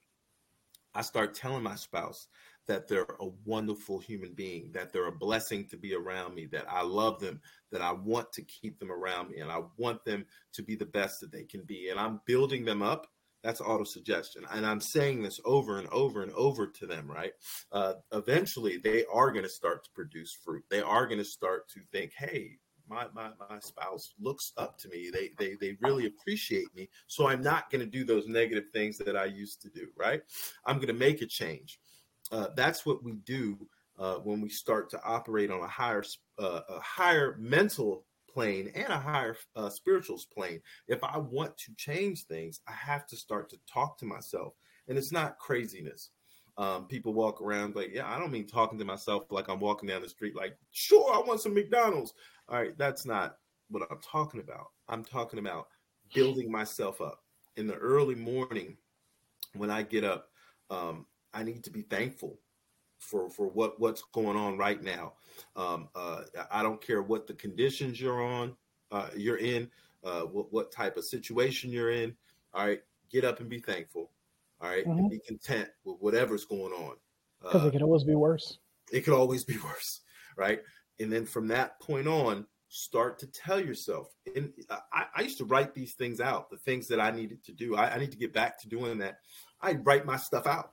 I 0.95 1.03
start 1.03 1.35
telling 1.35 1.63
my 1.63 1.77
spouse 1.77 2.27
that 2.67 2.87
they're 2.87 3.17
a 3.21 3.29
wonderful 3.45 3.99
human 3.99 4.35
being, 4.35 4.73
that 4.73 4.93
they're 4.93 5.07
a 5.07 5.13
blessing 5.13 5.67
to 5.69 5.77
be 5.77 5.95
around 5.95 6.35
me, 6.35 6.47
that 6.47 6.67
I 6.69 6.83
love 6.83 7.19
them, 7.19 7.41
that 7.71 7.81
I 7.81 7.93
want 7.93 8.31
to 8.33 8.43
keep 8.43 8.79
them 8.79 8.93
around 8.93 9.31
me, 9.31 9.39
and 9.39 9.51
I 9.51 9.63
want 9.79 10.05
them 10.05 10.27
to 10.55 10.63
be 10.63 10.77
the 10.77 10.87
best 10.87 11.21
that 11.21 11.33
they 11.33 11.45
can 11.45 11.63
be. 11.63 11.89
And 11.89 11.99
I'm 11.99 12.21
building 12.27 12.65
them 12.65 12.83
up 12.83 13.07
that's 13.43 13.61
auto 13.61 13.85
suggestion. 13.85 14.45
And 14.53 14.65
I'm 14.65 14.81
saying 14.81 15.23
this 15.23 15.41
over 15.45 15.79
and 15.79 15.89
over 15.89 16.23
and 16.23 16.33
over 16.33 16.67
to 16.67 16.87
them, 16.87 17.11
right? 17.11 17.33
Uh, 17.73 17.95
eventually, 18.13 18.79
they 18.79 19.05
are 19.13 19.33
going 19.33 19.45
to 19.45 19.49
start 19.49 19.85
to 19.85 19.91
produce 19.91 20.33
fruit. 20.33 20.65
They 20.71 20.81
are 20.81 21.07
going 21.07 21.19
to 21.19 21.25
start 21.25 21.69
to 21.71 21.81
think, 21.91 22.13
hey, 22.17 22.59
my, 22.89 23.07
my, 23.15 23.31
my 23.49 23.59
spouse 23.61 24.13
looks 24.21 24.53
up 24.57 24.79
to 24.79 24.89
me. 24.89 25.11
They, 25.13 25.31
they, 25.39 25.57
they 25.61 25.77
really 25.81 26.07
appreciate 26.07 26.67
me. 26.77 26.89
So 27.07 27.29
I'm 27.29 27.43
not 27.43 27.71
going 27.71 27.81
to 27.81 27.91
do 27.91 28.05
those 28.05 28.29
negative 28.29 28.65
things 28.73 28.99
that 28.99 29.17
I 29.17 29.25
used 29.25 29.63
to 29.63 29.71
do, 29.71 29.89
right? 29.97 30.23
I'm 30.67 30.77
going 30.77 30.89
to 30.89 30.93
make 30.93 31.23
a 31.23 31.27
change. 31.27 31.81
Uh, 32.31 32.49
that's 32.55 32.87
what 32.87 33.03
we 33.03 33.15
do 33.25 33.59
uh, 33.99 34.17
when 34.17 34.41
we 34.41 34.49
start 34.49 34.91
to 34.91 35.03
operate 35.05 35.51
on 35.51 35.61
a 35.61 35.69
higher, 35.69 36.05
uh, 36.39 36.61
a 36.69 36.81
higher 36.81 37.37
mental 37.39 38.05
plane 38.33 38.71
and 38.75 38.93
a 38.93 38.99
higher 38.99 39.37
uh, 39.57 39.69
spirituals 39.69 40.25
plane. 40.25 40.61
If 40.89 41.03
I 41.05 41.19
want 41.19 41.57
to 41.59 41.75
change 41.77 42.25
things, 42.25 42.61
I 42.67 42.73
have 42.73 43.07
to 43.09 43.17
start 43.17 43.51
to 43.51 43.59
talk 43.73 43.99
to 43.99 44.07
myself. 44.07 44.55
And 44.89 44.99
it's 44.99 45.13
not 45.13 45.39
craziness. 45.39 46.11
Um, 46.59 46.87
people 46.87 47.15
walk 47.15 47.41
around 47.41 47.77
like, 47.77 47.91
yeah, 47.95 48.13
I 48.13 48.19
don't 48.19 48.33
mean 48.33 48.47
talking 48.47 48.79
to 48.79 48.85
myself 48.85 49.25
like 49.31 49.49
I'm 49.49 49.61
walking 49.61 49.89
down 49.89 50.03
the 50.03 50.09
street, 50.09 50.37
like, 50.37 50.57
sure, 50.71 51.15
I 51.15 51.27
want 51.27 51.41
some 51.41 51.55
McDonald's. 51.55 52.13
All 52.49 52.59
right, 52.59 52.77
that's 52.77 53.07
not 53.07 53.39
what 53.71 53.83
I'm 53.91 54.01
talking 54.03 54.41
about. 54.41 54.67
I'm 54.89 55.05
talking 55.05 55.39
about 55.39 55.69
building 56.15 56.51
myself 56.51 57.01
up 57.01 57.23
in 57.57 57.67
the 57.67 57.77
early 57.77 58.15
morning 58.15 58.77
when 59.55 59.71
I 59.71 59.83
get 59.83 60.05
up. 60.05 60.29
Um, 60.71 61.07
I 61.33 61.43
need 61.43 61.65
to 61.65 61.71
be 61.71 61.83
thankful 61.83 62.39
for 63.03 63.29
for 63.29 63.49
what 63.49 63.79
what's 63.81 64.03
going 64.13 64.37
on 64.37 64.57
right 64.57 64.83
now. 64.83 65.15
Um, 65.57 65.89
uh, 65.95 66.23
I 66.51 66.63
don't 66.63 66.81
care 66.81 67.03
what 67.03 67.27
the 67.27 67.35
conditions 67.35 68.01
you're 68.01 68.23
on, 68.23 68.55
uh, 68.91 69.09
you're 69.17 69.39
in, 69.39 69.69
uh, 70.05 70.23
what 70.23 70.53
what 70.53 70.73
type 70.73 70.97
of 70.97 71.05
situation 71.05 71.71
you're 71.71 71.91
in. 71.91 72.15
All 72.55 72.67
right, 72.67 72.81
get 73.11 73.25
up 73.25 73.41
and 73.41 73.49
be 73.49 73.59
thankful. 73.59 74.11
All 74.61 74.69
right? 74.69 74.87
mm-hmm. 74.87 75.09
be 75.09 75.19
content 75.19 75.69
with 75.85 75.97
whatever's 75.99 76.45
going 76.45 76.73
on. 76.73 76.95
Because 77.43 77.65
it 77.65 77.69
uh, 77.69 77.71
can 77.71 77.83
always 77.83 78.05
be 78.05 78.15
worse. 78.15 78.59
It 78.93 79.01
could 79.01 79.15
always 79.15 79.45
be 79.45 79.59
worse, 79.65 80.01
right? 80.37 80.61
And 81.01 81.13
then 81.13 81.27
from 81.27 81.49
that 81.49 81.81
point 81.81 82.07
on, 82.07 82.47
start 82.69 83.19
to 83.19 83.27
tell 83.27 83.61
yourself. 83.61 84.09
And 84.35 84.53
I, 84.71 85.05
I 85.17 85.23
used 85.23 85.39
to 85.39 85.45
write 85.45 85.75
these 85.75 85.95
things 85.95 86.21
out, 86.21 86.49
the 86.49 86.57
things 86.57 86.89
that 86.89 87.01
I 87.01 87.11
needed 87.11 87.45
to 87.45 87.53
do. 87.53 87.75
I, 87.75 87.95
I 87.95 87.99
need 87.99 88.13
to 88.13 88.17
get 88.17 88.33
back 88.33 88.61
to 88.61 88.69
doing 88.69 88.99
that. 88.99 89.19
I 89.61 89.73
write 89.73 90.07
my 90.07 90.17
stuff 90.17 90.47
out. 90.47 90.73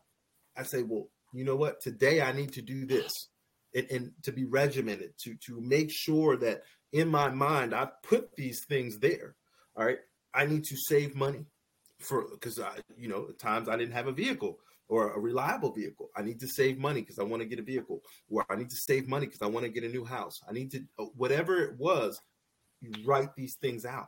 I 0.55 0.63
say, 0.63 0.83
well, 0.83 1.09
you 1.33 1.43
know 1.43 1.55
what? 1.55 1.81
Today 1.81 2.21
I 2.21 2.31
need 2.31 2.53
to 2.53 2.61
do 2.61 2.85
this. 2.85 3.27
And, 3.75 3.85
and, 3.91 4.11
to 4.23 4.31
be 4.31 4.45
regimented, 4.45 5.11
to 5.25 5.35
to 5.45 5.61
make 5.61 5.91
sure 5.91 6.35
that 6.37 6.63
in 6.91 7.07
my 7.07 7.29
mind 7.29 7.75
I 7.75 7.87
put 8.01 8.35
these 8.35 8.65
things 8.65 8.97
there. 8.97 9.35
All 9.75 9.85
right. 9.85 9.99
I 10.33 10.45
need 10.45 10.63
to 10.65 10.75
save 10.75 11.15
money 11.15 11.45
for 11.99 12.25
because 12.31 12.59
I, 12.59 12.79
you 12.97 13.09
know, 13.09 13.27
at 13.29 13.37
times 13.37 13.69
I 13.69 13.77
didn't 13.77 13.93
have 13.93 14.07
a 14.07 14.11
vehicle 14.11 14.57
or 14.87 15.13
a 15.13 15.19
reliable 15.19 15.71
vehicle. 15.71 16.09
I 16.15 16.23
need 16.23 16.39
to 16.39 16.47
save 16.47 16.79
money 16.79 17.01
because 17.01 17.19
I 17.19 17.23
want 17.23 17.43
to 17.43 17.47
get 17.47 17.59
a 17.59 17.63
vehicle, 17.63 18.01
or 18.29 18.45
I 18.49 18.55
need 18.55 18.71
to 18.71 18.75
save 18.75 19.07
money 19.07 19.27
because 19.27 19.41
I 19.41 19.47
want 19.47 19.65
to 19.65 19.71
get 19.71 19.83
a 19.83 19.89
new 19.89 20.03
house. 20.03 20.41
I 20.49 20.51
need 20.51 20.71
to 20.71 20.83
uh, 20.97 21.05
whatever 21.15 21.63
it 21.63 21.77
was. 21.77 22.19
You 22.81 22.91
write 23.05 23.35
these 23.35 23.55
things 23.55 23.85
out. 23.85 24.07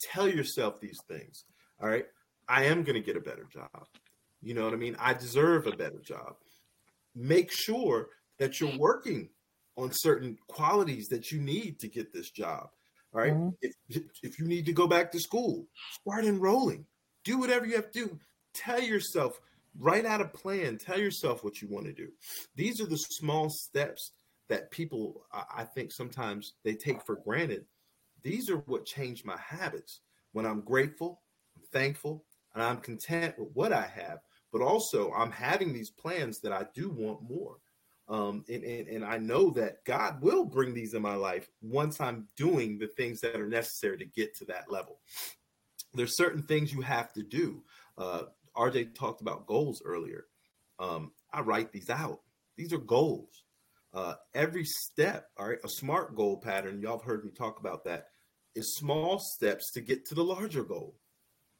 Tell 0.00 0.28
yourself 0.28 0.80
these 0.80 1.00
things. 1.08 1.44
All 1.80 1.88
right. 1.88 2.06
I 2.48 2.64
am 2.64 2.82
going 2.82 2.94
to 2.94 3.00
get 3.00 3.16
a 3.16 3.20
better 3.20 3.46
job. 3.52 3.86
You 4.46 4.54
know 4.54 4.64
what 4.64 4.74
I 4.74 4.76
mean? 4.76 4.96
I 4.98 5.14
deserve 5.14 5.66
a 5.66 5.76
better 5.76 5.98
job. 5.98 6.36
Make 7.14 7.50
sure 7.52 8.08
that 8.38 8.60
you're 8.60 8.76
working 8.78 9.30
on 9.76 9.90
certain 9.92 10.38
qualities 10.48 11.08
that 11.08 11.30
you 11.30 11.40
need 11.40 11.80
to 11.80 11.88
get 11.88 12.12
this 12.12 12.30
job. 12.30 12.68
All 13.14 13.20
right? 13.20 13.32
mm-hmm. 13.32 13.48
if, 13.88 14.02
if 14.22 14.38
you 14.38 14.46
need 14.46 14.66
to 14.66 14.72
go 14.72 14.86
back 14.86 15.10
to 15.12 15.20
school, 15.20 15.66
start 16.00 16.24
enrolling 16.24 16.86
do 17.26 17.38
whatever 17.38 17.66
you 17.66 17.74
have 17.74 17.90
to 17.90 18.06
do. 18.06 18.18
Tell 18.54 18.80
yourself, 18.80 19.40
write 19.78 20.06
out 20.06 20.22
a 20.22 20.26
plan. 20.26 20.78
Tell 20.78 20.98
yourself 20.98 21.44
what 21.44 21.60
you 21.60 21.68
want 21.68 21.86
to 21.86 21.92
do. 21.92 22.08
These 22.54 22.80
are 22.80 22.86
the 22.86 22.96
small 22.96 23.50
steps 23.50 24.12
that 24.48 24.70
people, 24.70 25.26
I 25.32 25.64
think, 25.64 25.92
sometimes 25.92 26.54
they 26.64 26.74
take 26.74 27.04
for 27.04 27.16
granted. 27.16 27.66
These 28.22 28.48
are 28.48 28.58
what 28.58 28.86
change 28.86 29.24
my 29.24 29.36
habits. 29.36 30.00
When 30.32 30.46
I'm 30.46 30.60
grateful, 30.60 31.20
I'm 31.56 31.64
thankful, 31.72 32.24
and 32.54 32.62
I'm 32.62 32.78
content 32.78 33.38
with 33.38 33.48
what 33.54 33.72
I 33.72 33.82
have, 33.82 34.20
but 34.56 34.64
also 34.64 35.12
I'm 35.12 35.32
having 35.32 35.72
these 35.72 35.90
plans 35.90 36.40
that 36.40 36.52
I 36.52 36.66
do 36.74 36.90
want 36.90 37.22
more. 37.28 37.56
Um, 38.08 38.44
and, 38.48 38.62
and, 38.62 38.86
and 38.86 39.04
I 39.04 39.18
know 39.18 39.50
that 39.50 39.84
God 39.84 40.22
will 40.22 40.44
bring 40.44 40.72
these 40.72 40.94
in 40.94 41.02
my 41.02 41.16
life 41.16 41.48
once 41.60 42.00
I'm 42.00 42.28
doing 42.36 42.78
the 42.78 42.86
things 42.86 43.20
that 43.22 43.34
are 43.34 43.48
necessary 43.48 43.98
to 43.98 44.04
get 44.04 44.36
to 44.36 44.44
that 44.44 44.70
level 44.70 45.00
there's 45.96 46.16
certain 46.16 46.42
things 46.42 46.72
you 46.72 46.82
have 46.82 47.12
to 47.14 47.22
do. 47.22 47.62
Uh, 47.98 48.22
RJ 48.56 48.94
talked 48.94 49.20
about 49.20 49.46
goals 49.46 49.82
earlier. 49.84 50.26
Um, 50.78 51.12
I 51.32 51.40
write 51.40 51.72
these 51.72 51.90
out. 51.90 52.20
These 52.56 52.72
are 52.72 52.78
goals. 52.78 53.44
Uh, 53.92 54.14
every 54.34 54.64
step, 54.64 55.28
all 55.38 55.48
right, 55.48 55.58
a 55.64 55.68
smart 55.68 56.14
goal 56.14 56.36
pattern, 56.36 56.80
y'all 56.80 56.98
have 56.98 57.06
heard 57.06 57.24
me 57.24 57.30
talk 57.30 57.58
about 57.58 57.84
that, 57.84 58.08
is 58.54 58.76
small 58.76 59.18
steps 59.18 59.70
to 59.72 59.80
get 59.80 60.04
to 60.06 60.14
the 60.14 60.24
larger 60.24 60.62
goal. 60.62 60.96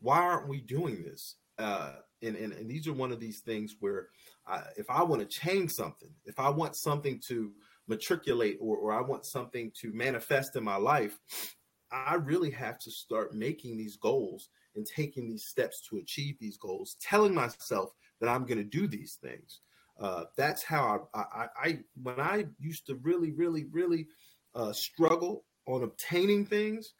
Why 0.00 0.18
aren't 0.18 0.48
we 0.48 0.60
doing 0.60 1.02
this? 1.02 1.36
Uh, 1.58 1.92
and, 2.22 2.36
and, 2.36 2.52
and 2.52 2.70
these 2.70 2.86
are 2.86 2.92
one 2.92 3.12
of 3.12 3.20
these 3.20 3.40
things 3.40 3.76
where 3.80 4.08
I, 4.46 4.62
if 4.76 4.88
I 4.90 5.02
want 5.02 5.22
to 5.22 5.26
change 5.26 5.72
something, 5.72 6.10
if 6.24 6.38
I 6.38 6.48
want 6.50 6.76
something 6.76 7.20
to 7.28 7.52
matriculate 7.88 8.58
or, 8.60 8.76
or 8.76 8.92
I 8.92 9.00
want 9.00 9.26
something 9.26 9.70
to 9.80 9.92
manifest 9.92 10.56
in 10.56 10.64
my 10.64 10.76
life, 10.76 11.18
I 11.92 12.14
really 12.14 12.50
have 12.50 12.78
to 12.80 12.90
start 12.90 13.34
making 13.34 13.76
these 13.76 13.96
goals 13.96 14.48
and 14.74 14.86
taking 14.86 15.28
these 15.28 15.44
steps 15.44 15.80
to 15.88 15.98
achieve 15.98 16.36
these 16.38 16.56
goals, 16.56 16.96
telling 17.00 17.34
myself 17.34 17.90
that 18.20 18.28
I'm 18.28 18.44
going 18.44 18.58
to 18.58 18.64
do 18.64 18.86
these 18.86 19.18
things. 19.22 19.60
Uh, 19.98 20.24
that's 20.36 20.62
how 20.62 21.08
I, 21.14 21.20
I, 21.20 21.46
I, 21.62 21.78
when 22.02 22.20
I 22.20 22.46
used 22.58 22.86
to 22.86 22.96
really, 22.96 23.32
really, 23.32 23.64
really 23.70 24.08
uh, 24.54 24.72
struggle 24.72 25.44
on 25.66 25.82
obtaining 25.82 26.44
things. 26.46 26.94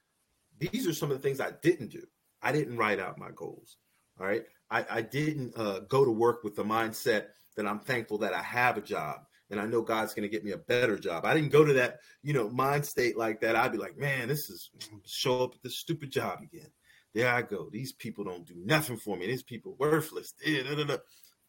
These 0.59 0.87
are 0.87 0.95
some 0.95 1.11
of 1.11 1.17
the 1.17 1.23
things 1.23 1.41
I 1.41 1.53
didn't 1.63 1.91
do. 1.91 2.03
I 2.43 2.53
didn't 2.53 2.77
write 2.77 3.01
out 3.01 3.19
my 3.19 3.31
goals. 3.35 3.77
All 4.21 4.27
right. 4.27 4.45
I, 4.71 4.85
I 4.91 5.03
didn't 5.03 5.57
uh, 5.57 5.81
go 5.81 6.05
to 6.05 6.11
work 6.11 6.45
with 6.45 6.57
the 6.57 6.65
mindset 6.65 7.27
that 7.57 7.67
I'm 7.67 7.81
thankful 7.81 8.19
that 8.19 8.35
I 8.35 8.43
have 8.43 8.77
a 8.77 8.83
job 8.83 9.21
and 9.51 9.61
I 9.61 9.67
know 9.67 9.83
God's 9.83 10.15
going 10.15 10.29
to 10.29 10.29
get 10.29 10.45
me 10.45 10.53
a 10.53 10.59
better 10.59 10.99
job. 10.99 11.25
I 11.25 11.35
didn't 11.35 11.53
go 11.53 11.65
to 11.65 11.75
that, 11.75 12.01
you 12.23 12.33
know, 12.33 12.49
mind 12.51 12.85
state 12.85 13.17
like 13.17 13.41
that. 13.41 13.57
I'd 13.57 13.73
be 13.73 13.79
like, 13.79 13.97
man, 13.97 14.29
this 14.29 14.51
is 14.51 14.71
show 15.07 15.45
up 15.45 15.55
at 15.55 15.63
this 15.63 15.79
stupid 15.79 16.11
job 16.11 16.41
again. 16.43 16.69
There 17.15 17.33
I 17.33 17.43
go. 17.43 17.69
These 17.71 17.93
people 17.93 18.25
don't 18.25 18.47
do 18.47 18.55
nothing 18.57 18.99
for 18.99 19.17
me. 19.17 19.27
These 19.27 19.45
people 19.45 19.77
worthless. 19.79 20.35
My, 20.45 20.99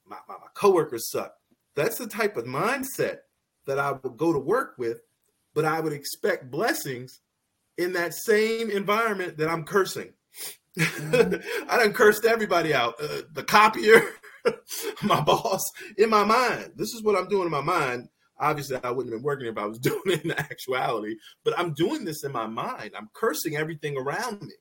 my, 0.08 0.18
my 0.30 0.48
coworkers 0.54 1.10
suck. 1.10 1.34
That's 1.76 1.98
the 1.98 2.08
type 2.08 2.38
of 2.38 2.46
mindset 2.46 3.18
that 3.66 3.80
I 3.80 3.92
would 3.92 4.18
go 4.18 4.32
to 4.32 4.40
work 4.40 4.76
with, 4.78 5.00
but 5.54 5.66
I 5.66 5.80
would 5.80 5.94
expect 5.94 6.50
blessings 6.50 7.20
in 7.78 7.94
that 7.94 8.14
same 8.14 8.70
environment 8.70 9.38
that 9.38 9.50
I'm 9.50 9.64
cursing. 9.64 10.14
I 11.70 11.78
done 11.78 11.94
cursed 11.94 12.26
everybody 12.26 12.74
out. 12.74 12.96
Uh, 13.02 13.22
the 13.34 13.44
copier, 13.44 14.02
my 15.04 15.22
boss 15.22 15.64
in 15.98 16.10
my 16.10 16.24
mind. 16.24 16.74
This 16.76 16.94
is 16.94 17.04
what 17.04 17.16
I'm 17.16 17.28
doing 17.28 17.46
in 17.46 17.52
my 17.52 17.62
mind. 17.62 18.10
Obviously, 18.40 18.78
I 18.84 18.92
wouldn't 18.92 19.14
have 19.14 19.22
been 19.22 19.26
working 19.26 19.48
if 19.48 19.58
I 19.58 19.66
was 19.66 19.80
doing 19.80 20.02
it 20.06 20.24
in 20.24 20.32
actuality, 20.32 21.16
but 21.44 21.58
I'm 21.58 21.74
doing 21.74 22.06
this 22.06 22.24
in 22.24 22.32
my 22.32 22.48
mind. 22.48 22.92
I'm 22.96 23.10
cursing 23.14 23.56
everything 23.56 23.98
around 23.98 24.42
me, 24.42 24.54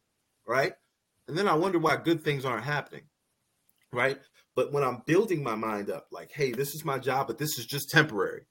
right? 0.47 0.73
And 1.29 1.37
then 1.37 1.49
I 1.49 1.55
wonder 1.55 1.79
why 1.79 1.97
good 1.97 2.23
things 2.23 2.45
aren't 2.45 2.65
happening, 2.65 3.05
right? 3.93 4.19
But 4.55 4.73
when 4.73 4.85
I'm 4.85 5.03
building 5.07 5.43
my 5.43 5.55
mind 5.55 5.91
up, 5.91 6.07
like, 6.11 6.31
hey, 6.33 6.53
this 6.53 6.75
is 6.75 6.85
my 6.85 6.99
job, 6.99 7.27
but 7.27 7.37
this 7.37 7.59
is 7.59 7.67
just 7.67 7.91
temporary. 7.91 8.47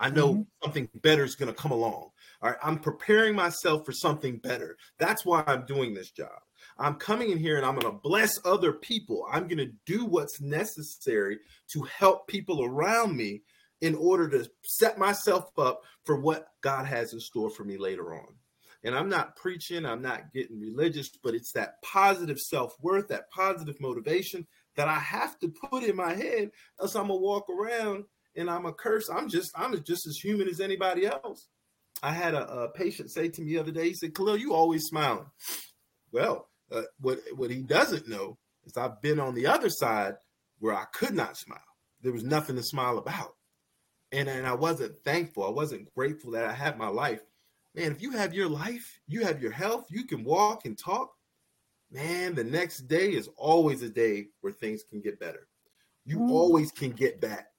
I 0.00 0.08
know 0.08 0.32
mm-hmm. 0.32 0.42
something 0.64 0.88
better 0.94 1.24
is 1.24 1.34
going 1.36 1.52
to 1.52 1.60
come 1.60 1.72
along. 1.72 2.10
All 2.40 2.50
right. 2.50 2.56
I'm 2.62 2.78
preparing 2.78 3.34
myself 3.34 3.84
for 3.84 3.92
something 3.92 4.38
better. 4.38 4.76
That's 4.98 5.26
why 5.26 5.44
I'm 5.46 5.66
doing 5.66 5.92
this 5.92 6.10
job. 6.10 6.40
I'm 6.80 6.94
coming 6.94 7.30
in 7.30 7.38
here 7.38 7.56
and 7.56 7.66
I'm 7.66 7.78
going 7.78 7.92
to 7.92 8.00
bless 8.02 8.38
other 8.44 8.72
people. 8.72 9.26
I'm 9.30 9.48
going 9.48 9.58
to 9.58 9.72
do 9.86 10.06
what's 10.06 10.40
necessary 10.40 11.38
to 11.72 11.82
help 11.82 12.26
people 12.26 12.64
around 12.64 13.16
me 13.16 13.42
in 13.80 13.94
order 13.94 14.28
to 14.28 14.50
set 14.64 14.98
myself 14.98 15.50
up 15.58 15.82
for 16.04 16.20
what 16.20 16.48
God 16.62 16.86
has 16.86 17.12
in 17.12 17.20
store 17.20 17.50
for 17.50 17.64
me 17.64 17.76
later 17.76 18.14
on. 18.14 18.34
And 18.82 18.94
I'm 18.94 19.10
not 19.10 19.36
preaching, 19.36 19.84
I'm 19.84 20.00
not 20.00 20.32
getting 20.32 20.58
religious, 20.58 21.10
but 21.22 21.34
it's 21.34 21.52
that 21.52 21.82
positive 21.82 22.38
self 22.38 22.72
worth, 22.80 23.08
that 23.08 23.30
positive 23.30 23.78
motivation 23.78 24.46
that 24.76 24.88
I 24.88 24.98
have 24.98 25.38
to 25.40 25.48
put 25.70 25.82
in 25.82 25.96
my 25.96 26.14
head, 26.14 26.50
else 26.80 26.94
I'm 26.94 27.08
gonna 27.08 27.16
walk 27.16 27.46
around 27.50 28.04
and 28.36 28.48
I'm 28.48 28.64
a 28.64 28.72
curse. 28.72 29.10
I'm 29.10 29.28
just 29.28 29.50
I'm 29.54 29.72
just 29.84 30.06
as 30.06 30.16
human 30.16 30.48
as 30.48 30.60
anybody 30.60 31.06
else. 31.06 31.48
I 32.02 32.12
had 32.12 32.32
a, 32.34 32.48
a 32.50 32.68
patient 32.70 33.10
say 33.10 33.28
to 33.28 33.42
me 33.42 33.52
the 33.52 33.58
other 33.58 33.72
day, 33.72 33.88
he 33.88 33.94
said, 33.94 34.14
Khalil, 34.14 34.38
you 34.38 34.54
always 34.54 34.84
smiling. 34.84 35.26
Well, 36.12 36.49
uh, 36.72 36.82
what 37.00 37.20
what 37.34 37.50
he 37.50 37.62
doesn't 37.62 38.08
know 38.08 38.38
is 38.64 38.76
I've 38.76 39.00
been 39.02 39.20
on 39.20 39.34
the 39.34 39.46
other 39.46 39.70
side 39.70 40.14
where 40.58 40.74
I 40.74 40.84
could 40.92 41.14
not 41.14 41.36
smile. 41.36 41.58
There 42.02 42.12
was 42.12 42.24
nothing 42.24 42.56
to 42.56 42.62
smile 42.62 42.98
about, 42.98 43.34
and 44.12 44.28
and 44.28 44.46
I 44.46 44.54
wasn't 44.54 45.02
thankful. 45.04 45.44
I 45.44 45.50
wasn't 45.50 45.92
grateful 45.94 46.32
that 46.32 46.44
I 46.44 46.52
had 46.52 46.78
my 46.78 46.88
life. 46.88 47.20
Man, 47.74 47.92
if 47.92 48.02
you 48.02 48.12
have 48.12 48.34
your 48.34 48.48
life, 48.48 49.00
you 49.06 49.24
have 49.24 49.40
your 49.40 49.52
health, 49.52 49.86
you 49.90 50.04
can 50.04 50.24
walk 50.24 50.64
and 50.64 50.76
talk. 50.76 51.12
Man, 51.92 52.34
the 52.34 52.44
next 52.44 52.88
day 52.88 53.10
is 53.10 53.28
always 53.36 53.82
a 53.82 53.88
day 53.88 54.28
where 54.40 54.52
things 54.52 54.82
can 54.82 55.00
get 55.00 55.20
better. 55.20 55.46
You 56.04 56.18
mm. 56.18 56.30
always 56.30 56.72
can 56.72 56.90
get 56.90 57.20
back. 57.20 57.49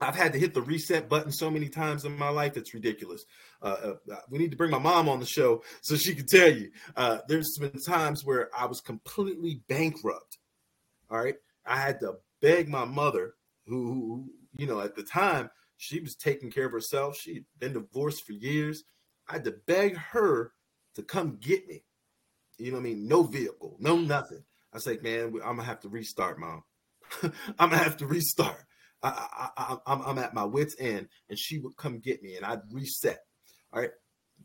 I've 0.00 0.16
had 0.16 0.32
to 0.32 0.38
hit 0.38 0.54
the 0.54 0.62
reset 0.62 1.08
button 1.08 1.30
so 1.30 1.50
many 1.50 1.68
times 1.68 2.04
in 2.04 2.16
my 2.16 2.30
life, 2.30 2.56
it's 2.56 2.72
ridiculous. 2.72 3.24
Uh, 3.60 3.76
uh, 3.82 4.12
uh, 4.12 4.20
we 4.30 4.38
need 4.38 4.50
to 4.50 4.56
bring 4.56 4.70
my 4.70 4.78
mom 4.78 5.08
on 5.08 5.20
the 5.20 5.26
show 5.26 5.62
so 5.82 5.96
she 5.96 6.14
can 6.14 6.26
tell 6.26 6.50
you. 6.50 6.70
Uh, 6.96 7.18
there's 7.28 7.58
been 7.58 7.78
times 7.86 8.24
where 8.24 8.48
I 8.56 8.64
was 8.66 8.80
completely 8.80 9.62
bankrupt. 9.68 10.38
All 11.10 11.18
right. 11.18 11.36
I 11.66 11.76
had 11.76 12.00
to 12.00 12.14
beg 12.40 12.68
my 12.68 12.86
mother, 12.86 13.34
who, 13.66 13.92
who 13.92 14.30
you 14.56 14.66
know, 14.66 14.80
at 14.80 14.96
the 14.96 15.02
time, 15.02 15.50
she 15.76 16.00
was 16.00 16.14
taking 16.14 16.50
care 16.50 16.66
of 16.66 16.72
herself. 16.72 17.16
She'd 17.16 17.44
been 17.58 17.74
divorced 17.74 18.24
for 18.24 18.32
years. 18.32 18.84
I 19.28 19.34
had 19.34 19.44
to 19.44 19.54
beg 19.66 19.96
her 19.96 20.52
to 20.94 21.02
come 21.02 21.38
get 21.40 21.68
me. 21.68 21.84
You 22.58 22.72
know 22.72 22.78
what 22.78 22.86
I 22.86 22.90
mean? 22.90 23.06
No 23.06 23.22
vehicle, 23.22 23.76
no 23.78 23.96
nothing. 23.96 24.44
I 24.72 24.76
was 24.76 24.86
like, 24.86 25.02
man, 25.02 25.26
I'm 25.26 25.32
going 25.32 25.56
to 25.58 25.62
have 25.64 25.80
to 25.80 25.88
restart, 25.88 26.38
mom. 26.38 26.62
I'm 27.22 27.70
going 27.70 27.70
to 27.70 27.76
have 27.78 27.96
to 27.98 28.06
restart 28.06 28.64
I, 29.02 29.76
I'm 29.86 30.18
at 30.18 30.34
my 30.34 30.44
wits' 30.44 30.76
end, 30.78 31.08
and 31.28 31.38
she 31.38 31.58
would 31.58 31.76
come 31.76 31.98
get 31.98 32.22
me, 32.22 32.36
and 32.36 32.44
I'd 32.44 32.60
reset. 32.70 33.20
All 33.72 33.80
right. 33.80 33.90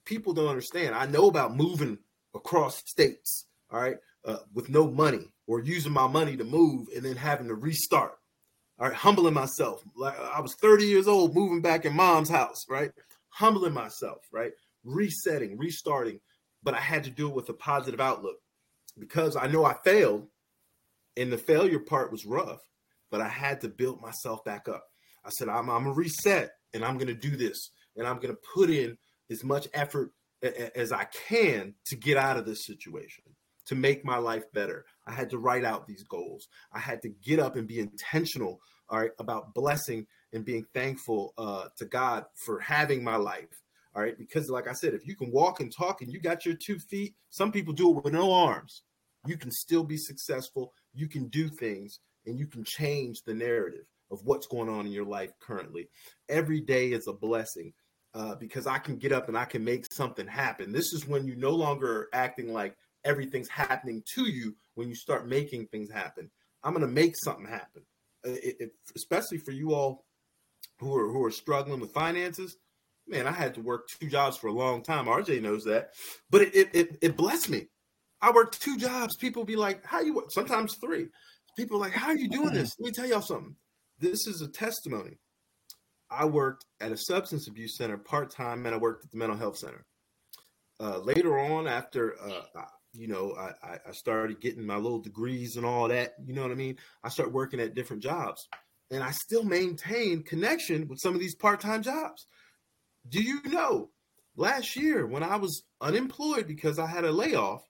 People 0.05 0.33
don't 0.33 0.47
understand. 0.47 0.95
I 0.95 1.05
know 1.05 1.27
about 1.27 1.55
moving 1.55 1.97
across 2.35 2.77
states, 2.85 3.47
all 3.71 3.81
right, 3.81 3.97
uh, 4.25 4.37
with 4.53 4.69
no 4.69 4.89
money 4.89 5.31
or 5.47 5.61
using 5.61 5.91
my 5.91 6.07
money 6.07 6.37
to 6.37 6.43
move 6.43 6.87
and 6.95 7.03
then 7.03 7.15
having 7.15 7.47
to 7.47 7.55
restart. 7.55 8.13
All 8.77 8.87
right, 8.87 8.95
humbling 8.95 9.33
myself. 9.33 9.81
Like 9.95 10.19
I 10.19 10.41
was 10.41 10.53
30 10.55 10.85
years 10.85 11.07
old, 11.07 11.33
moving 11.33 11.61
back 11.61 11.85
in 11.85 11.95
mom's 11.95 12.29
house, 12.29 12.65
right? 12.69 12.91
Humbling 13.29 13.73
myself, 13.73 14.27
right? 14.33 14.51
Resetting, 14.83 15.57
restarting. 15.57 16.19
But 16.61 16.73
I 16.73 16.81
had 16.81 17.05
to 17.05 17.09
do 17.09 17.29
it 17.29 17.35
with 17.35 17.47
a 17.49 17.53
positive 17.53 18.01
outlook 18.01 18.37
because 18.99 19.35
I 19.35 19.47
know 19.47 19.63
I 19.63 19.75
failed 19.83 20.27
and 21.15 21.31
the 21.31 21.37
failure 21.37 21.79
part 21.79 22.11
was 22.11 22.25
rough, 22.25 22.61
but 23.11 23.21
I 23.21 23.29
had 23.29 23.61
to 23.61 23.69
build 23.69 24.01
myself 24.01 24.43
back 24.43 24.67
up. 24.67 24.85
I 25.23 25.29
said, 25.29 25.49
I'm, 25.49 25.69
I'm 25.69 25.83
gonna 25.83 25.93
reset 25.93 26.51
and 26.73 26.83
I'm 26.83 26.97
gonna 26.97 27.13
do 27.13 27.35
this 27.35 27.71
and 27.95 28.07
I'm 28.07 28.19
gonna 28.19 28.35
put 28.53 28.69
in 28.69 28.97
as 29.31 29.43
much 29.43 29.67
effort 29.73 30.11
as 30.75 30.91
I 30.91 31.05
can 31.05 31.73
to 31.87 31.95
get 31.95 32.17
out 32.17 32.37
of 32.37 32.45
this 32.45 32.65
situation, 32.65 33.23
to 33.67 33.75
make 33.75 34.05
my 34.05 34.17
life 34.17 34.43
better. 34.53 34.85
I 35.07 35.11
had 35.11 35.29
to 35.31 35.37
write 35.37 35.65
out 35.65 35.87
these 35.87 36.03
goals. 36.03 36.47
I 36.73 36.79
had 36.79 37.01
to 37.03 37.09
get 37.09 37.39
up 37.39 37.55
and 37.55 37.67
be 37.67 37.79
intentional, 37.79 38.59
all 38.89 38.99
right, 38.99 39.11
about 39.19 39.53
blessing 39.53 40.05
and 40.33 40.45
being 40.45 40.65
thankful 40.73 41.33
uh, 41.37 41.65
to 41.77 41.85
God 41.85 42.25
for 42.45 42.59
having 42.59 43.03
my 43.03 43.15
life. 43.15 43.61
All 43.95 44.01
right, 44.01 44.17
because 44.17 44.49
like 44.49 44.67
I 44.67 44.73
said, 44.73 44.93
if 44.93 45.07
you 45.07 45.15
can 45.15 45.31
walk 45.31 45.61
and 45.61 45.71
talk 45.73 46.01
and 46.01 46.11
you 46.11 46.19
got 46.19 46.45
your 46.45 46.55
two 46.55 46.77
feet, 46.77 47.15
some 47.29 47.49
people 47.51 47.73
do 47.73 47.89
it 47.97 48.03
with 48.03 48.13
no 48.13 48.33
arms. 48.33 48.83
You 49.25 49.37
can 49.37 49.51
still 49.51 49.85
be 49.85 49.95
successful. 49.95 50.73
You 50.93 51.07
can 51.07 51.29
do 51.29 51.47
things 51.47 52.01
and 52.26 52.38
you 52.39 52.47
can 52.47 52.63
change 52.63 53.21
the 53.23 53.34
narrative 53.34 53.86
of 54.11 54.21
what's 54.23 54.47
going 54.47 54.69
on 54.69 54.86
in 54.86 54.91
your 54.91 55.05
life 55.05 55.32
currently. 55.39 55.89
Every 56.30 56.61
day 56.61 56.91
is 56.91 57.07
a 57.07 57.13
blessing 57.13 57.73
uh, 58.13 58.36
because 58.36 58.67
I 58.67 58.78
can 58.78 58.97
get 58.97 59.11
up 59.11 59.28
and 59.28 59.38
I 59.38 59.45
can 59.45 59.63
make 59.63 59.91
something 59.91 60.28
happen. 60.28 60.71
This 60.71 60.93
is 60.93 61.07
when 61.07 61.26
you 61.26 61.36
no 61.36 61.51
longer 61.51 62.01
are 62.01 62.09
acting 62.13 62.53
like 62.53 62.76
everything's 63.03 63.49
happening 63.49 64.03
to 64.15 64.23
you 64.26 64.55
when 64.76 64.88
you 64.89 64.95
start 64.95 65.28
making 65.28 65.67
things 65.67 65.91
happen. 65.91 66.30
I'm 66.63 66.73
going 66.73 66.86
to 66.86 66.91
make 66.91 67.15
something 67.17 67.45
happen. 67.45 67.84
Uh, 68.26 68.32
it, 68.32 68.55
it, 68.59 68.71
especially 68.95 69.38
for 69.38 69.51
you 69.51 69.73
all 69.73 70.05
who 70.80 70.95
are 70.95 71.11
who 71.11 71.23
are 71.23 71.32
struggling 71.32 71.80
with 71.80 71.91
finances. 71.91 72.57
Man, 73.07 73.28
I 73.28 73.32
had 73.32 73.53
to 73.55 73.61
work 73.61 73.88
two 73.88 74.09
jobs 74.09 74.36
for 74.38 74.47
a 74.47 74.53
long 74.53 74.82
time. 74.82 75.05
RJ 75.05 75.41
knows 75.41 75.63
that, 75.65 75.91
but 76.30 76.41
it 76.41 76.69
it, 76.73 76.97
it, 77.01 77.17
blessed 77.17 77.49
me. 77.49 77.67
I 78.19 78.32
worked 78.32 78.59
two 78.59 78.78
jobs. 78.78 79.15
People 79.15 79.45
be 79.45 79.55
like, 79.55 79.86
"How 79.86 80.01
you?" 80.01 80.15
Work? 80.15 80.32
Sometimes 80.32 80.76
three. 80.76 81.07
People 81.55 81.77
are 81.77 81.81
like, 81.81 81.93
"How 81.93 82.07
are 82.07 82.17
you 82.17 82.29
doing 82.29 82.53
this?" 82.53 82.75
Let 82.79 82.85
me 82.85 82.91
tell 82.91 83.07
y'all 83.07 83.21
something. 83.21 83.55
This 83.99 84.27
is 84.27 84.41
a 84.41 84.47
testimony 84.47 85.17
I 86.09 86.25
worked 86.25 86.65
at 86.79 86.91
a 86.91 86.97
substance 86.97 87.47
abuse 87.47 87.77
center 87.77 87.97
part 87.97 88.29
time, 88.29 88.65
and 88.65 88.75
I 88.75 88.77
worked 88.77 89.05
at 89.05 89.11
the 89.11 89.17
mental 89.17 89.37
health 89.37 89.57
center. 89.57 89.85
Uh, 90.79 90.99
later 90.99 91.39
on, 91.39 91.67
after 91.67 92.15
uh, 92.21 92.65
you 92.93 93.07
know, 93.07 93.35
I, 93.37 93.79
I 93.87 93.91
started 93.91 94.39
getting 94.39 94.65
my 94.65 94.77
little 94.77 94.99
degrees 94.99 95.57
and 95.57 95.65
all 95.65 95.87
that. 95.89 96.13
You 96.25 96.33
know 96.33 96.43
what 96.43 96.51
I 96.51 96.55
mean? 96.55 96.77
I 97.03 97.09
started 97.09 97.33
working 97.33 97.59
at 97.59 97.75
different 97.75 98.03
jobs, 98.03 98.47
and 98.91 99.03
I 99.03 99.11
still 99.11 99.43
maintain 99.43 100.23
connection 100.23 100.87
with 100.87 100.99
some 100.99 101.13
of 101.13 101.19
these 101.19 101.35
part 101.35 101.59
time 101.59 101.81
jobs. 101.81 102.27
Do 103.07 103.21
you 103.21 103.41
know? 103.45 103.89
Last 104.37 104.75
year, 104.75 105.07
when 105.07 105.23
I 105.23 105.37
was 105.37 105.63
unemployed 105.79 106.45
because 106.45 106.77
I 106.77 106.87
had 106.87 107.05
a 107.05 107.11
layoff, 107.11 107.61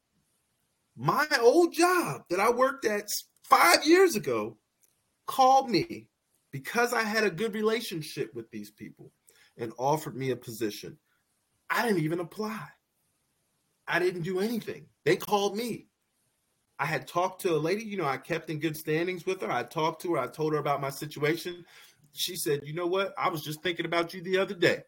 my 0.95 1.27
old 1.39 1.73
job 1.73 2.23
that 2.31 2.39
I 2.39 2.49
worked 2.49 2.85
at 2.85 3.07
five 3.49 3.85
years 3.85 4.15
ago 4.15 4.57
called 5.27 5.69
me 5.69 6.07
because 6.51 6.93
I 6.93 7.03
had 7.03 7.23
a 7.23 7.29
good 7.29 7.53
relationship 7.53 8.33
with 8.33 8.49
these 8.51 8.69
people 8.71 9.11
and 9.57 9.73
offered 9.77 10.15
me 10.15 10.31
a 10.31 10.35
position, 10.35 10.97
I 11.69 11.85
didn't 11.85 12.03
even 12.03 12.19
apply. 12.19 12.67
I 13.87 13.99
didn't 13.99 14.23
do 14.23 14.39
anything. 14.39 14.87
They 15.03 15.15
called 15.15 15.55
me. 15.55 15.87
I 16.77 16.85
had 16.85 17.07
talked 17.07 17.41
to 17.41 17.55
a 17.55 17.57
lady, 17.57 17.83
you 17.83 17.97
know, 17.97 18.05
I 18.05 18.17
kept 18.17 18.49
in 18.49 18.59
good 18.59 18.75
standings 18.75 19.25
with 19.25 19.41
her. 19.41 19.51
I 19.51 19.63
talked 19.63 20.01
to 20.01 20.13
her, 20.13 20.19
I 20.19 20.27
told 20.27 20.53
her 20.53 20.59
about 20.59 20.81
my 20.81 20.89
situation. 20.89 21.65
She 22.11 22.35
said, 22.35 22.61
You 22.63 22.73
know 22.73 22.87
what? 22.87 23.13
I 23.17 23.29
was 23.29 23.43
just 23.43 23.61
thinking 23.61 23.85
about 23.85 24.13
you 24.13 24.21
the 24.21 24.37
other 24.37 24.55
day. 24.55 24.83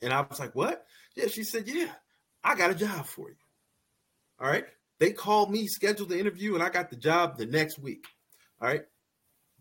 And 0.00 0.12
I 0.12 0.22
was 0.22 0.40
like, 0.40 0.54
What? 0.54 0.84
Yeah, 1.14 1.28
she 1.28 1.44
said, 1.44 1.68
Yeah, 1.68 1.90
I 2.42 2.56
got 2.56 2.70
a 2.70 2.74
job 2.74 3.06
for 3.06 3.28
you. 3.28 3.36
All 4.40 4.48
right. 4.48 4.64
They 5.02 5.10
called 5.10 5.50
me, 5.50 5.66
scheduled 5.66 6.10
the 6.10 6.20
interview, 6.20 6.54
and 6.54 6.62
I 6.62 6.68
got 6.68 6.88
the 6.88 6.94
job 6.94 7.36
the 7.36 7.44
next 7.44 7.76
week. 7.76 8.06
All 8.60 8.68
right. 8.68 8.84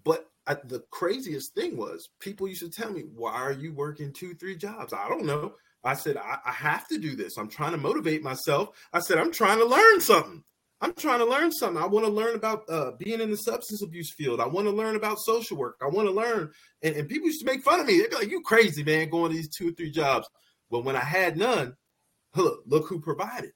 But 0.04 0.30
I, 0.46 0.54
the 0.54 0.84
craziest 0.92 1.56
thing 1.56 1.78
was 1.78 2.10
people 2.20 2.48
used 2.48 2.62
to 2.62 2.70
tell 2.70 2.92
me, 2.92 3.06
"Why 3.16 3.32
are 3.32 3.52
you 3.52 3.74
working 3.74 4.14
two, 4.14 4.36
three 4.36 4.56
jobs?" 4.56 4.94
I 4.94 5.10
don't 5.10 5.26
know. 5.26 5.56
I 5.84 5.96
said, 5.96 6.16
I, 6.18 6.38
I 6.46 6.52
have 6.52 6.88
to 6.90 7.00
do 7.00 7.16
this. 7.16 7.40
I'm 7.40 7.50
trying 7.50 7.72
to 7.72 7.80
motivate 7.80 8.22
myself. 8.22 8.70
I 8.94 9.00
said, 9.00 9.18
I'm 9.18 9.32
trying 9.32 9.58
to 9.58 9.66
learn 9.66 10.00
something. 10.02 10.44
I'm 10.80 10.94
trying 10.94 11.18
to 11.18 11.26
learn 11.26 11.52
something. 11.52 11.82
I 11.82 11.88
want 11.88 12.06
to 12.06 12.12
learn 12.12 12.36
about 12.36 12.70
uh, 12.70 12.92
being 13.00 13.20
in 13.20 13.32
the 13.32 13.38
substance 13.38 13.82
abuse 13.82 14.14
field. 14.14 14.40
I 14.40 14.46
want 14.46 14.68
to 14.68 14.72
learn 14.72 14.96
about 14.96 15.18
social 15.22 15.58
work. 15.58 15.78
I 15.82 15.88
want 15.88 16.08
to 16.08 16.14
learn. 16.14 16.52
And, 16.84 16.96
and 16.96 17.10
people 17.10 17.26
used 17.26 17.44
to 17.44 17.52
make 17.52 17.64
fun 17.64 17.80
of 17.80 17.88
me. 17.88 17.98
They'd 17.98 18.12
be 18.12 18.16
like, 18.16 18.30
"You 18.30 18.42
crazy 18.42 18.84
man, 18.84 19.10
going 19.10 19.32
to 19.32 19.38
these 19.38 19.50
two 19.50 19.70
or 19.70 19.72
three 19.72 19.90
jobs." 19.90 20.30
But 20.70 20.86
when 20.86 20.96
I 20.96 21.04
had 21.04 21.36
none, 21.36 21.74
look, 22.36 22.62
look 22.68 22.88
who 22.88 23.02
provided. 23.02 23.54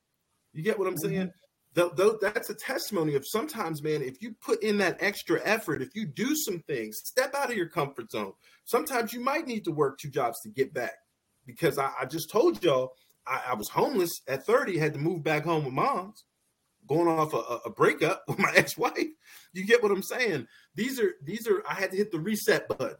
You 0.52 0.64
get 0.64 0.80
what 0.80 0.88
I'm 0.88 0.96
mm-hmm. 0.96 1.30
Saying? 1.76 2.17
that's 2.21 2.49
a 2.49 2.55
testimony 2.55 3.15
of 3.15 3.26
sometimes, 3.28 3.84
man, 3.84 4.01
if 4.01 4.21
you 4.21 4.36
put 4.41 4.63
in 4.63 4.78
that 4.78 4.97
extra 4.99 5.41
effort, 5.43 5.82
if 5.82 5.95
you 5.95 6.05
do 6.05 6.36
some 6.36 6.59
things, 6.67 7.01
step 7.03 7.34
out 7.36 7.49
of 7.49 7.57
your 7.57 7.69
comfort 7.69 8.11
zone. 8.11 8.34
Sometimes 8.65 9.13
you 9.13 9.19
might 9.19 9.47
need 9.47 9.65
to 9.65 9.71
work 9.71 9.99
two 9.99 10.09
jobs 10.09 10.41
to 10.41 10.49
get 10.49 10.73
back. 10.73 10.95
Because 11.45 11.78
I, 11.78 11.91
I 12.01 12.05
just 12.05 12.32
told 12.32 12.63
y'all 12.63 12.93
I, 13.28 13.41
I, 13.49 13.53
was 13.53 13.69
homeless 13.69 14.21
at 14.28 14.45
30, 14.45 14.78
had 14.78 14.93
to 14.93 14.99
move 14.99 15.23
back 15.23 15.45
home 15.45 15.65
with 15.65 15.73
moms, 15.73 16.23
going 16.88 17.07
off 17.07 17.34
a, 17.34 17.67
a 17.67 17.69
breakup 17.69 18.23
with 18.28 18.39
my 18.39 18.51
ex-wife. 18.55 19.09
You 19.53 19.65
get 19.65 19.84
what 19.84 19.91
I'm 19.91 20.03
saying? 20.03 20.47
These 20.76 20.99
are 20.99 21.13
these 21.23 21.47
are 21.47 21.63
I 21.67 21.76
had 21.76 21.91
to 21.91 21.97
hit 21.97 22.11
the 22.11 22.19
reset 22.19 22.67
button. 22.67 22.97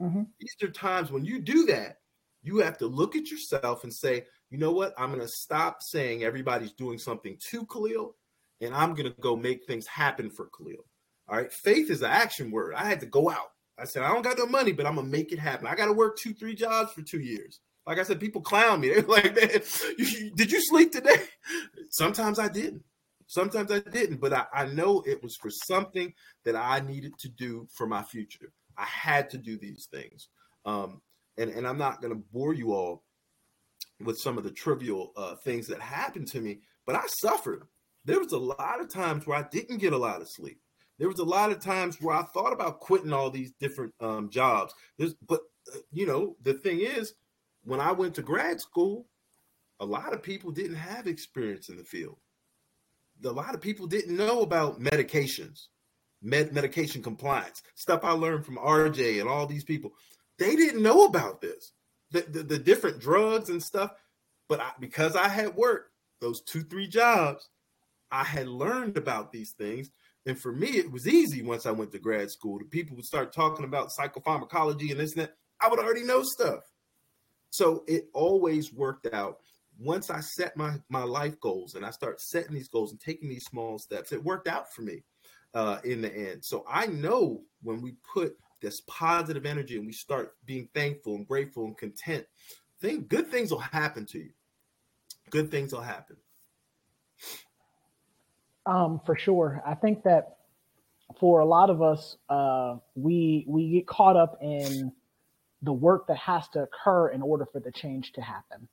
Mm-hmm. 0.00 0.22
These 0.38 0.56
are 0.62 0.72
times 0.72 1.12
when 1.12 1.24
you 1.24 1.40
do 1.40 1.66
that, 1.66 1.98
you 2.42 2.58
have 2.58 2.78
to 2.78 2.86
look 2.86 3.16
at 3.16 3.30
yourself 3.30 3.84
and 3.84 3.92
say, 3.92 4.24
you 4.50 4.58
know 4.58 4.72
what? 4.72 4.94
I'm 4.98 5.10
going 5.10 5.20
to 5.20 5.28
stop 5.28 5.82
saying 5.82 6.24
everybody's 6.24 6.72
doing 6.72 6.98
something 6.98 7.36
to 7.50 7.66
Khalil, 7.66 8.16
and 8.60 8.74
I'm 8.74 8.94
going 8.94 9.10
to 9.10 9.20
go 9.20 9.36
make 9.36 9.64
things 9.64 9.86
happen 9.86 10.28
for 10.28 10.48
Khalil. 10.56 10.84
All 11.28 11.36
right. 11.36 11.52
Faith 11.52 11.90
is 11.90 12.02
an 12.02 12.10
action 12.10 12.50
word. 12.50 12.74
I 12.74 12.84
had 12.84 13.00
to 13.00 13.06
go 13.06 13.30
out. 13.30 13.52
I 13.78 13.84
said, 13.84 14.02
I 14.02 14.08
don't 14.08 14.22
got 14.22 14.36
no 14.36 14.46
money, 14.46 14.72
but 14.72 14.86
I'm 14.86 14.96
going 14.96 15.06
to 15.06 15.12
make 15.12 15.32
it 15.32 15.38
happen. 15.38 15.66
I 15.66 15.74
got 15.74 15.86
to 15.86 15.92
work 15.92 16.18
two, 16.18 16.34
three 16.34 16.54
jobs 16.54 16.92
for 16.92 17.02
two 17.02 17.20
years. 17.20 17.60
Like 17.86 17.98
I 17.98 18.02
said, 18.02 18.20
people 18.20 18.42
clown 18.42 18.80
me. 18.80 18.88
They're 18.94 19.02
like, 19.02 19.34
did 19.34 20.52
you 20.52 20.60
sleep 20.60 20.92
today? 20.92 21.22
Sometimes 21.90 22.38
I 22.38 22.48
didn't. 22.48 22.82
Sometimes 23.26 23.70
I 23.70 23.78
didn't, 23.78 24.20
but 24.20 24.32
I, 24.32 24.46
I 24.52 24.66
know 24.66 25.04
it 25.06 25.22
was 25.22 25.36
for 25.36 25.50
something 25.50 26.12
that 26.44 26.56
I 26.56 26.80
needed 26.80 27.12
to 27.20 27.28
do 27.28 27.68
for 27.72 27.86
my 27.86 28.02
future. 28.02 28.52
I 28.76 28.84
had 28.84 29.30
to 29.30 29.38
do 29.38 29.56
these 29.56 29.86
things. 29.90 30.28
Um, 30.66 31.00
and, 31.38 31.50
and 31.50 31.66
I'm 31.66 31.78
not 31.78 32.02
going 32.02 32.12
to 32.12 32.22
bore 32.32 32.54
you 32.54 32.72
all 32.72 33.04
with 34.00 34.18
some 34.18 34.38
of 34.38 34.44
the 34.44 34.50
trivial 34.50 35.12
uh, 35.16 35.36
things 35.36 35.66
that 35.68 35.80
happened 35.80 36.28
to 36.28 36.40
me, 36.40 36.60
but 36.86 36.96
I 36.96 37.06
suffered. 37.06 37.64
There 38.04 38.18
was 38.18 38.32
a 38.32 38.38
lot 38.38 38.80
of 38.80 38.88
times 38.88 39.26
where 39.26 39.38
I 39.38 39.44
didn't 39.50 39.78
get 39.78 39.92
a 39.92 39.98
lot 39.98 40.22
of 40.22 40.28
sleep. 40.28 40.60
There 40.98 41.08
was 41.08 41.18
a 41.18 41.24
lot 41.24 41.50
of 41.50 41.60
times 41.60 41.96
where 42.00 42.14
I 42.14 42.22
thought 42.22 42.52
about 42.52 42.80
quitting 42.80 43.12
all 43.12 43.30
these 43.30 43.52
different 43.58 43.94
um, 44.00 44.30
jobs. 44.30 44.74
There's, 44.98 45.14
but 45.26 45.40
uh, 45.74 45.78
you 45.92 46.06
know, 46.06 46.36
the 46.42 46.54
thing 46.54 46.80
is, 46.80 47.14
when 47.64 47.80
I 47.80 47.92
went 47.92 48.14
to 48.14 48.22
grad 48.22 48.60
school, 48.60 49.06
a 49.80 49.86
lot 49.86 50.12
of 50.12 50.22
people 50.22 50.50
didn't 50.50 50.76
have 50.76 51.06
experience 51.06 51.68
in 51.68 51.76
the 51.76 51.84
field. 51.84 52.18
A 53.24 53.30
lot 53.30 53.54
of 53.54 53.60
people 53.60 53.86
didn't 53.86 54.16
know 54.16 54.40
about 54.40 54.80
medications, 54.80 55.68
med- 56.22 56.52
medication 56.52 57.02
compliance, 57.02 57.62
stuff 57.74 58.00
I 58.02 58.12
learned 58.12 58.46
from 58.46 58.56
RJ 58.56 59.20
and 59.20 59.28
all 59.28 59.46
these 59.46 59.64
people. 59.64 59.92
They 60.38 60.56
didn't 60.56 60.82
know 60.82 61.04
about 61.04 61.40
this 61.40 61.72
the, 62.10 62.22
the, 62.22 62.42
the 62.42 62.58
different 62.58 63.00
drugs 63.00 63.48
and 63.48 63.62
stuff. 63.62 63.92
But 64.48 64.60
I, 64.60 64.72
because 64.80 65.16
I 65.16 65.28
had 65.28 65.54
worked 65.54 65.92
those 66.20 66.42
two, 66.42 66.62
three 66.62 66.88
jobs, 66.88 67.48
I 68.10 68.24
had 68.24 68.48
learned 68.48 68.96
about 68.96 69.32
these 69.32 69.52
things. 69.52 69.90
And 70.26 70.38
for 70.38 70.52
me, 70.52 70.68
it 70.68 70.90
was 70.90 71.08
easy 71.08 71.42
once 71.42 71.66
I 71.66 71.70
went 71.70 71.92
to 71.92 71.98
grad 71.98 72.30
school. 72.30 72.58
The 72.58 72.64
people 72.64 72.96
would 72.96 73.04
start 73.04 73.32
talking 73.32 73.64
about 73.64 73.90
psychopharmacology 73.90 74.90
and 74.90 75.00
this 75.00 75.12
and 75.12 75.22
that. 75.22 75.36
I 75.60 75.68
would 75.68 75.78
already 75.78 76.02
know 76.02 76.22
stuff. 76.22 76.60
So 77.50 77.84
it 77.86 78.08
always 78.12 78.72
worked 78.72 79.12
out. 79.12 79.38
Once 79.78 80.10
I 80.10 80.20
set 80.20 80.56
my, 80.56 80.76
my 80.88 81.04
life 81.04 81.40
goals 81.40 81.74
and 81.74 81.86
I 81.86 81.90
start 81.90 82.20
setting 82.20 82.54
these 82.54 82.68
goals 82.68 82.90
and 82.90 83.00
taking 83.00 83.28
these 83.28 83.44
small 83.44 83.78
steps, 83.78 84.12
it 84.12 84.22
worked 84.22 84.46
out 84.46 84.72
for 84.72 84.82
me 84.82 85.02
uh, 85.54 85.78
in 85.84 86.02
the 86.02 86.14
end. 86.14 86.44
So 86.44 86.64
I 86.68 86.86
know 86.86 87.42
when 87.62 87.80
we 87.80 87.94
put 88.12 88.36
this 88.60 88.82
positive 88.86 89.46
energy 89.46 89.76
and 89.76 89.86
we 89.86 89.92
start 89.92 90.36
being 90.44 90.68
thankful 90.74 91.14
and 91.14 91.26
grateful 91.26 91.64
and 91.64 91.76
content, 91.76 92.26
think 92.80 93.08
good 93.08 93.30
things 93.30 93.50
will 93.50 93.58
happen 93.58 94.06
to 94.06 94.18
you. 94.18 94.30
Good 95.30 95.50
things 95.50 95.72
will 95.72 95.80
happen. 95.80 96.16
Um, 98.66 99.00
for 99.04 99.16
sure. 99.16 99.62
I 99.66 99.74
think 99.74 100.02
that 100.04 100.36
for 101.18 101.40
a 101.40 101.44
lot 101.44 101.70
of 101.70 101.82
us, 101.82 102.16
uh, 102.28 102.76
we 102.94 103.44
we 103.48 103.70
get 103.70 103.86
caught 103.86 104.16
up 104.16 104.38
in 104.40 104.92
the 105.62 105.72
work 105.72 106.06
that 106.06 106.16
has 106.16 106.48
to 106.48 106.62
occur 106.62 107.08
in 107.08 107.22
order 107.22 107.46
for 107.46 107.60
the 107.60 107.72
change 107.72 108.12
to 108.12 108.22
happen. 108.22 108.68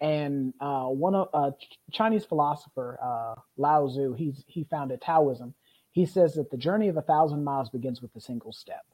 And 0.00 0.54
uh, 0.60 0.84
one 0.84 1.14
of 1.14 1.28
uh, 1.32 1.50
Chinese 1.92 2.24
philosopher 2.24 2.98
uh, 3.02 3.40
Lao 3.56 3.86
Tzu, 3.86 4.14
he's 4.14 4.44
he 4.46 4.64
founded 4.64 5.00
Taoism. 5.00 5.54
He 5.92 6.06
says 6.06 6.34
that 6.34 6.50
the 6.50 6.56
journey 6.56 6.88
of 6.88 6.96
a 6.96 7.02
thousand 7.02 7.44
miles 7.44 7.70
begins 7.70 8.02
with 8.02 8.14
a 8.16 8.20
single 8.20 8.52
step. 8.52 8.84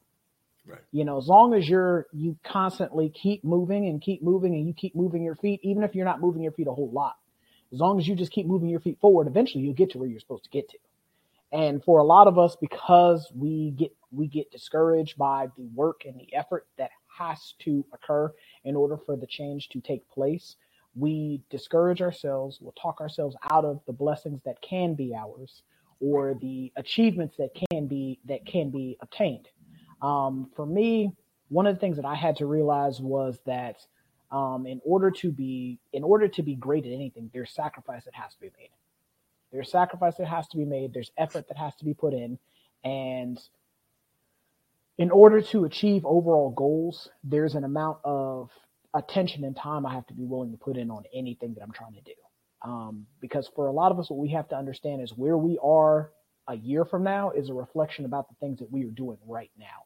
Right. 0.65 0.81
You 0.91 1.05
know, 1.05 1.17
as 1.17 1.27
long 1.27 1.53
as 1.53 1.67
you're 1.67 2.07
you 2.13 2.37
constantly 2.43 3.09
keep 3.09 3.43
moving 3.43 3.87
and 3.87 4.01
keep 4.01 4.21
moving 4.21 4.53
and 4.53 4.67
you 4.67 4.73
keep 4.73 4.95
moving 4.95 5.23
your 5.23 5.35
feet, 5.35 5.59
even 5.63 5.83
if 5.83 5.95
you're 5.95 6.05
not 6.05 6.21
moving 6.21 6.43
your 6.43 6.51
feet 6.51 6.67
a 6.67 6.71
whole 6.71 6.91
lot, 6.91 7.15
as 7.73 7.79
long 7.79 7.99
as 7.99 8.07
you 8.07 8.15
just 8.15 8.31
keep 8.31 8.45
moving 8.45 8.69
your 8.69 8.79
feet 8.79 8.99
forward, 8.99 9.27
eventually 9.27 9.63
you'll 9.63 9.73
get 9.73 9.91
to 9.91 9.97
where 9.97 10.07
you're 10.07 10.19
supposed 10.19 10.43
to 10.43 10.49
get 10.49 10.69
to. 10.69 10.77
And 11.51 11.83
for 11.83 11.99
a 11.99 12.03
lot 12.03 12.27
of 12.27 12.37
us, 12.37 12.55
because 12.59 13.31
we 13.35 13.71
get 13.71 13.93
we 14.11 14.27
get 14.27 14.51
discouraged 14.51 15.17
by 15.17 15.47
the 15.57 15.67
work 15.73 16.03
and 16.05 16.19
the 16.19 16.33
effort 16.35 16.67
that 16.77 16.91
has 17.17 17.55
to 17.59 17.85
occur 17.93 18.31
in 18.63 18.75
order 18.75 18.97
for 18.97 19.15
the 19.15 19.27
change 19.27 19.69
to 19.69 19.81
take 19.81 20.07
place, 20.09 20.55
we 20.95 21.41
discourage 21.49 22.01
ourselves, 22.01 22.59
we'll 22.61 22.73
talk 22.73 23.01
ourselves 23.01 23.35
out 23.49 23.65
of 23.65 23.81
the 23.87 23.93
blessings 23.93 24.41
that 24.45 24.61
can 24.61 24.93
be 24.93 25.13
ours 25.15 25.63
or 25.99 26.35
the 26.41 26.71
achievements 26.75 27.35
that 27.37 27.49
can 27.71 27.87
be 27.87 28.19
that 28.25 28.45
can 28.45 28.69
be 28.69 28.97
obtained. 29.01 29.47
Um, 30.01 30.49
for 30.55 30.65
me, 30.65 31.11
one 31.49 31.67
of 31.67 31.75
the 31.75 31.79
things 31.79 31.97
that 31.97 32.05
I 32.05 32.15
had 32.15 32.37
to 32.37 32.45
realize 32.45 32.99
was 32.99 33.39
that 33.45 33.77
um, 34.31 34.65
in 34.65 34.81
order 34.85 35.11
to 35.11 35.31
be 35.31 35.79
in 35.93 36.03
order 36.03 36.27
to 36.27 36.43
be 36.43 36.55
great 36.55 36.85
at 36.85 36.91
anything, 36.91 37.29
there's 37.33 37.51
sacrifice 37.51 38.05
that 38.05 38.15
has 38.15 38.33
to 38.33 38.39
be 38.41 38.51
made. 38.57 38.69
There's 39.51 39.69
sacrifice 39.69 40.15
that 40.15 40.27
has 40.27 40.47
to 40.49 40.57
be 40.57 40.65
made. 40.65 40.93
There's 40.93 41.11
effort 41.17 41.47
that 41.49 41.57
has 41.57 41.75
to 41.75 41.85
be 41.85 41.93
put 41.93 42.13
in, 42.13 42.39
and 42.83 43.39
in 44.97 45.11
order 45.11 45.41
to 45.41 45.65
achieve 45.65 46.05
overall 46.05 46.51
goals, 46.51 47.09
there's 47.23 47.55
an 47.55 47.63
amount 47.63 47.97
of 48.03 48.49
attention 48.93 49.43
and 49.43 49.55
time 49.55 49.85
I 49.85 49.93
have 49.93 50.05
to 50.07 50.13
be 50.13 50.25
willing 50.25 50.51
to 50.51 50.57
put 50.57 50.77
in 50.77 50.91
on 50.91 51.03
anything 51.13 51.53
that 51.55 51.61
I'm 51.63 51.71
trying 51.71 51.93
to 51.93 52.01
do. 52.01 52.11
Um, 52.63 53.07
because 53.19 53.49
for 53.55 53.67
a 53.67 53.71
lot 53.71 53.91
of 53.91 53.99
us, 53.99 54.09
what 54.09 54.19
we 54.19 54.29
have 54.29 54.47
to 54.49 54.55
understand 54.55 55.01
is 55.01 55.11
where 55.17 55.37
we 55.37 55.57
are 55.63 56.11
a 56.47 56.55
year 56.55 56.85
from 56.85 57.03
now 57.03 57.31
is 57.31 57.49
a 57.49 57.53
reflection 57.53 58.05
about 58.05 58.29
the 58.29 58.35
things 58.35 58.59
that 58.59 58.71
we 58.71 58.83
are 58.83 58.91
doing 58.91 59.17
right 59.25 59.51
now. 59.57 59.85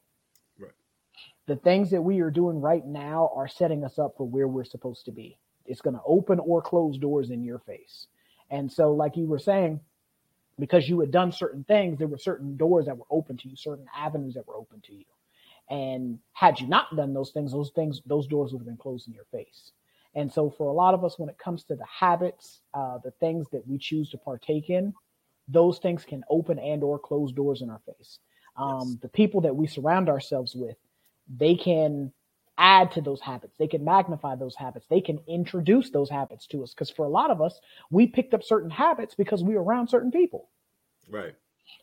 The 1.46 1.56
things 1.56 1.90
that 1.90 2.02
we 2.02 2.20
are 2.20 2.30
doing 2.30 2.60
right 2.60 2.84
now 2.84 3.30
are 3.34 3.48
setting 3.48 3.84
us 3.84 3.98
up 3.98 4.14
for 4.16 4.26
where 4.26 4.48
we're 4.48 4.64
supposed 4.64 5.04
to 5.06 5.12
be. 5.12 5.38
It's 5.64 5.80
going 5.80 5.94
to 5.94 6.02
open 6.06 6.38
or 6.40 6.60
close 6.62 6.98
doors 6.98 7.30
in 7.30 7.44
your 7.44 7.60
face. 7.60 8.06
And 8.50 8.70
so, 8.70 8.92
like 8.92 9.16
you 9.16 9.26
were 9.26 9.38
saying, 9.38 9.80
because 10.58 10.88
you 10.88 11.00
had 11.00 11.10
done 11.10 11.32
certain 11.32 11.64
things, 11.64 11.98
there 11.98 12.08
were 12.08 12.18
certain 12.18 12.56
doors 12.56 12.86
that 12.86 12.96
were 12.96 13.06
open 13.10 13.36
to 13.38 13.48
you, 13.48 13.56
certain 13.56 13.86
avenues 13.96 14.34
that 14.34 14.46
were 14.46 14.56
open 14.56 14.80
to 14.82 14.94
you. 14.94 15.04
And 15.68 16.18
had 16.32 16.60
you 16.60 16.68
not 16.68 16.94
done 16.94 17.12
those 17.12 17.32
things, 17.32 17.52
those 17.52 17.70
things, 17.70 18.00
those 18.06 18.26
doors 18.26 18.52
would 18.52 18.60
have 18.60 18.66
been 18.66 18.76
closed 18.76 19.08
in 19.08 19.14
your 19.14 19.26
face. 19.32 19.72
And 20.14 20.32
so, 20.32 20.48
for 20.48 20.68
a 20.68 20.72
lot 20.72 20.94
of 20.94 21.04
us, 21.04 21.18
when 21.18 21.28
it 21.28 21.38
comes 21.38 21.64
to 21.64 21.76
the 21.76 21.84
habits, 21.84 22.60
uh, 22.72 22.98
the 23.04 23.10
things 23.12 23.48
that 23.52 23.66
we 23.66 23.78
choose 23.78 24.10
to 24.10 24.18
partake 24.18 24.70
in, 24.70 24.94
those 25.48 25.78
things 25.78 26.04
can 26.04 26.24
open 26.30 26.58
and 26.58 26.82
or 26.82 26.98
close 26.98 27.32
doors 27.32 27.62
in 27.62 27.70
our 27.70 27.80
face. 27.86 28.18
Um, 28.56 28.90
yes. 28.90 28.96
The 29.02 29.08
people 29.08 29.40
that 29.42 29.54
we 29.54 29.66
surround 29.66 30.08
ourselves 30.08 30.54
with, 30.54 30.76
they 31.28 31.54
can 31.54 32.12
add 32.58 32.92
to 32.92 33.00
those 33.00 33.20
habits. 33.20 33.56
They 33.58 33.66
can 33.66 33.84
magnify 33.84 34.36
those 34.36 34.56
habits. 34.56 34.86
They 34.88 35.00
can 35.00 35.20
introduce 35.26 35.90
those 35.90 36.08
habits 36.08 36.46
to 36.48 36.62
us. 36.62 36.72
Because 36.72 36.90
for 36.90 37.04
a 37.04 37.08
lot 37.08 37.30
of 37.30 37.42
us, 37.42 37.60
we 37.90 38.06
picked 38.06 38.34
up 38.34 38.42
certain 38.42 38.70
habits 38.70 39.14
because 39.14 39.44
we 39.44 39.54
were 39.54 39.62
around 39.62 39.88
certain 39.88 40.10
people. 40.10 40.48
Right. 41.08 41.34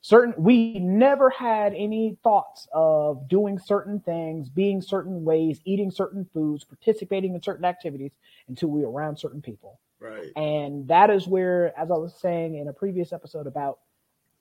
Certain, 0.01 0.33
we 0.37 0.79
never 0.79 1.29
had 1.29 1.73
any 1.73 2.17
thoughts 2.23 2.67
of 2.73 3.27
doing 3.29 3.59
certain 3.59 3.99
things, 3.99 4.49
being 4.49 4.81
certain 4.81 5.23
ways, 5.23 5.59
eating 5.65 5.91
certain 5.91 6.27
foods, 6.33 6.63
participating 6.63 7.35
in 7.35 7.41
certain 7.41 7.65
activities 7.65 8.11
until 8.47 8.69
we 8.69 8.81
were 8.81 8.91
around 8.91 9.17
certain 9.17 9.41
people. 9.41 9.79
Right. 9.99 10.31
And 10.35 10.87
that 10.87 11.09
is 11.09 11.27
where, 11.27 11.77
as 11.79 11.91
I 11.91 11.95
was 11.95 12.13
saying 12.19 12.55
in 12.55 12.67
a 12.67 12.73
previous 12.73 13.13
episode 13.13 13.47
about, 13.47 13.79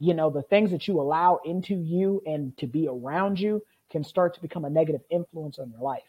you 0.01 0.15
know, 0.15 0.31
the 0.31 0.43
things 0.43 0.73
that 0.73 0.89
you 0.89 1.01
allow 1.01 1.39
into 1.45 1.77
you 1.77 2.23
and 2.27 2.57
to 2.57 2.67
be 2.67 2.89
around 2.89 3.39
you 3.39 3.63
can 3.93 4.03
start 4.03 4.35
to 4.35 4.41
become 4.41 4.65
a 4.65 4.71
negative 4.71 5.03
influence 5.11 5.59
on 5.59 5.71
your 5.71 5.81
life. 5.81 6.03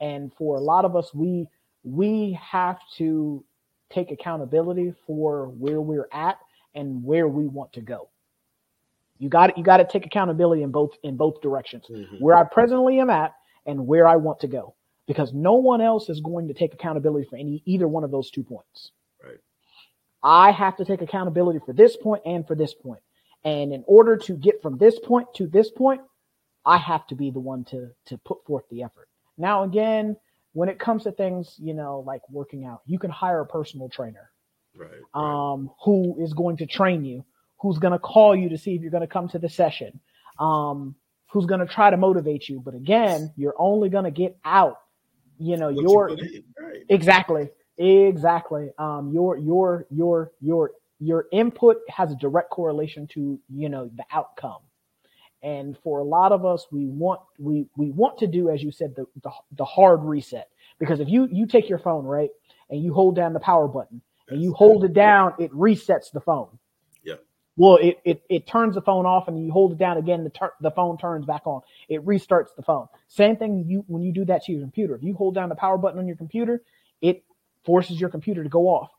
And 0.00 0.32
for 0.34 0.56
a 0.56 0.60
lot 0.60 0.84
of 0.84 0.96
us, 0.96 1.14
we 1.14 1.46
we 1.84 2.38
have 2.40 2.78
to 2.96 3.44
take 3.90 4.10
accountability 4.10 4.94
for 5.06 5.48
where 5.48 5.80
we're 5.80 6.08
at 6.12 6.38
and 6.74 7.04
where 7.04 7.28
we 7.28 7.46
want 7.46 7.72
to 7.74 7.80
go. 7.80 8.08
You 9.18 9.28
got 9.28 9.56
you 9.58 9.62
got 9.62 9.76
to 9.76 9.84
take 9.84 10.06
accountability 10.06 10.62
in 10.62 10.70
both 10.70 10.92
in 11.02 11.16
both 11.16 11.40
directions. 11.42 11.84
Mm-hmm. 11.88 12.16
Where 12.16 12.36
I 12.36 12.44
presently 12.44 12.98
am 12.98 13.10
at 13.10 13.34
and 13.66 13.86
where 13.86 14.08
I 14.08 14.16
want 14.16 14.40
to 14.40 14.48
go. 14.48 14.74
Because 15.06 15.32
no 15.34 15.54
one 15.54 15.80
else 15.80 16.08
is 16.08 16.20
going 16.20 16.48
to 16.48 16.54
take 16.54 16.72
accountability 16.72 17.26
for 17.28 17.36
any 17.36 17.62
either 17.66 17.86
one 17.86 18.04
of 18.04 18.10
those 18.10 18.30
two 18.30 18.44
points. 18.44 18.92
Right. 19.22 19.38
I 20.22 20.52
have 20.52 20.76
to 20.76 20.84
take 20.84 21.02
accountability 21.02 21.60
for 21.66 21.72
this 21.72 21.96
point 21.96 22.22
and 22.24 22.46
for 22.46 22.54
this 22.54 22.72
point. 22.72 23.00
And 23.44 23.72
in 23.72 23.84
order 23.86 24.16
to 24.16 24.34
get 24.34 24.62
from 24.62 24.78
this 24.78 24.98
point 24.98 25.28
to 25.34 25.46
this 25.46 25.70
point, 25.70 26.00
I 26.64 26.78
have 26.78 27.06
to 27.08 27.14
be 27.14 27.30
the 27.30 27.40
one 27.40 27.64
to 27.66 27.90
to 28.06 28.18
put 28.18 28.44
forth 28.46 28.64
the 28.70 28.82
effort. 28.82 29.08
Now, 29.38 29.62
again, 29.64 30.16
when 30.52 30.68
it 30.68 30.78
comes 30.78 31.04
to 31.04 31.12
things, 31.12 31.56
you 31.58 31.74
know, 31.74 32.02
like 32.06 32.22
working 32.30 32.64
out, 32.64 32.82
you 32.86 32.98
can 32.98 33.10
hire 33.10 33.40
a 33.40 33.46
personal 33.46 33.88
trainer. 33.88 34.30
Right, 34.76 34.90
um, 35.14 35.70
who 35.84 36.16
is 36.22 36.32
going 36.32 36.56
to 36.58 36.66
train 36.66 37.04
you, 37.04 37.24
who's 37.60 37.78
going 37.78 37.92
to 37.92 37.98
call 37.98 38.36
you 38.36 38.48
to 38.50 38.58
see 38.58 38.74
if 38.74 38.82
you're 38.82 38.90
going 38.90 39.00
to 39.02 39.06
come 39.06 39.28
to 39.28 39.38
the 39.38 39.48
session, 39.48 40.00
um, 40.38 40.94
who's 41.30 41.46
going 41.46 41.60
to 41.60 41.66
try 41.66 41.90
to 41.90 41.96
motivate 41.96 42.48
you. 42.48 42.60
But 42.60 42.74
again, 42.74 43.32
you're 43.36 43.56
only 43.58 43.88
going 43.88 44.04
to 44.04 44.10
get 44.10 44.38
out, 44.44 44.78
you 45.38 45.56
know, 45.56 45.72
what 45.72 45.82
your 45.82 46.10
you 46.10 46.44
right. 46.58 46.84
exactly, 46.88 47.50
exactly. 47.78 48.70
Um, 48.78 49.10
your 49.12 49.38
your 49.38 49.86
your 49.90 50.32
your 50.40 50.70
your 51.00 51.26
input 51.32 51.78
has 51.88 52.12
a 52.12 52.16
direct 52.16 52.50
correlation 52.50 53.08
to 53.08 53.40
you 53.48 53.68
know 53.68 53.90
the 53.96 54.04
outcome. 54.12 54.60
And 55.42 55.76
for 55.82 56.00
a 56.00 56.04
lot 56.04 56.32
of 56.32 56.44
us, 56.44 56.66
we 56.70 56.86
want 56.86 57.20
we 57.38 57.66
we 57.76 57.90
want 57.90 58.18
to 58.18 58.26
do, 58.26 58.50
as 58.50 58.62
you 58.62 58.70
said, 58.70 58.94
the, 58.94 59.06
the 59.22 59.30
the, 59.56 59.64
hard 59.64 60.04
reset. 60.04 60.48
Because 60.78 61.00
if 61.00 61.08
you 61.08 61.28
you 61.30 61.46
take 61.46 61.68
your 61.68 61.78
phone 61.78 62.04
right 62.04 62.30
and 62.68 62.82
you 62.82 62.92
hold 62.92 63.16
down 63.16 63.32
the 63.32 63.40
power 63.40 63.66
button 63.66 64.02
and 64.28 64.42
you 64.42 64.52
hold 64.52 64.84
it 64.84 64.92
down, 64.92 65.34
it 65.38 65.50
resets 65.52 66.12
the 66.12 66.20
phone. 66.20 66.58
Yeah. 67.02 67.14
Well, 67.56 67.76
it, 67.76 67.98
it 68.04 68.22
it 68.28 68.46
turns 68.46 68.74
the 68.74 68.82
phone 68.82 69.06
off 69.06 69.28
and 69.28 69.42
you 69.42 69.50
hold 69.50 69.72
it 69.72 69.78
down 69.78 69.96
again. 69.96 70.24
The 70.24 70.30
ter- 70.30 70.52
the 70.60 70.70
phone 70.70 70.98
turns 70.98 71.24
back 71.24 71.46
on. 71.46 71.62
It 71.88 72.04
restarts 72.04 72.54
the 72.54 72.62
phone. 72.62 72.88
Same 73.08 73.36
thing 73.36 73.64
you 73.66 73.84
when 73.86 74.02
you 74.02 74.12
do 74.12 74.26
that 74.26 74.44
to 74.44 74.52
your 74.52 74.60
computer. 74.60 74.94
If 74.94 75.02
you 75.02 75.14
hold 75.14 75.34
down 75.34 75.48
the 75.48 75.54
power 75.54 75.78
button 75.78 75.98
on 75.98 76.06
your 76.06 76.16
computer, 76.16 76.62
it 77.00 77.24
forces 77.64 77.98
your 77.98 78.10
computer 78.10 78.42
to 78.42 78.50
go 78.50 78.68
off. 78.68 78.90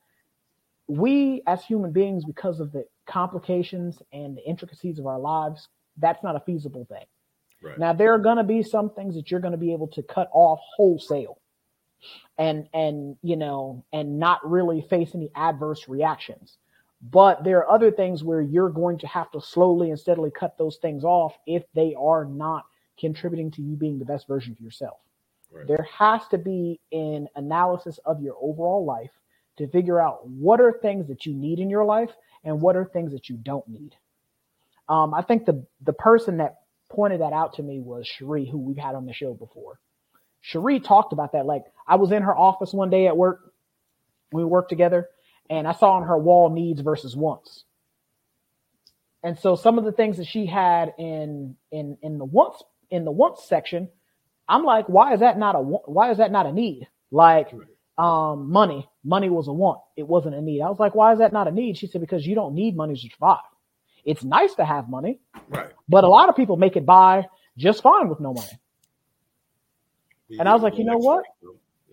We 0.87 1.43
as 1.45 1.63
human 1.63 1.91
beings, 1.91 2.25
because 2.25 2.59
of 2.59 2.71
the 2.71 2.85
complications 3.05 4.01
and 4.11 4.35
the 4.35 4.43
intricacies 4.47 4.99
of 4.99 5.05
our 5.05 5.19
lives, 5.19 5.67
that's 5.97 6.23
not 6.23 6.35
a 6.35 6.39
feasible 6.41 6.85
thing. 6.85 7.05
Right. 7.63 7.77
Now 7.77 7.93
there 7.93 8.13
are 8.13 8.19
going 8.19 8.37
to 8.37 8.43
be 8.43 8.63
some 8.63 8.89
things 8.89 9.15
that 9.15 9.29
you're 9.29 9.39
going 9.39 9.51
to 9.51 9.57
be 9.57 9.73
able 9.73 9.87
to 9.89 10.03
cut 10.03 10.29
off 10.33 10.59
wholesale 10.75 11.39
and 12.37 12.67
and 12.73 13.15
you 13.21 13.35
know 13.35 13.85
and 13.93 14.17
not 14.19 14.49
really 14.49 14.81
face 14.81 15.13
any 15.13 15.29
adverse 15.35 15.87
reactions. 15.87 16.57
But 17.03 17.43
there 17.43 17.57
are 17.59 17.69
other 17.71 17.91
things 17.91 18.23
where 18.23 18.41
you're 18.41 18.69
going 18.69 18.99
to 18.99 19.07
have 19.07 19.31
to 19.31 19.41
slowly 19.41 19.89
and 19.89 19.99
steadily 19.99 20.29
cut 20.29 20.57
those 20.57 20.77
things 20.77 21.03
off 21.03 21.35
if 21.47 21.63
they 21.73 21.95
are 21.99 22.25
not 22.25 22.65
contributing 22.99 23.49
to 23.51 23.61
you 23.61 23.75
being 23.75 23.97
the 23.97 24.05
best 24.05 24.27
version 24.27 24.53
of 24.53 24.59
yourself. 24.59 24.97
Right. 25.51 25.67
There 25.67 25.87
has 25.97 26.27
to 26.29 26.37
be 26.37 26.79
an 26.91 27.27
analysis 27.35 27.99
of 28.05 28.21
your 28.21 28.35
overall 28.39 28.85
life 28.85 29.09
to 29.57 29.67
figure 29.67 29.99
out 29.99 30.27
what 30.27 30.61
are 30.61 30.79
things 30.81 31.07
that 31.07 31.25
you 31.25 31.33
need 31.33 31.59
in 31.59 31.69
your 31.69 31.85
life 31.85 32.11
and 32.43 32.61
what 32.61 32.75
are 32.75 32.85
things 32.85 33.11
that 33.11 33.29
you 33.29 33.37
don't 33.37 33.67
need. 33.67 33.95
Um, 34.91 35.13
I 35.13 35.21
think 35.21 35.45
the 35.45 35.65
the 35.81 35.93
person 35.93 36.37
that 36.37 36.57
pointed 36.89 37.21
that 37.21 37.31
out 37.31 37.53
to 37.53 37.63
me 37.63 37.79
was 37.79 38.05
Cherie, 38.05 38.45
who 38.45 38.57
we've 38.57 38.77
had 38.77 38.93
on 38.93 39.05
the 39.05 39.13
show 39.13 39.33
before. 39.33 39.79
Cherie 40.41 40.81
talked 40.81 41.13
about 41.13 41.31
that. 41.31 41.45
Like 41.45 41.63
I 41.87 41.95
was 41.95 42.11
in 42.11 42.23
her 42.23 42.37
office 42.37 42.73
one 42.73 42.89
day 42.89 43.07
at 43.07 43.15
work. 43.15 43.53
We 44.33 44.43
worked 44.43 44.69
together, 44.69 45.07
and 45.49 45.65
I 45.65 45.71
saw 45.71 45.93
on 45.93 46.03
her 46.03 46.17
wall 46.17 46.49
needs 46.49 46.81
versus 46.81 47.15
wants. 47.15 47.63
And 49.23 49.39
so 49.39 49.55
some 49.55 49.77
of 49.77 49.85
the 49.85 49.93
things 49.93 50.17
that 50.17 50.27
she 50.27 50.45
had 50.45 50.93
in 50.97 51.55
in 51.71 51.97
in 52.01 52.17
the 52.17 52.25
wants 52.25 52.61
in 52.89 53.05
the 53.05 53.11
wants 53.11 53.47
section, 53.47 53.87
I'm 54.49 54.65
like, 54.65 54.89
why 54.89 55.13
is 55.13 55.21
that 55.21 55.37
not 55.37 55.55
a 55.55 55.59
why 55.59 56.11
is 56.11 56.17
that 56.17 56.33
not 56.33 56.47
a 56.47 56.51
need? 56.51 56.85
Like 57.11 57.49
um, 57.97 58.51
money, 58.51 58.89
money 59.05 59.29
was 59.29 59.47
a 59.47 59.53
want. 59.53 59.79
It 59.95 60.05
wasn't 60.05 60.35
a 60.35 60.41
need. 60.41 60.61
I 60.61 60.69
was 60.69 60.79
like, 60.79 60.95
why 60.95 61.13
is 61.13 61.19
that 61.19 61.31
not 61.31 61.47
a 61.47 61.51
need? 61.51 61.77
She 61.77 61.87
said, 61.87 62.01
because 62.01 62.27
you 62.27 62.35
don't 62.35 62.55
need 62.55 62.75
money 62.75 62.95
to 62.95 63.09
survive. 63.09 63.39
It's 64.05 64.23
nice 64.23 64.55
to 64.55 64.65
have 64.65 64.89
money, 64.89 65.19
right? 65.49 65.69
But 65.89 66.03
a 66.03 66.07
lot 66.09 66.29
of 66.29 66.35
people 66.35 66.57
make 66.57 66.75
it 66.77 66.85
by 66.85 67.27
just 67.57 67.83
fine 67.83 68.09
with 68.09 68.19
no 68.19 68.33
money. 68.33 68.59
and 70.39 70.49
I 70.49 70.53
was 70.53 70.63
like, 70.63 70.77
you 70.77 70.85
know 70.85 70.97
what? 70.97 71.25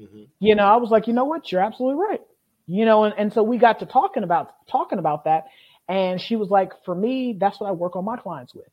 Mm-hmm. 0.01 0.25
You 0.41 0.55
know, 0.57 0.65
I 0.65 0.77
was 0.77 0.91
like, 0.91 1.07
you 1.09 1.13
know 1.15 1.25
what? 1.25 1.51
You're 1.53 1.63
absolutely 1.63 2.03
right. 2.05 2.21
You 2.67 2.85
know, 2.87 3.05
and, 3.05 3.15
and 3.19 3.33
so 3.33 3.43
we 3.43 3.59
got 3.59 3.81
to 3.81 3.87
talking 3.87 4.23
about 4.25 4.55
talking 4.71 4.99
about 4.99 5.25
that, 5.25 5.47
and 5.89 6.21
she 6.21 6.37
was 6.37 6.51
like, 6.51 6.73
for 6.85 6.95
me, 6.95 7.35
that's 7.39 7.61
what 7.61 7.69
I 7.69 7.73
work 7.73 7.97
on 7.97 8.05
my 8.05 8.17
clients 8.17 8.55
with. 8.55 8.67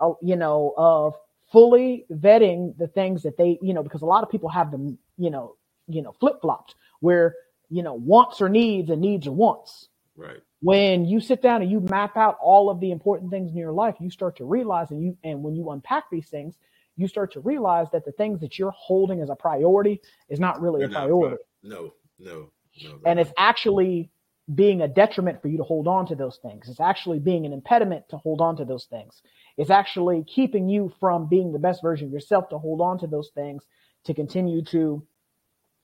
uh, 0.00 0.12
you 0.22 0.36
know, 0.36 0.74
of 0.76 1.14
fully 1.52 2.06
vetting 2.12 2.76
the 2.78 2.88
things 2.88 3.22
that 3.24 3.36
they, 3.36 3.58
you 3.62 3.74
know, 3.74 3.82
because 3.82 4.02
a 4.02 4.06
lot 4.06 4.22
of 4.24 4.30
people 4.30 4.48
have 4.48 4.70
them, 4.70 4.98
you 5.18 5.30
know, 5.30 5.56
you 5.88 6.02
know, 6.02 6.12
flip 6.20 6.40
flopped 6.42 6.74
where, 7.00 7.34
you 7.70 7.82
know, 7.82 7.94
wants 7.94 8.40
or 8.40 8.48
needs 8.48 8.90
and 8.90 9.00
needs 9.00 9.26
or 9.26 9.32
wants. 9.32 9.88
Right. 10.16 10.40
When 10.62 11.04
you 11.06 11.20
sit 11.20 11.42
down 11.42 11.62
and 11.62 11.70
you 11.70 11.80
map 11.80 12.16
out 12.16 12.38
all 12.42 12.70
of 12.70 12.80
the 12.80 12.90
important 12.92 13.30
things 13.30 13.52
in 13.52 13.58
your 13.58 13.72
life, 13.72 13.96
you 14.00 14.10
start 14.10 14.36
to 14.38 14.44
realize 14.46 14.90
and 14.90 15.02
you, 15.02 15.18
and 15.24 15.42
when 15.42 15.54
you 15.56 15.70
unpack 15.70 16.04
these 16.10 16.28
things, 16.28 16.56
you 16.96 17.08
start 17.08 17.32
to 17.34 17.40
realize 17.40 17.88
that 17.92 18.04
the 18.06 18.12
things 18.12 18.40
that 18.40 18.58
you're 18.58 18.72
holding 18.76 19.22
as 19.22 19.30
a 19.30 19.36
priority 19.36 20.00
is 20.30 20.40
not 20.40 20.60
really 20.60 20.80
They're 20.80 20.88
a 20.88 20.92
not 20.92 21.02
priority. 21.02 21.36
pri- 21.36 21.70
No, 21.70 21.94
no, 22.18 22.50
no. 22.82 23.00
And 23.06 23.20
it's 23.20 23.32
actually 23.38 24.10
being 24.54 24.82
a 24.82 24.88
detriment 24.88 25.42
for 25.42 25.48
you 25.48 25.58
to 25.58 25.64
hold 25.64 25.88
on 25.88 26.06
to 26.06 26.16
those 26.16 26.38
things. 26.42 26.68
It's 26.68 26.80
actually 26.80 27.20
being 27.20 27.46
an 27.46 27.52
impediment 27.52 28.08
to 28.10 28.16
hold 28.18 28.40
on 28.40 28.56
to 28.56 28.64
those 28.66 28.86
things. 28.86 29.22
It's 29.58 29.70
actually 29.70 30.24
keeping 30.24 30.68
you 30.68 30.92
from 31.00 31.28
being 31.28 31.52
the 31.52 31.60
best 31.60 31.82
version 31.82 32.08
of 32.08 32.12
yourself 32.12 32.48
to 32.50 32.58
hold 32.58 32.80
on 32.80 32.98
to 33.00 33.06
those 33.08 33.30
things, 33.34 33.64
to 34.04 34.14
continue 34.14 34.64
to, 34.66 35.06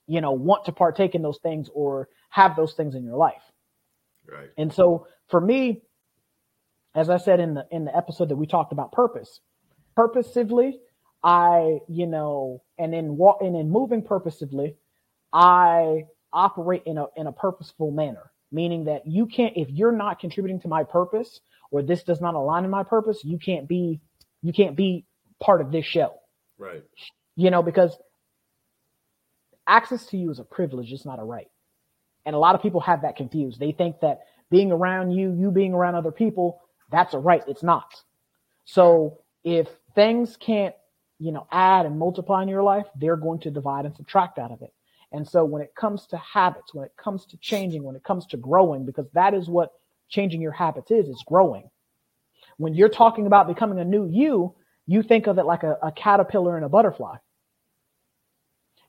you 0.08 0.20
know, 0.22 0.32
want 0.32 0.66
to 0.66 0.72
partake 0.72 1.14
in 1.14 1.22
those 1.22 1.38
things 1.42 1.70
or 1.74 2.08
have 2.30 2.56
those 2.56 2.74
things 2.74 2.94
in 2.96 3.04
your 3.04 3.16
life. 3.16 3.42
Right. 4.30 4.50
And 4.56 4.72
so 4.72 5.06
for 5.28 5.40
me, 5.40 5.82
as 6.94 7.08
I 7.08 7.16
said 7.16 7.40
in 7.40 7.54
the 7.54 7.66
in 7.70 7.84
the 7.84 7.96
episode 7.96 8.28
that 8.28 8.36
we 8.36 8.46
talked 8.46 8.72
about 8.72 8.92
purpose, 8.92 9.40
purposively, 9.96 10.78
I, 11.22 11.78
you 11.88 12.06
know, 12.06 12.62
and 12.78 12.94
in 12.94 13.16
wa- 13.16 13.38
and 13.40 13.56
in 13.56 13.70
moving 13.70 14.02
purposively, 14.02 14.76
I 15.32 16.04
operate 16.32 16.82
in 16.86 16.98
a 16.98 17.06
in 17.16 17.26
a 17.26 17.32
purposeful 17.32 17.90
manner, 17.90 18.30
meaning 18.50 18.84
that 18.84 19.06
you 19.06 19.26
can't 19.26 19.56
if 19.56 19.70
you're 19.70 19.92
not 19.92 20.18
contributing 20.18 20.60
to 20.60 20.68
my 20.68 20.84
purpose 20.84 21.40
or 21.70 21.82
this 21.82 22.02
does 22.02 22.20
not 22.20 22.34
align 22.34 22.64
in 22.64 22.70
my 22.70 22.82
purpose, 22.82 23.20
you 23.24 23.38
can't 23.38 23.68
be 23.68 24.00
you 24.42 24.52
can't 24.52 24.76
be 24.76 25.06
part 25.40 25.60
of 25.60 25.72
this 25.72 25.86
show. 25.86 26.14
Right. 26.58 26.82
You 27.36 27.50
know, 27.50 27.62
because 27.62 27.96
access 29.66 30.06
to 30.06 30.16
you 30.16 30.30
is 30.30 30.38
a 30.38 30.44
privilege, 30.44 30.92
it's 30.92 31.06
not 31.06 31.18
a 31.18 31.24
right. 31.24 31.48
And 32.24 32.34
a 32.34 32.38
lot 32.38 32.54
of 32.54 32.62
people 32.62 32.80
have 32.80 33.02
that 33.02 33.16
confused. 33.16 33.58
They 33.58 33.72
think 33.72 34.00
that 34.00 34.20
being 34.50 34.70
around 34.70 35.12
you, 35.12 35.32
you 35.32 35.50
being 35.50 35.72
around 35.72 35.94
other 35.94 36.12
people, 36.12 36.60
that's 36.90 37.14
a 37.14 37.18
right. 37.18 37.42
It's 37.48 37.62
not. 37.62 38.02
So 38.64 39.18
if 39.44 39.68
things 39.94 40.36
can't, 40.36 40.74
you 41.18 41.32
know, 41.32 41.46
add 41.50 41.86
and 41.86 41.98
multiply 41.98 42.42
in 42.42 42.48
your 42.48 42.62
life, 42.62 42.86
they're 42.96 43.16
going 43.16 43.40
to 43.40 43.50
divide 43.50 43.86
and 43.86 43.96
subtract 43.96 44.38
out 44.38 44.52
of 44.52 44.62
it. 44.62 44.72
And 45.12 45.28
so 45.28 45.44
when 45.44 45.62
it 45.62 45.74
comes 45.74 46.06
to 46.08 46.16
habits, 46.16 46.72
when 46.72 46.84
it 46.84 46.92
comes 46.96 47.26
to 47.26 47.36
changing, 47.36 47.82
when 47.82 47.96
it 47.96 48.02
comes 48.02 48.26
to 48.26 48.36
growing, 48.36 48.86
because 48.86 49.06
that 49.12 49.34
is 49.34 49.48
what 49.48 49.72
changing 50.08 50.40
your 50.40 50.52
habits 50.52 50.90
is, 50.90 51.08
it's 51.08 51.22
growing. 51.22 51.70
When 52.56 52.74
you're 52.74 52.88
talking 52.88 53.26
about 53.26 53.48
becoming 53.48 53.78
a 53.78 53.84
new 53.84 54.06
you, 54.06 54.54
you 54.86 55.02
think 55.02 55.26
of 55.26 55.38
it 55.38 55.44
like 55.44 55.62
a, 55.62 55.78
a 55.82 55.92
caterpillar 55.92 56.56
and 56.56 56.64
a 56.64 56.68
butterfly. 56.68 57.16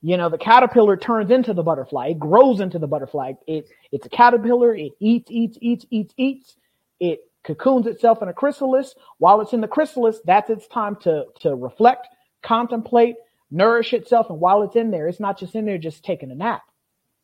You 0.06 0.18
know, 0.18 0.28
the 0.28 0.36
caterpillar 0.38 0.98
turns 0.98 1.30
into 1.30 1.54
the 1.54 1.62
butterfly. 1.62 2.08
It 2.08 2.18
grows 2.18 2.60
into 2.60 2.78
the 2.78 2.86
butterfly. 2.86 3.32
It, 3.46 3.70
it's 3.90 4.04
a 4.04 4.10
caterpillar. 4.10 4.74
It 4.76 4.92
eats, 5.00 5.30
eats, 5.30 5.56
eats, 5.62 5.86
eats, 5.90 6.14
eats. 6.18 6.56
It 7.00 7.20
cocoons 7.42 7.86
itself 7.86 8.22
in 8.22 8.28
a 8.28 8.34
chrysalis. 8.34 8.94
While 9.16 9.40
it's 9.40 9.54
in 9.54 9.62
the 9.62 9.68
chrysalis, 9.68 10.20
that's 10.26 10.50
its 10.50 10.68
time 10.68 10.96
to, 11.04 11.24
to 11.40 11.54
reflect, 11.54 12.08
contemplate, 12.42 13.16
nourish 13.50 13.94
itself. 13.94 14.28
And 14.28 14.40
while 14.40 14.62
it's 14.62 14.76
in 14.76 14.90
there, 14.90 15.08
it's 15.08 15.20
not 15.20 15.38
just 15.40 15.54
in 15.54 15.64
there 15.64 15.78
just 15.78 16.04
taking 16.04 16.30
a 16.30 16.36
nap. 16.36 16.62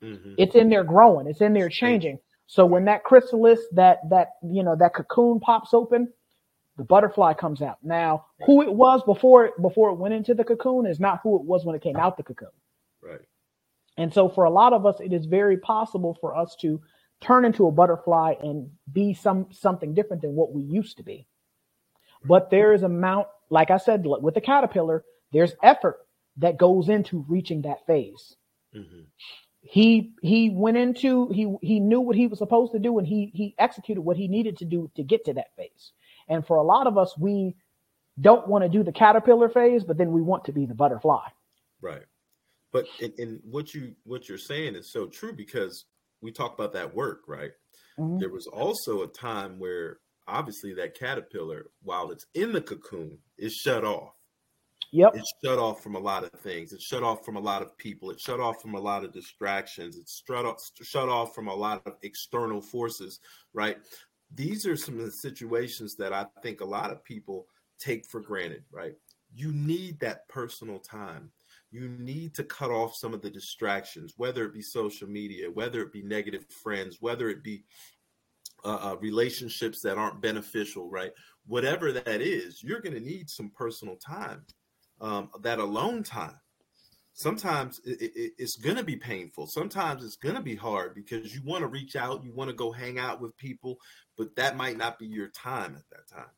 hmm 0.01 0.35
It's 0.39 0.55
in 0.55 0.71
there 0.71 0.85
growing. 0.85 1.27
It's 1.27 1.43
in 1.43 1.53
there 1.53 1.69
changing. 1.69 2.19
So 2.47 2.67
when 2.67 2.87
that 2.87 3.05
chrysalis, 3.05 3.61
that, 3.75 3.99
that, 4.11 4.29
you 4.43 4.63
know, 4.65 4.75
that 4.77 4.95
cocoon 4.95 5.41
pops 5.41 5.75
open, 5.75 6.09
the 6.79 6.85
butterfly 6.85 7.35
comes 7.35 7.63
out. 7.63 7.79
Now, 7.83 8.27
who 8.47 8.63
it 8.63 8.73
was 8.73 9.03
before 9.05 9.53
before 9.61 9.91
it 9.91 9.97
went 9.97 10.15
into 10.15 10.35
the 10.35 10.45
cocoon 10.45 10.87
is 10.87 10.99
not 10.99 11.21
who 11.23 11.37
it 11.37 11.43
was 11.45 11.65
when 11.67 11.77
it 11.77 11.83
came 11.83 11.99
out 12.01 12.17
the 12.17 12.23
cocoon. 12.23 12.49
And 14.01 14.15
so 14.15 14.31
for 14.31 14.45
a 14.45 14.51
lot 14.51 14.73
of 14.73 14.87
us, 14.87 14.99
it 14.99 15.13
is 15.13 15.27
very 15.27 15.59
possible 15.59 16.17
for 16.23 16.35
us 16.35 16.57
to 16.63 16.81
turn 17.21 17.45
into 17.45 17.67
a 17.67 17.71
butterfly 17.71 18.33
and 18.43 18.71
be 18.91 19.13
some 19.13 19.49
something 19.51 19.93
different 19.93 20.23
than 20.23 20.35
what 20.35 20.55
we 20.55 20.63
used 20.63 20.97
to 20.97 21.03
be. 21.03 21.27
But 22.25 22.49
there 22.49 22.73
is 22.73 22.83
a 22.83 22.87
amount, 22.87 23.27
like 23.51 23.71
I 23.71 23.77
said, 23.77 24.07
with 24.07 24.33
the 24.33 24.41
caterpillar, 24.41 25.05
there's 25.33 25.53
effort 25.63 25.99
that 26.39 26.57
goes 26.57 26.89
into 26.89 27.27
reaching 27.29 27.61
that 27.63 27.87
phase. 27.87 28.37
hmm 28.73 29.03
He 29.61 30.15
he 30.23 30.49
went 30.49 30.79
into 30.79 31.29
he 31.29 31.55
he 31.61 31.79
knew 31.79 32.01
what 32.01 32.17
he 32.17 32.27
was 32.27 32.39
supposed 32.39 32.73
to 32.73 32.79
do 32.79 32.99
and 32.99 33.07
he 33.07 33.31
he 33.35 33.55
executed 33.59 34.01
what 34.01 34.17
he 34.17 34.29
needed 34.29 34.57
to 34.59 34.65
do 34.65 34.91
to 34.97 35.03
get 35.03 35.27
to 35.27 35.35
that 35.35 35.55
phase. 35.59 35.93
And 36.27 36.47
for 36.47 36.57
a 36.57 36.63
lot 36.63 36.87
of 36.87 36.97
us, 36.97 37.19
we 37.19 37.55
don't 38.19 38.49
want 38.49 38.65
to 38.65 38.71
do 38.71 38.83
the 38.83 38.93
caterpillar 38.93 39.51
phase, 39.51 39.85
but 39.85 39.99
then 39.99 40.13
we 40.13 40.23
want 40.23 40.47
to 40.47 40.53
be 40.53 40.65
the 40.65 40.75
butterfly. 40.75 41.27
Right. 41.83 42.07
But 42.73 42.87
in, 43.01 43.13
in 43.19 43.41
what 43.45 43.75
you 43.75 43.95
what 44.05 44.29
you're 44.29 44.39
saying 44.39 44.75
is 44.77 44.93
so 44.93 45.07
true 45.07 45.33
because 45.33 45.87
we 46.21 46.33
talk 46.33 46.55
about 46.55 46.73
that 46.75 46.95
work, 46.95 47.23
right? 47.27 47.53
Mhm. 47.99 48.21
There 48.21 48.31
was 48.31 48.47
also 48.47 49.03
a 49.03 49.09
time 49.09 49.59
where 49.59 50.01
obviously 50.29 50.73
that 50.75 50.95
caterpillar, 50.95 51.71
while 51.83 52.11
it's 52.11 52.27
in 52.35 52.53
the 52.53 52.61
cocoon, 52.63 53.19
is 53.39 53.55
shut 53.55 53.85
off. 53.85 54.15
Yep. 54.93 55.15
It's 55.15 55.33
shut 55.45 55.59
off 55.59 55.83
from 55.83 55.95
a 55.95 56.01
lot 56.01 56.25
of 56.25 56.33
things. 56.41 56.73
It's 56.73 56.85
shut 56.85 57.03
off 57.05 57.25
from 57.25 57.37
a 57.37 57.41
lot 57.41 57.63
of 57.63 57.77
people. 57.77 58.11
It's 58.11 58.23
shut 58.25 58.41
off 58.41 58.61
from 58.61 58.75
a 58.75 58.81
lot 58.81 59.05
of 59.05 59.13
distractions. 59.13 59.97
It's 59.97 60.23
shut 60.27 60.45
off, 60.45 60.59
shut 60.83 61.09
off 61.09 61.35
from 61.35 61.47
a 61.49 61.55
lot 61.55 61.87
of 61.87 61.97
external 62.03 62.61
forces, 62.61 63.21
right? 63.53 63.79
These 64.33 64.67
are 64.67 64.77
some 64.77 64.99
of 64.99 65.05
the 65.05 65.13
situations 65.13 65.95
that 65.97 66.13
I 66.13 66.27
think 66.43 66.61
a 66.61 66.65
lot 66.65 66.91
of 66.91 67.05
people 67.05 67.47
take 67.79 68.05
for 68.07 68.21
granted, 68.21 68.65
right? 68.71 68.95
You 69.33 69.53
need 69.53 70.01
that 70.01 70.29
personal 70.29 70.81
time. 70.81 71.33
You 71.71 71.89
need 71.89 72.35
to 72.35 72.45
cut 72.45 72.71
off 72.71 72.97
some 72.97 73.15
of 73.15 73.23
the 73.23 73.31
distractions, 73.31 74.15
whether 74.17 74.45
it 74.45 74.53
be 74.53 74.63
social 74.63 75.09
media, 75.09 75.51
whether 75.51 75.81
it 75.81 75.93
be 75.93 76.03
negative 76.03 76.45
friends, 76.63 76.99
whether 77.01 77.29
it 77.29 77.43
be 77.45 77.65
uh, 78.65 78.93
uh, 78.93 78.97
relationships 79.01 79.81
that 79.83 79.97
aren't 79.97 80.21
beneficial, 80.21 80.91
right? 80.91 81.13
Whatever 81.47 81.93
that 81.93 82.21
is, 82.21 82.63
you're 82.63 82.81
going 82.81 82.95
to 82.95 83.01
need 83.01 83.31
some 83.31 83.51
personal 83.57 83.97
time, 83.97 84.45
um, 85.01 85.31
that 85.43 85.59
alone 85.59 86.03
time. 86.03 86.39
Sometimes 87.13 87.81
it, 87.85 88.01
it, 88.01 88.33
it's 88.39 88.57
going 88.57 88.77
to 88.77 88.85
be 88.85 88.97
painful. 88.97 89.47
Sometimes 89.47 90.05
it's 90.05 90.17
going 90.17 90.35
to 90.35 90.43
be 90.43 90.57
hard 90.57 90.95
because 90.95 91.35
you 91.35 91.43
want 91.45 91.63
to 91.63 91.69
reach 91.69 91.97
out, 91.97 92.25
you 92.25 92.33
want 92.33 92.51
to 92.51 92.57
go 92.57 92.73
hang 92.73 92.99
out 92.99 93.21
with 93.21 93.37
people, 93.37 93.77
but 94.17 94.35
that 94.37 94.57
might 94.57 94.77
not 94.77 94.99
be 94.99 95.07
your 95.07 95.29
time 95.29 95.77
at 95.77 95.89
that 95.91 96.09
time. 96.09 96.31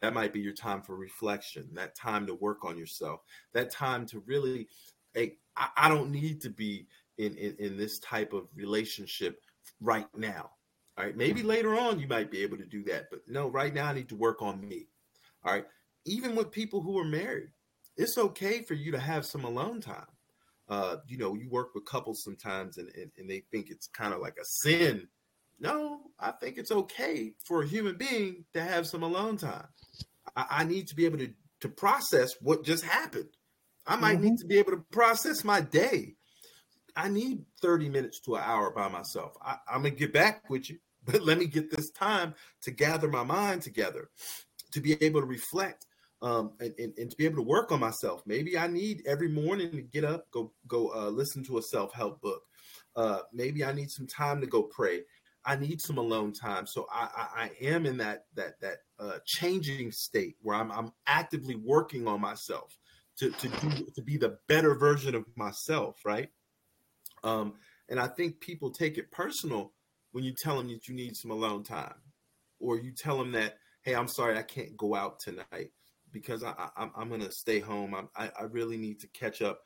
That 0.00 0.14
might 0.14 0.32
be 0.32 0.40
your 0.40 0.52
time 0.52 0.82
for 0.82 0.96
reflection, 0.96 1.68
that 1.74 1.94
time 1.94 2.26
to 2.26 2.34
work 2.34 2.64
on 2.64 2.76
yourself, 2.76 3.20
that 3.54 3.70
time 3.70 4.06
to 4.06 4.20
really, 4.26 4.68
hey, 5.14 5.36
I, 5.56 5.68
I 5.76 5.88
don't 5.88 6.10
need 6.10 6.40
to 6.42 6.50
be 6.50 6.86
in, 7.16 7.34
in, 7.36 7.56
in 7.58 7.76
this 7.76 7.98
type 7.98 8.32
of 8.32 8.48
relationship 8.54 9.40
right 9.80 10.06
now. 10.16 10.50
All 10.96 11.04
right. 11.04 11.16
Maybe 11.16 11.42
later 11.42 11.78
on 11.78 12.00
you 12.00 12.08
might 12.08 12.30
be 12.30 12.42
able 12.42 12.56
to 12.58 12.66
do 12.66 12.82
that. 12.84 13.06
But 13.10 13.20
no, 13.28 13.48
right 13.48 13.72
now 13.72 13.86
I 13.86 13.94
need 13.94 14.08
to 14.08 14.16
work 14.16 14.42
on 14.42 14.60
me. 14.60 14.88
All 15.44 15.52
right. 15.52 15.64
Even 16.04 16.34
with 16.34 16.50
people 16.50 16.80
who 16.80 16.98
are 16.98 17.04
married, 17.04 17.50
it's 17.96 18.18
okay 18.18 18.62
for 18.62 18.74
you 18.74 18.92
to 18.92 18.98
have 18.98 19.24
some 19.24 19.44
alone 19.44 19.80
time. 19.80 20.06
Uh, 20.68 20.96
you 21.06 21.16
know, 21.16 21.34
you 21.34 21.48
work 21.48 21.74
with 21.74 21.84
couples 21.86 22.22
sometimes 22.22 22.78
and, 22.78 22.90
and, 22.94 23.10
and 23.16 23.30
they 23.30 23.42
think 23.50 23.70
it's 23.70 23.86
kind 23.86 24.12
of 24.12 24.20
like 24.20 24.36
a 24.40 24.44
sin. 24.44 25.08
No, 25.60 26.00
I 26.18 26.32
think 26.32 26.56
it's 26.56 26.70
okay 26.70 27.32
for 27.44 27.62
a 27.62 27.66
human 27.66 27.96
being 27.96 28.44
to 28.54 28.62
have 28.62 28.86
some 28.86 29.02
alone 29.02 29.36
time. 29.36 29.66
I, 30.36 30.46
I 30.50 30.64
need 30.64 30.88
to 30.88 30.94
be 30.94 31.04
able 31.04 31.18
to, 31.18 31.30
to 31.60 31.68
process 31.68 32.30
what 32.40 32.64
just 32.64 32.84
happened. 32.84 33.30
I 33.86 33.96
might 33.96 34.20
need 34.20 34.38
to 34.38 34.46
be 34.46 34.58
able 34.58 34.72
to 34.72 34.84
process 34.92 35.44
my 35.44 35.62
day. 35.62 36.14
I 36.94 37.08
need 37.08 37.44
30 37.62 37.88
minutes 37.88 38.20
to 38.20 38.36
an 38.36 38.42
hour 38.44 38.70
by 38.70 38.88
myself. 38.88 39.32
I, 39.42 39.56
I'm 39.72 39.82
going 39.82 39.94
to 39.94 39.98
get 39.98 40.12
back 40.12 40.50
with 40.50 40.68
you, 40.68 40.78
but 41.04 41.22
let 41.22 41.38
me 41.38 41.46
get 41.46 41.70
this 41.70 41.90
time 41.90 42.34
to 42.62 42.70
gather 42.70 43.08
my 43.08 43.22
mind 43.22 43.62
together, 43.62 44.10
to 44.72 44.80
be 44.80 45.02
able 45.02 45.20
to 45.20 45.26
reflect 45.26 45.86
um, 46.20 46.52
and, 46.60 46.74
and, 46.78 46.92
and 46.98 47.10
to 47.10 47.16
be 47.16 47.24
able 47.24 47.36
to 47.36 47.42
work 47.42 47.72
on 47.72 47.80
myself. 47.80 48.22
Maybe 48.26 48.58
I 48.58 48.66
need 48.66 49.02
every 49.06 49.28
morning 49.28 49.70
to 49.72 49.82
get 49.82 50.04
up, 50.04 50.30
go 50.30 50.52
go 50.66 50.92
uh, 50.94 51.08
listen 51.08 51.44
to 51.44 51.58
a 51.58 51.62
self 51.62 51.94
help 51.94 52.20
book. 52.20 52.42
Uh, 52.96 53.20
maybe 53.32 53.64
I 53.64 53.72
need 53.72 53.90
some 53.90 54.06
time 54.06 54.40
to 54.40 54.46
go 54.46 54.62
pray. 54.62 55.02
I 55.48 55.56
need 55.56 55.80
some 55.80 55.96
alone 55.96 56.34
time. 56.34 56.66
So 56.66 56.86
I, 56.92 57.08
I, 57.16 57.42
I 57.44 57.50
am 57.62 57.86
in 57.86 57.96
that 57.96 58.26
that 58.34 58.60
that 58.60 58.76
uh, 59.00 59.18
changing 59.24 59.92
state 59.92 60.36
where 60.42 60.54
I'm 60.54 60.70
I'm 60.70 60.92
actively 61.06 61.54
working 61.56 62.06
on 62.06 62.20
myself 62.20 62.76
to 63.16 63.30
to 63.30 63.48
do 63.48 63.86
to 63.94 64.02
be 64.02 64.18
the 64.18 64.36
better 64.46 64.74
version 64.74 65.14
of 65.14 65.24
myself, 65.36 66.04
right? 66.04 66.28
Um, 67.24 67.54
and 67.88 67.98
I 67.98 68.08
think 68.08 68.40
people 68.40 68.70
take 68.70 68.98
it 68.98 69.10
personal 69.10 69.72
when 70.12 70.22
you 70.22 70.34
tell 70.34 70.58
them 70.58 70.68
that 70.68 70.86
you 70.86 70.94
need 70.94 71.16
some 71.16 71.30
alone 71.30 71.62
time, 71.62 71.94
or 72.60 72.78
you 72.78 72.92
tell 72.92 73.16
them 73.16 73.32
that, 73.32 73.56
hey, 73.80 73.94
I'm 73.94 74.08
sorry, 74.08 74.36
I 74.36 74.42
can't 74.42 74.76
go 74.76 74.94
out 74.94 75.18
tonight 75.18 75.70
because 76.12 76.44
I, 76.44 76.52
I, 76.76 76.90
I'm 76.94 77.08
going 77.08 77.22
to 77.22 77.32
stay 77.32 77.58
home. 77.58 77.94
I'm, 77.94 78.10
I, 78.14 78.30
I 78.38 78.42
really 78.44 78.76
need 78.76 79.00
to 79.00 79.08
catch 79.08 79.40
up 79.40 79.60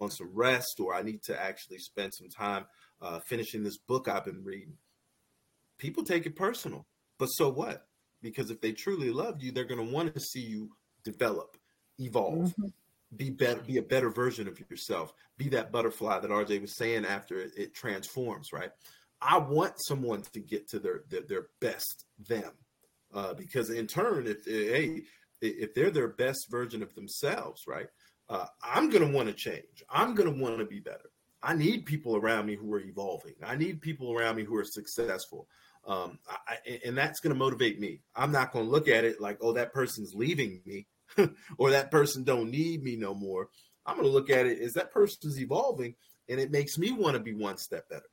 on 0.00 0.10
some 0.10 0.30
rest, 0.34 0.80
or 0.80 0.94
I 0.94 1.02
need 1.02 1.22
to 1.24 1.40
actually 1.40 1.78
spend 1.78 2.12
some 2.12 2.28
time 2.28 2.66
uh, 3.00 3.20
finishing 3.20 3.62
this 3.62 3.78
book 3.78 4.08
I've 4.08 4.24
been 4.24 4.42
reading. 4.42 4.76
People 5.78 6.02
take 6.02 6.26
it 6.26 6.36
personal, 6.36 6.86
but 7.18 7.26
so 7.26 7.48
what? 7.48 7.86
Because 8.22 8.50
if 8.50 8.60
they 8.60 8.72
truly 8.72 9.10
love 9.10 9.42
you, 9.42 9.52
they're 9.52 9.64
going 9.64 9.84
to 9.84 9.94
want 9.94 10.14
to 10.14 10.20
see 10.20 10.40
you 10.40 10.70
develop, 11.04 11.56
evolve, 11.98 12.50
mm-hmm. 12.50 12.66
be 13.16 13.30
better, 13.30 13.60
be 13.60 13.78
a 13.78 13.82
better 13.82 14.10
version 14.10 14.48
of 14.48 14.60
yourself, 14.70 15.12
be 15.36 15.48
that 15.50 15.70
butterfly 15.70 16.18
that 16.18 16.30
RJ 16.30 16.60
was 16.60 16.76
saying 16.76 17.04
after 17.04 17.40
it, 17.40 17.52
it 17.56 17.74
transforms, 17.74 18.52
right? 18.52 18.70
I 19.20 19.38
want 19.38 19.74
someone 19.78 20.22
to 20.32 20.40
get 20.40 20.68
to 20.68 20.78
their 20.78 21.02
their, 21.08 21.22
their 21.22 21.46
best 21.60 22.06
them, 22.28 22.52
uh, 23.12 23.34
because 23.34 23.70
in 23.70 23.86
turn, 23.86 24.26
if 24.26 24.44
hey, 24.44 25.02
if 25.40 25.74
they're 25.74 25.90
their 25.90 26.08
best 26.08 26.46
version 26.50 26.82
of 26.82 26.94
themselves, 26.94 27.62
right? 27.66 27.88
Uh, 28.28 28.46
I'm 28.62 28.90
gonna 28.90 29.10
want 29.10 29.28
to 29.28 29.34
change. 29.34 29.82
I'm 29.90 30.14
gonna 30.14 30.30
want 30.30 30.58
to 30.58 30.64
be 30.64 30.80
better. 30.80 31.10
I 31.42 31.54
need 31.54 31.86
people 31.86 32.16
around 32.16 32.46
me 32.46 32.56
who 32.56 32.72
are 32.74 32.80
evolving. 32.80 33.34
I 33.44 33.56
need 33.56 33.80
people 33.80 34.12
around 34.12 34.36
me 34.36 34.44
who 34.44 34.56
are 34.56 34.64
successful. 34.64 35.48
Um, 35.88 36.18
I, 36.28 36.78
and 36.84 36.96
that's 36.96 37.20
going 37.20 37.32
to 37.32 37.38
motivate 37.38 37.80
me. 37.80 38.02
I'm 38.14 38.30
not 38.30 38.52
going 38.52 38.66
to 38.66 38.70
look 38.70 38.88
at 38.88 39.04
it 39.04 39.22
like, 39.22 39.38
oh, 39.40 39.54
that 39.54 39.72
person's 39.72 40.12
leaving 40.14 40.60
me 40.66 40.86
or 41.58 41.70
that 41.70 41.90
person 41.90 42.24
don't 42.24 42.50
need 42.50 42.82
me 42.82 42.94
no 42.94 43.14
more. 43.14 43.48
I'm 43.86 43.96
going 43.96 44.06
to 44.06 44.12
look 44.12 44.28
at 44.28 44.44
it 44.44 44.60
as 44.60 44.74
that 44.74 44.92
person's 44.92 45.40
evolving 45.40 45.94
and 46.28 46.38
it 46.38 46.50
makes 46.50 46.76
me 46.76 46.92
want 46.92 47.14
to 47.14 47.20
be 47.20 47.32
one 47.32 47.56
step 47.56 47.88
better. 47.88 48.10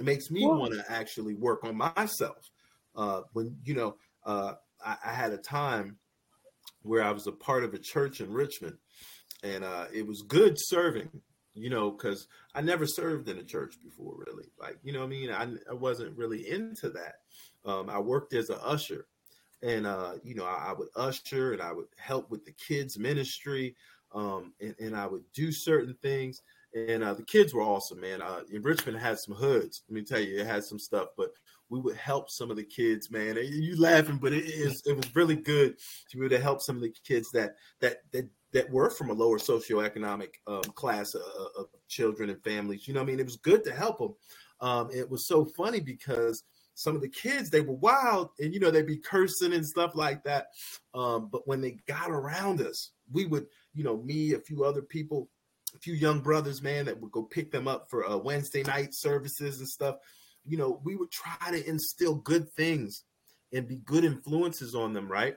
It 0.00 0.04
makes 0.04 0.32
me 0.32 0.44
want 0.44 0.74
to 0.74 0.84
actually 0.90 1.34
work 1.34 1.64
on 1.64 1.76
myself. 1.76 2.50
Uh, 2.96 3.22
when, 3.32 3.56
you 3.64 3.74
know, 3.74 3.96
uh, 4.24 4.54
I, 4.84 4.96
I, 5.06 5.12
had 5.12 5.32
a 5.32 5.38
time 5.38 5.98
where 6.82 7.04
I 7.04 7.12
was 7.12 7.26
a 7.26 7.32
part 7.32 7.62
of 7.62 7.74
a 7.74 7.78
church 7.78 8.20
in 8.20 8.32
Richmond 8.32 8.78
and 9.42 9.62
uh, 9.62 9.84
it 9.92 10.06
was 10.06 10.22
good 10.26 10.54
serving 10.56 11.10
you 11.56 11.70
know, 11.70 11.90
because 11.90 12.28
I 12.54 12.60
never 12.60 12.86
served 12.86 13.28
in 13.28 13.38
a 13.38 13.42
church 13.42 13.76
before, 13.82 14.14
really. 14.26 14.44
Like, 14.60 14.78
you 14.82 14.92
know 14.92 15.02
I 15.02 15.06
mean? 15.06 15.30
I, 15.30 15.48
I 15.70 15.74
wasn't 15.74 16.16
really 16.16 16.48
into 16.48 16.90
that. 16.90 17.14
Um, 17.64 17.88
I 17.90 17.98
worked 17.98 18.34
as 18.34 18.50
an 18.50 18.58
usher, 18.62 19.06
and, 19.62 19.86
uh, 19.86 20.14
you 20.22 20.34
know, 20.34 20.44
I, 20.44 20.68
I, 20.68 20.72
would 20.74 20.88
usher 20.94 21.52
and 21.52 21.62
I 21.62 21.72
would 21.72 21.86
help 21.98 22.30
with 22.30 22.44
the 22.44 22.52
kids' 22.52 22.98
ministry, 22.98 23.74
um, 24.14 24.52
and, 24.60 24.74
and 24.78 24.96
I 24.96 25.06
would 25.06 25.24
do 25.32 25.50
certain 25.50 25.96
things. 26.02 26.42
And 26.74 27.02
uh, 27.02 27.14
the 27.14 27.22
kids 27.22 27.54
were 27.54 27.62
awesome, 27.62 28.00
man. 28.00 28.20
Uh, 28.20 28.40
in 28.52 28.62
Richmond 28.62 28.98
had 28.98 29.18
some 29.18 29.34
hoods. 29.34 29.82
Let 29.88 29.94
me 29.94 30.02
tell 30.02 30.20
you, 30.20 30.38
it 30.38 30.46
had 30.46 30.62
some 30.62 30.78
stuff, 30.78 31.08
but 31.16 31.30
we 31.68 31.80
would 31.80 31.96
help 31.96 32.30
some 32.30 32.50
of 32.50 32.56
the 32.56 32.64
kids, 32.64 33.10
man. 33.10 33.38
You 33.40 33.80
laughing, 33.80 34.18
but 34.18 34.32
it 34.32 34.44
is 34.44 34.82
it 34.86 34.96
was 34.96 35.14
really 35.16 35.36
good 35.36 35.76
to 36.10 36.16
be 36.16 36.26
able 36.26 36.36
to 36.36 36.42
help 36.42 36.60
some 36.60 36.76
of 36.76 36.82
the 36.82 36.94
kids 37.04 37.30
that 37.32 37.56
that 37.80 38.02
that 38.12 38.28
that 38.56 38.70
were 38.70 38.88
from 38.88 39.10
a 39.10 39.12
lower 39.12 39.38
socioeconomic 39.38 40.30
um, 40.46 40.62
class 40.62 41.14
of, 41.14 41.20
of, 41.58 41.66
children 41.88 42.30
and 42.30 42.42
families. 42.42 42.88
You 42.88 42.94
know, 42.94 43.02
I 43.02 43.04
mean, 43.04 43.20
it 43.20 43.26
was 43.26 43.36
good 43.36 43.62
to 43.64 43.70
help 43.70 43.98
them. 43.98 44.14
Um, 44.62 44.88
it 44.90 45.10
was 45.10 45.26
so 45.26 45.44
funny 45.44 45.78
because 45.78 46.42
some 46.74 46.96
of 46.96 47.02
the 47.02 47.08
kids 47.10 47.50
they 47.50 47.60
were 47.60 47.74
wild 47.74 48.30
and 48.38 48.54
you 48.54 48.60
know 48.60 48.70
they'd 48.70 48.86
be 48.86 48.96
cursing 48.96 49.52
and 49.52 49.64
stuff 49.64 49.94
like 49.94 50.24
that. 50.24 50.46
Um, 50.94 51.28
but 51.30 51.46
when 51.46 51.60
they 51.60 51.76
got 51.86 52.10
around 52.10 52.62
us, 52.62 52.92
we 53.12 53.26
would, 53.26 53.46
you 53.74 53.84
know, 53.84 53.98
me, 53.98 54.32
a 54.32 54.40
few 54.40 54.64
other 54.64 54.80
people, 54.80 55.28
a 55.74 55.78
few 55.78 55.92
young 55.92 56.20
brothers, 56.20 56.62
man, 56.62 56.86
that 56.86 56.98
would 56.98 57.12
go 57.12 57.24
pick 57.24 57.52
them 57.52 57.68
up 57.68 57.90
for 57.90 58.08
uh, 58.08 58.16
Wednesday 58.16 58.62
night 58.62 58.94
services 58.94 59.58
and 59.58 59.68
stuff. 59.68 59.96
You 60.46 60.56
know, 60.56 60.80
we 60.82 60.96
would 60.96 61.10
try 61.10 61.50
to 61.50 61.68
instill 61.68 62.14
good 62.14 62.50
things 62.54 63.04
and 63.52 63.68
be 63.68 63.80
good 63.84 64.04
influences 64.04 64.74
on 64.74 64.94
them, 64.94 65.12
right? 65.12 65.36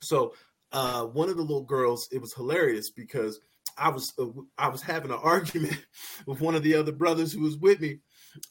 So 0.00 0.32
uh, 0.72 1.04
one 1.04 1.28
of 1.28 1.36
the 1.36 1.42
little 1.42 1.64
girls, 1.64 2.08
it 2.12 2.20
was 2.20 2.34
hilarious 2.34 2.90
because 2.90 3.40
I 3.76 3.90
was 3.90 4.12
uh, 4.18 4.26
I 4.56 4.68
was 4.68 4.82
having 4.82 5.10
an 5.10 5.18
argument 5.22 5.84
with 6.26 6.40
one 6.40 6.54
of 6.54 6.62
the 6.62 6.74
other 6.74 6.92
brothers 6.92 7.32
who 7.32 7.42
was 7.42 7.56
with 7.56 7.80
me, 7.80 7.98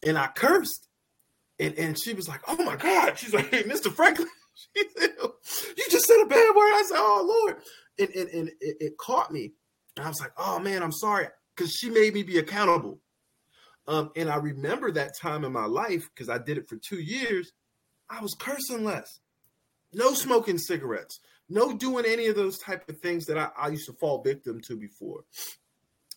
and 0.06 0.18
I 0.18 0.28
cursed, 0.28 0.88
and 1.60 1.74
and 1.76 2.00
she 2.00 2.14
was 2.14 2.28
like, 2.28 2.42
"Oh 2.48 2.64
my 2.64 2.76
God!" 2.76 3.18
She's 3.18 3.34
like, 3.34 3.50
"Hey, 3.52 3.64
Mr. 3.64 3.92
Franklin." 3.92 4.28
She 4.76 4.84
said, 4.98 5.12
"You 5.20 5.84
just 5.92 6.08
said 6.08 6.20
a 6.20 6.26
bad 6.26 6.56
word." 6.56 6.72
I 6.74 6.84
said, 6.88 6.98
"Oh 6.98 7.44
Lord," 7.46 7.62
and 8.00 8.10
and, 8.10 8.30
and 8.30 8.48
it, 8.60 8.78
it 8.80 8.98
caught 8.98 9.32
me, 9.32 9.54
and 9.96 10.04
I 10.04 10.10
was 10.10 10.20
like, 10.20 10.32
"Oh 10.36 10.58
man, 10.58 10.82
I'm 10.82 10.92
sorry," 10.92 11.28
because 11.56 11.74
she 11.74 11.92
made 11.92 12.16
me 12.16 12.24
be 12.24 12.40
accountable. 12.40 13.00
Um, 13.88 14.10
and 14.16 14.30
I 14.30 14.38
remember 14.38 14.92
that 14.92 15.16
time 15.16 15.46
in 15.46 15.54
my 15.54 15.66
life 15.66 16.10
because 16.14 16.28
I 16.28 16.40
did 16.40 16.58
it 16.58 16.68
for 16.68 16.76
two 16.78 17.00
years. 17.00 17.52
I 18.10 18.20
was 18.20 18.34
cursing 18.34 18.84
less, 18.84 19.20
no 19.94 20.14
smoking 20.14 20.58
cigarettes, 20.58 21.20
no 21.50 21.74
doing 21.74 22.06
any 22.06 22.28
of 22.28 22.36
those 22.36 22.58
type 22.58 22.88
of 22.90 23.00
things 23.00 23.26
that 23.28 23.38
I, 23.38 23.50
I 23.58 23.68
used 23.70 23.88
to 23.88 23.94
fall 23.94 24.22
victim 24.22 24.62
to 24.62 24.76
before. 24.76 25.24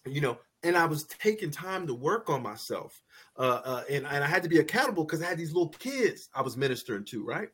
You 0.06 0.20
know, 0.20 0.38
and 0.62 0.76
I 0.76 0.86
was 0.86 1.04
taking 1.04 1.50
time 1.50 1.86
to 1.86 1.94
work 1.94 2.30
on 2.30 2.42
myself. 2.42 3.00
Uh, 3.36 3.60
uh, 3.64 3.82
and, 3.90 4.06
and 4.06 4.24
I 4.24 4.26
had 4.26 4.42
to 4.42 4.48
be 4.48 4.58
accountable 4.58 5.04
because 5.04 5.22
I 5.22 5.26
had 5.26 5.38
these 5.38 5.52
little 5.52 5.68
kids 5.68 6.28
I 6.34 6.42
was 6.42 6.56
ministering 6.56 7.04
to, 7.06 7.24
right? 7.24 7.48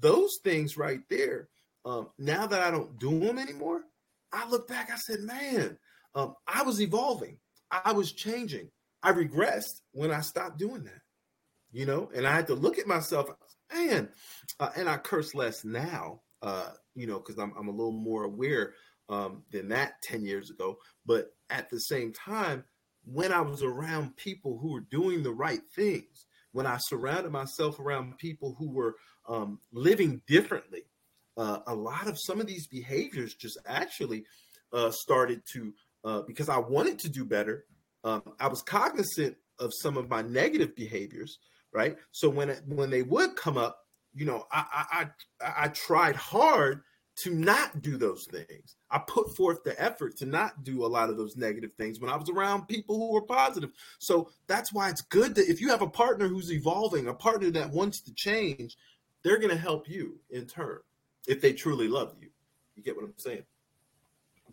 Those 0.00 0.38
things 0.42 0.76
right 0.76 1.00
there. 1.08 1.48
Um, 1.84 2.08
now 2.18 2.46
that 2.46 2.60
I 2.60 2.70
don't 2.70 2.98
do 2.98 3.18
them 3.20 3.38
anymore, 3.38 3.82
I 4.32 4.48
look 4.48 4.68
back, 4.68 4.90
I 4.92 4.96
said, 4.96 5.20
man, 5.20 5.78
um, 6.14 6.34
I 6.46 6.62
was 6.62 6.82
evolving, 6.82 7.38
I 7.70 7.92
was 7.92 8.12
changing. 8.12 8.70
I 9.02 9.12
regressed 9.12 9.80
when 9.92 10.10
I 10.10 10.20
stopped 10.20 10.58
doing 10.58 10.84
that, 10.84 11.00
you 11.70 11.86
know, 11.86 12.10
and 12.14 12.26
I 12.26 12.34
had 12.34 12.48
to 12.48 12.54
look 12.54 12.78
at 12.78 12.86
myself, 12.86 13.30
man, 13.72 14.08
uh, 14.58 14.70
and 14.76 14.88
I 14.88 14.96
curse 14.96 15.34
less 15.34 15.64
now 15.64 16.20
uh, 16.42 16.70
you 16.94 17.06
know, 17.06 17.18
because 17.18 17.38
I'm, 17.38 17.52
I'm 17.58 17.68
a 17.68 17.72
little 17.72 17.92
more 17.92 18.24
aware 18.24 18.74
um, 19.08 19.42
than 19.50 19.68
that 19.68 20.02
10 20.02 20.24
years 20.24 20.50
ago. 20.50 20.78
But 21.06 21.32
at 21.50 21.70
the 21.70 21.78
same 21.78 22.12
time, 22.12 22.64
when 23.04 23.32
I 23.32 23.40
was 23.40 23.62
around 23.62 24.16
people 24.16 24.58
who 24.58 24.72
were 24.72 24.84
doing 24.90 25.22
the 25.22 25.32
right 25.32 25.62
things, 25.74 26.26
when 26.52 26.66
I 26.66 26.78
surrounded 26.78 27.32
myself 27.32 27.78
around 27.78 28.18
people 28.18 28.54
who 28.58 28.70
were 28.70 28.96
um, 29.28 29.60
living 29.72 30.22
differently, 30.26 30.82
uh, 31.36 31.60
a 31.66 31.74
lot 31.74 32.08
of 32.08 32.18
some 32.18 32.40
of 32.40 32.46
these 32.46 32.66
behaviors 32.66 33.34
just 33.34 33.58
actually 33.66 34.24
uh, 34.72 34.90
started 34.90 35.42
to, 35.52 35.72
uh, 36.04 36.22
because 36.22 36.48
I 36.48 36.58
wanted 36.58 36.98
to 37.00 37.08
do 37.08 37.24
better, 37.24 37.64
um, 38.04 38.22
I 38.40 38.48
was 38.48 38.62
cognizant 38.62 39.36
of 39.58 39.72
some 39.74 39.96
of 39.96 40.08
my 40.08 40.22
negative 40.22 40.74
behaviors, 40.74 41.38
right? 41.72 41.96
So 42.12 42.28
when 42.28 42.50
it, 42.50 42.62
when 42.66 42.90
they 42.90 43.02
would 43.02 43.36
come 43.36 43.56
up, 43.56 43.87
you 44.18 44.26
know, 44.26 44.46
I, 44.50 45.08
I 45.40 45.62
I 45.64 45.68
tried 45.68 46.16
hard 46.16 46.82
to 47.22 47.34
not 47.34 47.82
do 47.82 47.96
those 47.96 48.26
things. 48.26 48.76
I 48.90 48.98
put 48.98 49.34
forth 49.36 49.64
the 49.64 49.80
effort 49.80 50.16
to 50.18 50.26
not 50.26 50.62
do 50.62 50.84
a 50.84 50.86
lot 50.86 51.10
of 51.10 51.16
those 51.16 51.36
negative 51.36 51.72
things 51.76 52.00
when 52.00 52.10
I 52.10 52.16
was 52.16 52.28
around 52.28 52.68
people 52.68 52.96
who 52.96 53.12
were 53.12 53.22
positive. 53.22 53.70
So 53.98 54.30
that's 54.46 54.72
why 54.72 54.88
it's 54.88 55.02
good 55.02 55.34
that 55.34 55.48
if 55.48 55.60
you 55.60 55.68
have 55.68 55.82
a 55.82 55.88
partner 55.88 56.28
who's 56.28 56.52
evolving, 56.52 57.08
a 57.08 57.14
partner 57.14 57.50
that 57.50 57.70
wants 57.70 58.00
to 58.02 58.14
change, 58.14 58.76
they're 59.22 59.38
going 59.38 59.50
to 59.50 59.56
help 59.56 59.88
you 59.88 60.20
in 60.30 60.46
turn 60.46 60.78
if 61.26 61.40
they 61.40 61.52
truly 61.52 61.88
love 61.88 62.14
you. 62.20 62.28
You 62.76 62.82
get 62.84 62.94
what 62.94 63.04
I'm 63.04 63.14
saying? 63.16 63.44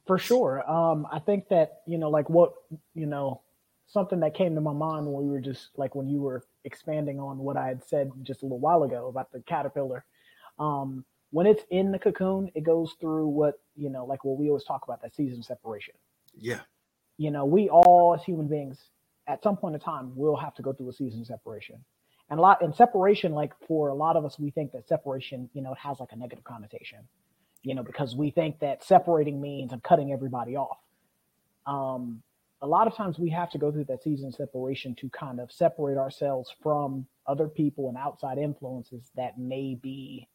For 0.08 0.18
sure. 0.18 0.70
Um, 0.70 1.08
I 1.12 1.20
think 1.20 1.50
that, 1.50 1.82
you 1.86 1.98
know, 2.00 2.10
like 2.10 2.30
what, 2.30 2.54
you 2.94 3.06
know, 3.06 3.42
something 3.88 4.20
that 4.22 4.34
came 4.34 4.56
to 4.56 4.62
my 4.62 4.74
mind 4.74 5.06
when 5.06 5.26
we 5.26 5.30
were 5.30 5.40
just 5.40 5.70
like 5.78 5.96
when 5.96 6.08
you 6.08 6.22
were 6.22 6.44
expanding 6.64 7.20
on 7.20 7.38
what 7.38 7.58
I 7.58 7.68
had 7.68 7.84
said 7.88 8.12
just 8.24 8.42
a 8.42 8.46
little 8.46 8.60
while 8.60 8.84
ago 8.84 9.08
about 9.08 9.32
the 9.32 9.42
caterpillar. 9.42 10.06
Um, 10.60 11.06
when 11.32 11.48
it's 11.48 11.64
in 11.70 11.92
the 11.92 12.00
cocoon, 12.00 12.50
it 12.56 12.64
goes 12.64 12.96
through 13.00 13.28
what, 13.28 13.60
you 13.76 13.90
know, 13.90 14.06
like 14.06 14.24
what 14.24 14.38
we 14.38 14.48
always 14.48 14.64
talk 14.64 14.84
about 14.86 15.02
that 15.02 15.14
season 15.14 15.44
separation. 15.44 15.96
Yeah. 16.34 16.62
You 17.18 17.32
know, 17.32 17.46
we 17.46 17.70
all 17.70 18.16
as 18.18 18.24
human 18.24 18.48
beings 18.48 18.80
at 19.28 19.44
some 19.44 19.58
point 19.58 19.76
in 19.76 19.82
time 19.82 20.16
will 20.16 20.36
have 20.36 20.56
to 20.56 20.62
go 20.62 20.74
through 20.74 20.90
a 20.90 20.94
season 20.94 21.26
separation. 21.26 21.84
And 22.30 22.40
a 22.40 22.42
lot 22.42 22.62
in 22.62 22.74
separation, 22.74 23.34
like 23.34 23.54
for 23.68 23.90
a 23.90 23.94
lot 23.94 24.16
of 24.16 24.26
us, 24.26 24.40
we 24.40 24.50
think 24.50 24.72
that 24.72 24.88
separation, 24.88 25.50
you 25.54 25.62
know, 25.62 25.74
it 25.74 25.78
has 25.80 26.00
like 26.00 26.12
a 26.12 26.16
negative 26.16 26.44
connotation, 26.44 27.00
you 27.64 27.76
know, 27.76 27.84
because 27.84 28.16
we 28.16 28.32
think 28.32 28.60
that 28.60 28.84
separating 28.84 29.40
means 29.40 29.72
I'm 29.72 29.82
cutting 29.82 30.12
everybody 30.12 30.56
off. 30.56 30.78
Um, 31.68 32.24
a 32.62 32.68
lot 32.68 32.88
of 32.88 32.96
times 32.96 33.20
we 33.20 33.30
have 33.30 33.52
to 33.52 33.58
go 33.58 33.72
through 33.72 33.86
that 33.86 34.04
season 34.04 34.32
separation 34.32 34.96
to 34.96 35.10
kind 35.10 35.40
of 35.40 35.52
separate 35.52 35.98
ourselves 35.98 36.54
from 36.64 37.06
other 37.28 37.48
people 37.48 37.90
and 37.90 37.98
outside 37.98 38.38
influences 38.38 39.12
that 39.16 39.38
may 39.38 39.76
be 39.76 40.28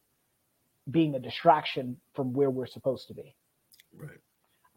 being 0.89 1.15
a 1.15 1.19
distraction 1.19 1.97
from 2.13 2.33
where 2.33 2.49
we're 2.49 2.65
supposed 2.65 3.07
to 3.07 3.13
be. 3.13 3.35
Right. 3.95 4.19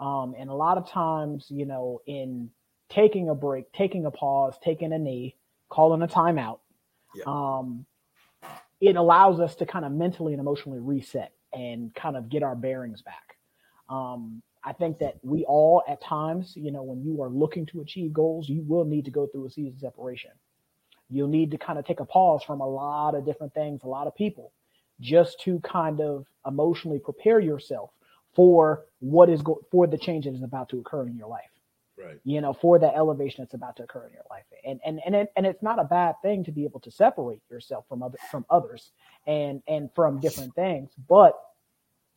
Um, 0.01 0.34
and 0.38 0.51
a 0.51 0.55
lot 0.55 0.78
of 0.78 0.88
times, 0.88 1.47
you 1.49 1.66
know, 1.66 2.01
in 2.07 2.51
taking 2.88 3.28
a 3.28 3.34
break, 3.34 3.72
taking 3.72 4.07
a 4.07 4.11
pause, 4.11 4.55
taking 4.62 4.92
a 4.92 4.99
knee, 4.99 5.36
calling 5.68 6.03
a 6.03 6.09
timeout, 6.09 6.59
yeah. 7.14 7.24
um, 7.26 7.86
it 8.80 8.97
allows 8.97 9.40
us 9.40 9.55
to 9.57 9.66
kind 9.66 9.84
of 9.84 9.92
mentally 9.92 10.32
and 10.32 10.40
emotionally 10.40 10.80
reset 10.80 11.32
and 11.53 11.95
kind 11.95 12.16
of 12.16 12.28
get 12.28 12.42
our 12.42 12.57
bearings 12.57 13.03
back. 13.03 13.36
Um, 13.88 14.42
I 14.65 14.73
think 14.73 14.99
that 15.01 15.17
we 15.23 15.45
all, 15.45 15.83
at 15.87 16.03
times, 16.03 16.55
you 16.57 16.71
know, 16.71 16.83
when 16.83 17.03
you 17.03 17.23
are 17.23 17.29
looking 17.29 17.67
to 17.67 17.81
achieve 17.81 18.12
goals, 18.12 18.49
you 18.49 18.62
will 18.67 18.85
need 18.85 19.05
to 19.05 19.11
go 19.11 19.27
through 19.27 19.47
a 19.47 19.51
season 19.51 19.79
separation. 19.79 20.31
You'll 21.11 21.29
need 21.29 21.51
to 21.51 21.59
kind 21.59 21.79
of 21.79 21.85
take 21.85 22.01
a 22.01 22.05
pause 22.05 22.43
from 22.43 22.61
a 22.61 22.67
lot 22.67 23.15
of 23.15 23.27
different 23.27 23.53
things, 23.53 23.83
a 23.83 23.89
lot 23.89 24.07
of 24.07 24.15
people, 24.17 24.53
just 25.01 25.39
to 25.41 25.61
kind 25.61 26.01
of 26.01 26.27
emotionally 26.47 26.99
prepare 26.99 27.41
yourself 27.41 27.91
for 28.35 28.87
what 29.01 29.29
is 29.29 29.43
go- 29.43 29.61
for 29.71 29.87
the 29.87 29.99
change 29.99 30.25
that 30.25 30.35
is 30.35 30.43
about 30.43 30.71
to 30.71 30.79
occur 30.79 31.07
in 31.07 31.17
your 31.17 31.29
life. 31.29 31.51
Right. 31.97 32.19
You 32.25 32.41
know, 32.41 32.53
for 32.53 32.79
the 32.79 32.93
elevation 32.93 33.45
that's 33.45 33.55
about 33.55 33.77
to 33.77 33.85
occur 33.85 34.07
in 34.07 34.12
your 34.12 34.25
life. 34.31 34.45
And 34.65 34.81
and 34.85 35.01
and 35.05 35.15
it, 35.15 35.33
and 35.37 35.47
it's 35.47 35.62
not 35.62 35.79
a 35.79 35.85
bad 35.85 36.17
thing 36.23 36.43
to 36.45 36.53
be 36.53 36.65
able 36.65 36.81
to 36.81 36.91
separate 36.91 37.43
yourself 37.51 37.85
from 37.89 38.03
other 38.03 38.19
from 38.31 38.45
others 38.51 38.91
and 39.27 39.62
and 39.69 39.91
from 39.95 40.21
different 40.21 40.55
things. 40.55 40.91
But 41.09 41.39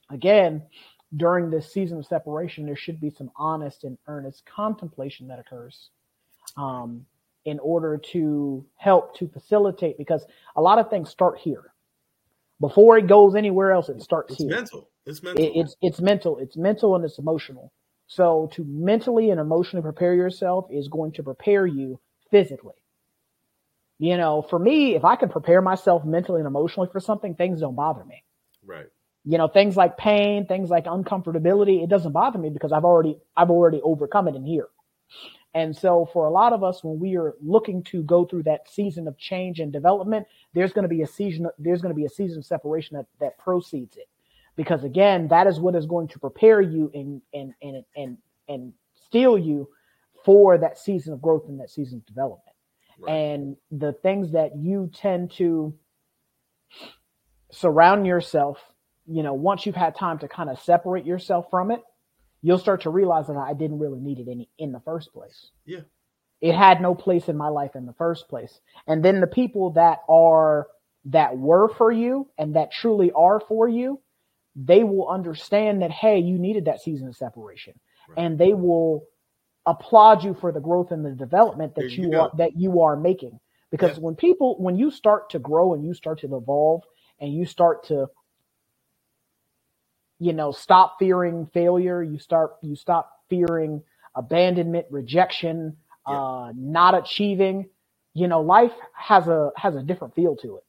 again, 0.10 0.64
during 1.16 1.50
this 1.50 1.72
season 1.72 2.00
of 2.00 2.06
separation, 2.06 2.66
there 2.66 2.76
should 2.76 3.00
be 3.00 3.10
some 3.10 3.32
honest 3.36 3.84
and 3.84 3.98
earnest 4.08 4.46
contemplation 4.46 5.28
that 5.28 5.40
occurs 5.40 5.90
um, 6.58 7.06
in 7.46 7.60
order 7.60 7.98
to 7.98 8.66
help 8.76 9.16
to 9.18 9.28
facilitate, 9.30 9.98
because 9.98 10.26
a 10.56 10.62
lot 10.62 10.80
of 10.80 10.90
things 10.90 11.10
start 11.10 11.38
here. 11.38 11.72
Before 12.60 12.98
it 12.98 13.08
goes 13.08 13.36
anywhere 13.36 13.72
else, 13.72 13.88
it 13.88 14.02
starts 14.02 14.34
it's 14.34 14.42
here. 14.42 14.50
mental. 14.50 14.90
It's 15.06 15.24
mental. 15.24 15.46
It, 15.46 15.52
it's 15.56 15.76
it's 15.82 16.02
mental. 16.02 16.38
It's 16.40 16.58
mental 16.58 16.96
and 16.96 17.06
it's 17.06 17.20
emotional. 17.20 17.72
So 18.08 18.50
to 18.54 18.64
mentally 18.66 19.30
and 19.30 19.40
emotionally 19.40 19.84
prepare 19.84 20.16
yourself 20.16 20.66
is 20.72 20.88
going 20.88 21.12
to 21.14 21.24
prepare 21.24 21.68
you 21.68 22.00
physically. 22.32 22.76
You 24.00 24.18
know, 24.18 24.42
for 24.42 24.60
me, 24.60 24.96
if 24.96 25.04
I 25.04 25.16
can 25.16 25.30
prepare 25.30 25.62
myself 25.62 26.06
mentally 26.06 26.40
and 26.40 26.48
emotionally 26.48 26.90
for 26.92 27.00
something, 27.00 27.36
things 27.36 27.62
don't 27.62 27.76
bother 27.76 28.04
me. 28.06 28.24
right. 28.66 28.88
You 29.30 29.38
know, 29.38 29.48
things 29.48 29.76
like 29.76 29.98
pain, 29.98 30.46
things 30.46 30.70
like 30.70 30.86
uncomfortability, 30.86 31.84
it 31.84 31.90
doesn't 31.90 32.14
bother 32.14 32.40
me 32.40 32.50
because 32.50 32.72
I've 32.72 32.86
already 32.86 33.18
I've 33.36 33.50
already 33.50 33.82
overcome 33.84 34.28
it 34.28 34.36
in 34.36 34.46
here. 34.46 34.70
And 35.54 35.76
so 35.76 36.08
for 36.14 36.28
a 36.28 36.30
lot 36.30 36.54
of 36.54 36.64
us, 36.64 36.84
when 36.84 37.00
we 37.00 37.18
are 37.18 37.34
looking 37.42 37.82
to 37.86 38.04
go 38.04 38.26
through 38.26 38.44
that 38.44 38.70
season 38.70 39.08
of 39.08 39.18
change 39.18 39.60
and 39.60 39.74
development, 39.74 40.28
there's 40.54 40.72
going 40.72 40.84
to 40.84 40.90
be 40.90 41.02
a 41.02 41.08
season, 41.08 41.48
there's 41.58 41.82
going 41.82 41.94
to 41.94 41.96
be 41.96 42.06
a 42.06 42.10
season 42.10 42.38
of 42.38 42.46
separation 42.46 42.96
that, 42.96 43.08
that 43.20 43.40
proceeds 43.40 43.98
it. 43.98 44.08
Because 44.56 44.84
again, 44.84 45.28
that 45.30 45.48
is 45.48 45.60
what 45.60 45.76
is 45.76 45.88
going 45.88 46.10
to 46.10 46.20
prepare 46.20 46.62
you 46.62 46.92
and, 46.94 47.22
and, 47.34 47.54
and, 47.64 47.84
and, 47.96 48.18
and 48.48 48.74
steel 49.08 49.38
you 49.38 49.68
for 50.24 50.58
that 50.60 50.78
season 50.78 51.14
of 51.14 51.22
growth 51.22 51.46
and 51.48 51.60
that 51.60 51.72
season 51.72 52.00
of 52.00 52.06
development. 52.06 52.56
Right. 53.00 53.12
And 53.12 53.58
the 53.72 53.94
things 53.94 54.34
that 54.34 54.58
you 54.58 54.92
tend 54.94 55.32
to 55.38 55.74
surround 57.52 58.06
yourself, 58.06 58.60
you 59.08 59.24
know, 59.24 59.34
once 59.34 59.66
you've 59.66 59.76
had 59.76 59.96
time 59.96 60.20
to 60.20 60.28
kind 60.28 60.50
of 60.50 60.60
separate 60.62 61.06
yourself 61.06 61.48
from 61.50 61.72
it, 61.72 61.82
you'll 62.42 62.60
start 62.60 62.82
to 62.82 62.90
realize 62.90 63.28
that 63.28 63.38
I 63.38 63.54
didn't 63.54 63.80
really 63.80 64.00
need 64.00 64.20
it 64.20 64.28
any 64.30 64.50
in 64.58 64.72
the 64.72 64.80
first 64.82 65.14
place. 65.14 65.50
Yeah. 65.66 65.82
It 66.42 66.54
had 66.56 66.82
no 66.82 66.94
place 66.94 67.30
in 67.30 67.38
my 67.38 67.48
life 67.48 67.76
in 67.76 67.86
the 67.86 67.94
first 67.94 68.28
place. 68.30 68.60
And 68.86 69.04
then 69.04 69.22
the 69.22 69.28
people 69.28 69.72
that 69.72 70.00
are 70.08 70.68
that 71.06 71.38
were 71.38 71.70
for 71.70 71.92
you 71.92 72.30
and 72.38 72.56
that 72.56 72.72
truly 72.72 73.12
are 73.14 73.40
for 73.40 73.68
you, 73.68 74.02
they 74.56 74.84
will 74.84 75.08
understand 75.08 75.82
that 75.82 75.92
hey, 75.92 76.20
you 76.20 76.38
needed 76.38 76.66
that 76.66 76.82
season 76.82 77.08
of 77.08 77.16
separation. 77.16 77.74
Right. 78.10 78.24
And 78.26 78.38
they 78.38 78.54
will 78.54 79.06
applaud 79.66 80.24
you 80.24 80.34
for 80.34 80.52
the 80.52 80.60
growth 80.60 80.92
and 80.92 81.06
the 81.06 81.12
development 81.12 81.76
that 81.76 81.82
There 81.82 81.90
you 81.90 82.12
you, 82.12 82.20
are 82.20 82.32
that 82.38 82.56
you 82.56 82.82
are 82.82 82.96
making. 82.96 83.40
Because 83.72 83.98
Yeah. 83.98 84.04
when 84.04 84.16
people 84.16 84.58
when 84.60 84.76
you 84.78 84.92
start 84.92 85.32
to 85.32 85.40
grow 85.40 85.74
and 85.74 85.84
you 85.84 85.94
start 85.94 86.20
to 86.20 86.36
evolve 86.36 86.84
and 87.20 87.34
you 87.34 87.46
start 87.46 87.86
to 87.86 88.08
you 90.20 90.34
know 90.34 90.52
stop 90.52 90.98
fearing 91.00 91.48
failure 91.54 92.04
you 92.04 92.20
start 92.20 92.54
you 92.62 92.76
stop 92.76 93.12
fearing 93.30 93.82
abandonment 94.16 94.86
rejection 94.90 95.76
Yeah. 96.08 96.22
uh 96.22 96.52
not 96.56 96.96
achieving 96.98 97.70
you 98.14 98.28
know 98.28 98.42
life 98.42 98.72
has 98.96 99.28
a 99.28 99.52
has 99.58 99.76
a 99.76 99.84
different 99.84 100.16
feel 100.16 100.36
to 100.36 100.58
it 100.58 100.64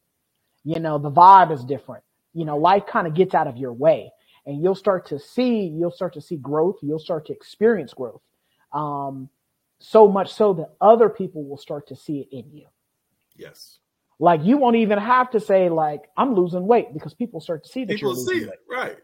you 0.64 0.80
know 0.80 0.98
the 0.98 1.10
vibe 1.10 1.52
is 1.52 1.64
different 1.64 2.04
you 2.34 2.44
know 2.44 2.56
life 2.58 2.84
kind 2.86 3.06
of 3.06 3.14
gets 3.14 3.34
out 3.34 3.46
of 3.46 3.56
your 3.56 3.72
way 3.72 4.10
and 4.46 4.62
you'll 4.62 4.74
start 4.74 5.06
to 5.08 5.18
see 5.18 5.64
you'll 5.66 5.90
start 5.92 6.14
to 6.14 6.20
see 6.20 6.36
growth 6.36 6.76
you'll 6.82 6.98
start 6.98 7.26
to 7.26 7.32
experience 7.32 7.94
growth 7.94 8.22
um 8.72 9.28
so 9.80 10.08
much 10.08 10.32
so 10.34 10.54
that 10.54 10.74
other 10.80 11.08
people 11.08 11.44
will 11.48 11.58
start 11.58 11.88
to 11.88 11.96
see 11.96 12.20
it 12.20 12.28
in 12.36 12.50
you 12.52 12.66
Yes. 13.36 13.78
like 14.20 14.42
you 14.44 14.58
won't 14.58 14.76
even 14.76 14.98
have 14.98 15.30
to 15.30 15.40
say 15.40 15.68
like 15.70 16.02
i'm 16.16 16.34
losing 16.34 16.66
weight 16.66 16.94
because 16.94 17.14
people 17.14 17.40
start 17.40 17.64
to 17.64 17.70
see 17.70 17.84
that 17.84 18.00
People 18.00 18.02
you're 18.02 18.14
see 18.14 18.16
losing 18.16 18.46
it. 18.46 18.48
weight 18.48 18.58
Right. 18.70 18.98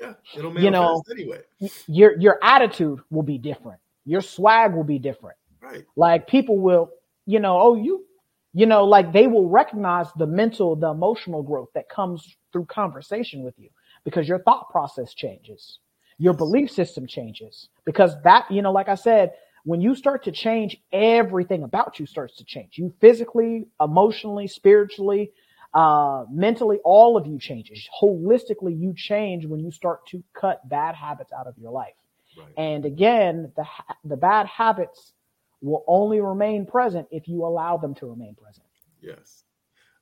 Yeah. 0.00 0.14
It'll 0.36 0.58
You 0.58 0.70
know, 0.70 1.02
anyway. 1.10 1.40
your 1.86 2.18
your 2.18 2.38
attitude 2.42 3.00
will 3.10 3.22
be 3.22 3.38
different. 3.38 3.80
Your 4.04 4.22
swag 4.22 4.74
will 4.74 4.84
be 4.84 4.98
different. 4.98 5.36
Right. 5.60 5.84
Like 5.96 6.26
people 6.26 6.58
will, 6.58 6.90
you 7.26 7.38
know, 7.38 7.60
oh 7.60 7.74
you, 7.74 8.04
you 8.52 8.66
know, 8.66 8.84
like 8.84 9.12
they 9.12 9.26
will 9.26 9.48
recognize 9.48 10.06
the 10.16 10.26
mental, 10.26 10.74
the 10.74 10.90
emotional 10.90 11.42
growth 11.42 11.68
that 11.74 11.88
comes 11.88 12.36
through 12.52 12.66
conversation 12.66 13.42
with 13.42 13.54
you 13.58 13.68
because 14.04 14.26
your 14.26 14.38
thought 14.40 14.70
process 14.70 15.14
changes. 15.14 15.78
Your 16.18 16.34
belief 16.34 16.70
system 16.70 17.06
changes 17.06 17.68
because 17.84 18.14
that, 18.24 18.50
you 18.50 18.62
know, 18.62 18.72
like 18.72 18.88
I 18.88 18.94
said, 18.94 19.32
when 19.64 19.80
you 19.80 19.94
start 19.94 20.24
to 20.24 20.32
change, 20.32 20.76
everything 20.92 21.62
about 21.62 21.98
you 22.00 22.06
starts 22.06 22.36
to 22.36 22.44
change. 22.44 22.78
You 22.78 22.92
physically, 23.00 23.68
emotionally, 23.80 24.46
spiritually, 24.46 25.32
uh, 25.72 26.24
mentally, 26.30 26.78
all 26.84 27.16
of 27.16 27.26
you 27.26 27.38
changes. 27.38 27.88
Holistically, 28.00 28.78
you 28.78 28.92
change 28.96 29.46
when 29.46 29.60
you 29.60 29.70
start 29.70 30.06
to 30.08 30.22
cut 30.34 30.68
bad 30.68 30.94
habits 30.94 31.32
out 31.32 31.46
of 31.46 31.54
your 31.58 31.70
life. 31.70 31.94
Right. 32.36 32.52
And 32.56 32.84
again, 32.84 33.52
the 33.56 33.64
the 34.04 34.16
bad 34.16 34.46
habits 34.46 35.12
will 35.60 35.84
only 35.86 36.20
remain 36.20 36.66
present 36.66 37.06
if 37.10 37.28
you 37.28 37.44
allow 37.44 37.76
them 37.76 37.94
to 37.96 38.06
remain 38.06 38.34
present. 38.34 38.66
Yes. 39.00 39.44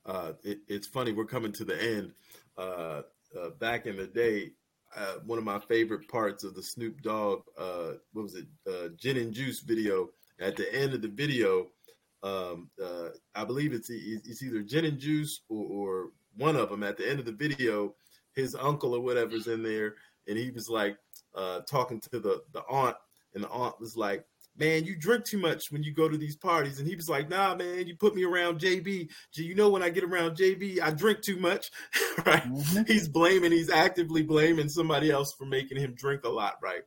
Uh, 0.06 0.32
it, 0.42 0.58
it's 0.68 0.86
funny. 0.86 1.12
We're 1.12 1.26
coming 1.26 1.52
to 1.52 1.64
the 1.64 1.80
end. 1.82 2.12
Uh, 2.56 3.02
uh, 3.38 3.50
back 3.58 3.86
in 3.86 3.96
the 3.96 4.06
day, 4.06 4.52
uh, 4.96 5.16
one 5.26 5.38
of 5.38 5.44
my 5.44 5.58
favorite 5.58 6.08
parts 6.08 6.44
of 6.44 6.54
the 6.54 6.62
Snoop 6.62 7.02
Dogg, 7.02 7.42
uh, 7.58 7.92
what 8.12 8.22
was 8.22 8.34
it, 8.34 8.46
uh, 8.66 8.88
Gin 8.96 9.18
and 9.18 9.32
Juice 9.32 9.60
video. 9.60 10.10
At 10.40 10.56
the 10.56 10.72
end 10.72 10.94
of 10.94 11.02
the 11.02 11.08
video, 11.08 11.66
um, 12.22 12.70
uh, 12.82 13.10
I 13.34 13.44
believe 13.44 13.72
it's 13.72 13.90
it's 13.90 14.42
either 14.42 14.62
Gin 14.62 14.84
and 14.84 14.98
Juice 14.98 15.42
or, 15.48 15.64
or 15.66 16.08
one 16.36 16.56
of 16.56 16.70
them. 16.70 16.82
At 16.82 16.96
the 16.96 17.08
end 17.08 17.18
of 17.20 17.26
the 17.26 17.32
video, 17.32 17.94
his 18.34 18.54
uncle 18.54 18.94
or 18.94 19.00
whatever's 19.00 19.46
in 19.46 19.62
there, 19.62 19.94
and 20.26 20.36
he 20.36 20.50
was 20.50 20.68
like 20.68 20.96
uh, 21.34 21.60
talking 21.60 22.00
to 22.00 22.20
the 22.20 22.42
the 22.52 22.62
aunt, 22.68 22.96
and 23.34 23.44
the 23.44 23.48
aunt 23.48 23.80
was 23.80 23.96
like, 23.96 24.24
man, 24.58 24.84
you 24.84 24.96
drink 24.96 25.24
too 25.24 25.38
much 25.38 25.70
when 25.70 25.82
you 25.82 25.92
go 25.94 26.08
to 26.08 26.18
these 26.18 26.36
parties. 26.36 26.78
And 26.78 26.88
he 26.88 26.96
was 26.96 27.08
like, 27.08 27.28
nah, 27.28 27.54
man, 27.54 27.86
you 27.86 27.96
put 27.96 28.14
me 28.14 28.24
around 28.24 28.60
JB. 28.60 29.08
You 29.34 29.54
know, 29.54 29.70
when 29.70 29.82
I 29.82 29.88
get 29.88 30.04
around 30.04 30.36
JB, 30.36 30.80
I 30.80 30.90
drink 30.90 31.22
too 31.22 31.38
much, 31.38 31.70
right? 32.26 32.42
Mhm. 32.42 32.86
He's 32.88 33.08
blaming, 33.08 33.52
he's 33.52 33.70
actively 33.70 34.22
blaming 34.22 34.68
somebody 34.68 35.10
else 35.10 35.32
for 35.32 35.46
making 35.46 35.78
him 35.78 35.94
drink 35.94 36.24
a 36.24 36.28
lot, 36.28 36.56
right? 36.62 36.82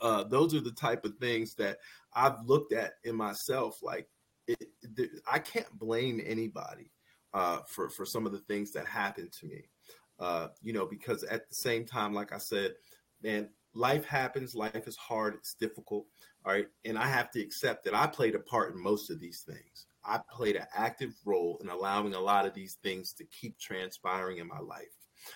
Uh, 0.00 0.24
those 0.24 0.54
are 0.54 0.60
the 0.60 0.72
type 0.72 1.04
of 1.04 1.16
things 1.18 1.54
that 1.56 1.78
I've 2.14 2.46
looked 2.46 2.72
at 2.72 2.94
in 3.04 3.14
myself. 3.14 3.82
Like, 3.82 4.08
it, 4.50 5.10
I 5.30 5.38
can't 5.38 5.70
blame 5.78 6.20
anybody 6.24 6.90
uh, 7.34 7.60
for 7.66 7.88
for 7.88 8.04
some 8.04 8.26
of 8.26 8.32
the 8.32 8.38
things 8.38 8.72
that 8.72 8.86
happened 8.86 9.32
to 9.40 9.46
me. 9.46 9.64
Uh, 10.18 10.48
you 10.60 10.72
know, 10.72 10.86
because 10.86 11.24
at 11.24 11.48
the 11.48 11.54
same 11.54 11.84
time, 11.86 12.12
like 12.12 12.32
I 12.32 12.38
said, 12.38 12.74
man, 13.22 13.48
life 13.74 14.04
happens. 14.04 14.54
Life 14.54 14.86
is 14.86 14.96
hard. 14.96 15.34
It's 15.34 15.54
difficult. 15.54 16.06
All 16.44 16.52
right. 16.52 16.66
And 16.84 16.98
I 16.98 17.06
have 17.06 17.30
to 17.32 17.40
accept 17.40 17.84
that 17.84 17.94
I 17.94 18.06
played 18.06 18.34
a 18.34 18.40
part 18.40 18.74
in 18.74 18.82
most 18.82 19.10
of 19.10 19.20
these 19.20 19.40
things. 19.46 19.86
I 20.04 20.20
played 20.30 20.56
an 20.56 20.66
active 20.74 21.14
role 21.24 21.58
in 21.62 21.68
allowing 21.68 22.14
a 22.14 22.20
lot 22.20 22.46
of 22.46 22.54
these 22.54 22.78
things 22.82 23.12
to 23.14 23.24
keep 23.24 23.58
transpiring 23.58 24.38
in 24.38 24.48
my 24.48 24.58
life. 24.58 24.88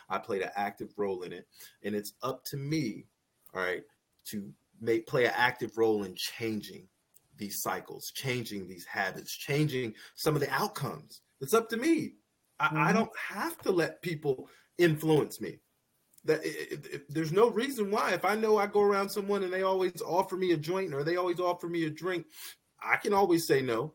I 0.08 0.18
played 0.18 0.42
an 0.42 0.50
active 0.56 0.92
role 0.96 1.22
in 1.22 1.32
it. 1.32 1.46
And 1.82 1.94
it's 1.94 2.14
up 2.22 2.44
to 2.46 2.56
me, 2.56 3.06
all 3.54 3.62
right, 3.62 3.82
to 4.26 4.50
make 4.80 5.06
play 5.06 5.26
an 5.26 5.34
active 5.36 5.76
role 5.76 6.04
in 6.04 6.14
changing 6.16 6.88
these 7.37 7.62
cycles, 7.62 8.11
changing 8.14 8.68
these 8.68 8.85
habits, 8.87 9.32
changing 9.37 9.95
some 10.14 10.35
of 10.35 10.41
the 10.41 10.51
outcomes. 10.51 11.20
It's 11.41 11.55
up 11.55 11.68
to 11.70 11.76
me. 11.76 12.14
I, 12.61 12.66
I 12.66 12.93
Mhm. 12.93 12.95
don't 12.95 13.18
have 13.18 13.59
to 13.62 13.72
let 13.72 14.03
people 14.03 14.49
influence 14.78 15.41
me 15.41 15.59
that 16.24 16.45
it, 16.45 16.72
it, 16.72 16.87
it- 16.95 17.07
there's 17.14 17.32
no 17.32 17.49
reason 17.51 17.91
why 17.91 18.12
if 18.12 18.24
i 18.24 18.35
know 18.35 18.57
i 18.57 18.66
go 18.66 18.80
around 18.80 19.09
someone 19.09 19.43
and 19.45 19.53
they 19.53 19.62
always 19.62 20.01
offer 20.03 20.37
me 20.37 20.51
a 20.53 20.57
joint 20.57 20.93
or 20.95 21.05
they 21.05 21.16
always 21.16 21.39
offer 21.39 21.68
me 21.68 21.85
a 21.85 21.91
drink 21.91 22.26
i 22.82 22.97
can 22.97 23.12
always 23.12 23.47
say 23.47 23.61
no 23.62 23.95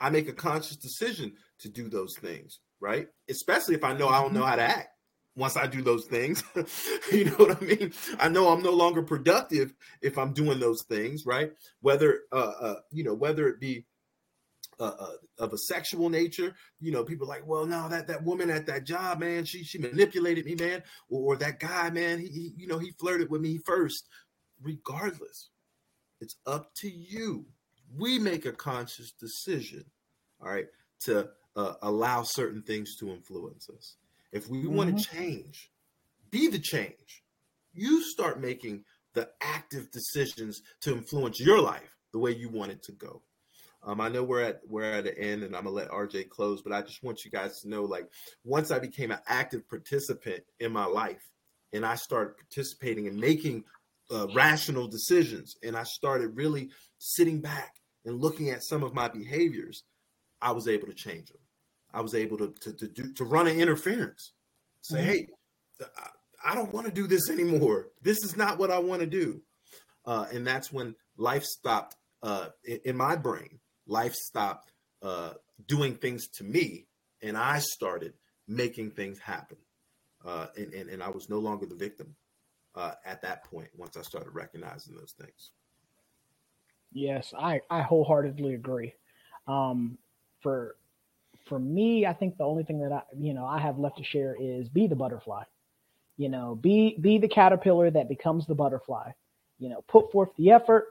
i 0.00 0.10
make 0.10 0.28
a 0.28 0.32
conscious 0.32 0.76
decision 0.76 1.32
to 1.58 1.68
do 1.70 1.88
those 1.88 2.16
things 2.18 2.60
right 2.80 3.08
especially 3.30 3.74
if 3.74 3.84
i 3.84 3.92
know 3.94 4.08
i 4.08 4.20
don't 4.20 4.34
know 4.34 4.44
how 4.44 4.56
to 4.56 4.62
act 4.62 4.88
once 5.38 5.56
i 5.56 5.66
do 5.66 5.80
those 5.82 6.04
things 6.06 6.42
you 7.12 7.24
know 7.24 7.36
what 7.36 7.62
i 7.62 7.64
mean 7.64 7.92
i 8.18 8.28
know 8.28 8.48
i'm 8.48 8.62
no 8.62 8.72
longer 8.72 9.02
productive 9.02 9.72
if 10.02 10.18
i'm 10.18 10.32
doing 10.32 10.58
those 10.58 10.82
things 10.82 11.24
right 11.24 11.52
whether 11.80 12.20
uh, 12.32 12.52
uh 12.60 12.74
you 12.90 13.04
know 13.04 13.14
whether 13.14 13.48
it 13.48 13.60
be 13.60 13.84
uh, 14.80 14.92
uh, 15.00 15.12
of 15.40 15.52
a 15.52 15.58
sexual 15.58 16.08
nature, 16.08 16.54
you 16.80 16.92
know, 16.92 17.02
people 17.02 17.26
like, 17.26 17.44
well, 17.44 17.66
no, 17.66 17.88
that 17.88 18.06
that 18.06 18.22
woman 18.22 18.48
at 18.48 18.66
that 18.66 18.84
job, 18.84 19.18
man, 19.18 19.44
she 19.44 19.64
she 19.64 19.76
manipulated 19.76 20.44
me, 20.44 20.54
man, 20.54 20.84
or, 21.08 21.34
or 21.34 21.36
that 21.36 21.58
guy, 21.58 21.90
man, 21.90 22.20
he, 22.20 22.28
he 22.28 22.52
you 22.56 22.68
know 22.68 22.78
he 22.78 22.92
flirted 22.92 23.28
with 23.28 23.40
me 23.40 23.58
first. 23.66 24.06
Regardless, 24.62 25.50
it's 26.20 26.36
up 26.46 26.72
to 26.76 26.88
you. 26.88 27.46
We 27.96 28.20
make 28.20 28.46
a 28.46 28.52
conscious 28.52 29.10
decision, 29.10 29.84
all 30.40 30.48
right, 30.48 30.66
to 31.00 31.28
uh, 31.56 31.74
allow 31.82 32.22
certain 32.22 32.62
things 32.62 32.96
to 32.98 33.10
influence 33.10 33.68
us. 33.68 33.96
If 34.32 34.48
we 34.48 34.66
want 34.66 34.90
Mhm. 34.90 34.96
to 34.96 35.04
change, 35.04 35.70
be 36.30 36.48
the 36.48 36.58
change. 36.58 37.24
You 37.72 38.02
start 38.02 38.40
making 38.40 38.84
the 39.14 39.30
active 39.40 39.90
decisions 39.90 40.62
to 40.82 40.92
influence 40.92 41.40
your 41.40 41.60
life 41.60 41.96
the 42.12 42.18
way 42.18 42.32
you 42.32 42.48
want 42.50 42.72
it 42.72 42.82
to 42.84 42.92
go. 42.92 43.22
Um, 43.82 44.00
I 44.00 44.08
know 44.08 44.24
we're 44.24 44.42
at 44.42 44.60
we're 44.66 44.84
at 44.84 45.04
the 45.04 45.16
end, 45.18 45.42
and 45.44 45.56
I'm 45.56 45.64
gonna 45.64 45.74
let 45.76 45.90
RJ 45.90 46.24
close, 46.24 46.62
but 46.62 46.72
I 46.72 46.82
just 46.82 47.02
want 47.02 47.24
you 47.24 47.30
guys 47.30 47.60
to 47.62 47.68
know, 47.68 47.84
like, 47.84 48.10
once 48.44 48.70
I 48.70 48.78
became 48.78 49.12
an 49.12 49.20
active 49.26 49.68
participant 49.68 50.44
in 50.60 50.72
my 50.72 50.84
life, 50.86 51.22
and 51.72 51.86
I 51.86 51.94
started 51.96 52.36
participating 52.36 53.06
and 53.08 53.18
making 53.18 53.64
uh, 54.10 54.28
rational 54.34 54.88
decisions, 54.88 55.56
and 55.62 55.76
I 55.76 55.84
started 55.84 56.36
really 56.36 56.70
sitting 56.98 57.40
back 57.40 57.76
and 58.04 58.20
looking 58.20 58.50
at 58.50 58.64
some 58.64 58.82
of 58.82 58.94
my 58.94 59.08
behaviors, 59.08 59.84
I 60.40 60.52
was 60.52 60.68
able 60.68 60.88
to 60.88 60.94
change 60.94 61.30
them. 61.30 61.40
I 61.92 62.00
was 62.00 62.14
able 62.14 62.38
to 62.38 62.54
to, 62.60 62.72
to 62.72 62.88
do 62.88 63.12
to 63.14 63.24
run 63.24 63.46
an 63.46 63.60
interference. 63.60 64.32
Say, 64.82 64.98
mm-hmm. 64.98 65.08
hey, 65.08 65.28
I, 65.96 66.52
I 66.52 66.54
don't 66.54 66.72
want 66.72 66.86
to 66.86 66.92
do 66.92 67.06
this 67.06 67.30
anymore. 67.30 67.88
This 68.02 68.22
is 68.24 68.36
not 68.36 68.58
what 68.58 68.70
I 68.70 68.78
want 68.78 69.00
to 69.00 69.06
do. 69.06 69.42
Uh, 70.06 70.26
and 70.32 70.46
that's 70.46 70.72
when 70.72 70.94
life 71.16 71.44
stopped 71.44 71.96
uh, 72.22 72.48
in, 72.64 72.80
in, 72.84 72.96
my 72.96 73.16
brain. 73.16 73.58
Life 73.86 74.14
stopped 74.14 74.72
uh, 75.02 75.32
doing 75.66 75.96
things 75.96 76.28
to 76.36 76.44
me, 76.44 76.86
and 77.20 77.36
I 77.36 77.58
started 77.58 78.14
making 78.46 78.92
things 78.92 79.18
happen. 79.18 79.58
Uh, 80.24 80.46
and, 80.56 80.72
and, 80.72 80.88
and 80.88 81.02
I 81.02 81.10
was 81.10 81.28
no 81.28 81.38
longer 81.38 81.66
the 81.66 81.74
victim 81.74 82.16
uh, 82.74 82.92
at 83.04 83.22
that 83.22 83.44
point 83.44 83.68
once 83.76 83.96
I 83.96 84.02
started 84.02 84.30
recognizing 84.30 84.94
those 84.94 85.12
things. 85.18 85.50
Yes, 86.92 87.34
I, 87.38 87.60
I 87.70 87.82
wholeheartedly 87.82 88.54
agree. 88.54 88.94
Um, 89.46 89.98
for 90.40 90.76
for 91.48 91.58
me, 91.58 92.06
I 92.06 92.12
think 92.12 92.36
the 92.36 92.44
only 92.44 92.64
thing 92.64 92.80
that 92.80 92.92
I 92.92 93.02
you 93.18 93.34
know 93.34 93.44
I 93.44 93.58
have 93.58 93.78
left 93.78 93.98
to 93.98 94.04
share 94.04 94.36
is 94.38 94.68
be 94.68 94.86
the 94.86 94.96
butterfly. 94.96 95.44
You 96.16 96.28
know, 96.28 96.54
be 96.54 96.96
be 97.00 97.18
the 97.18 97.28
caterpillar 97.28 97.90
that 97.90 98.08
becomes 98.08 98.46
the 98.46 98.54
butterfly. 98.54 99.12
You 99.58 99.68
know, 99.68 99.84
put 99.88 100.12
forth 100.12 100.30
the 100.36 100.50
effort, 100.50 100.86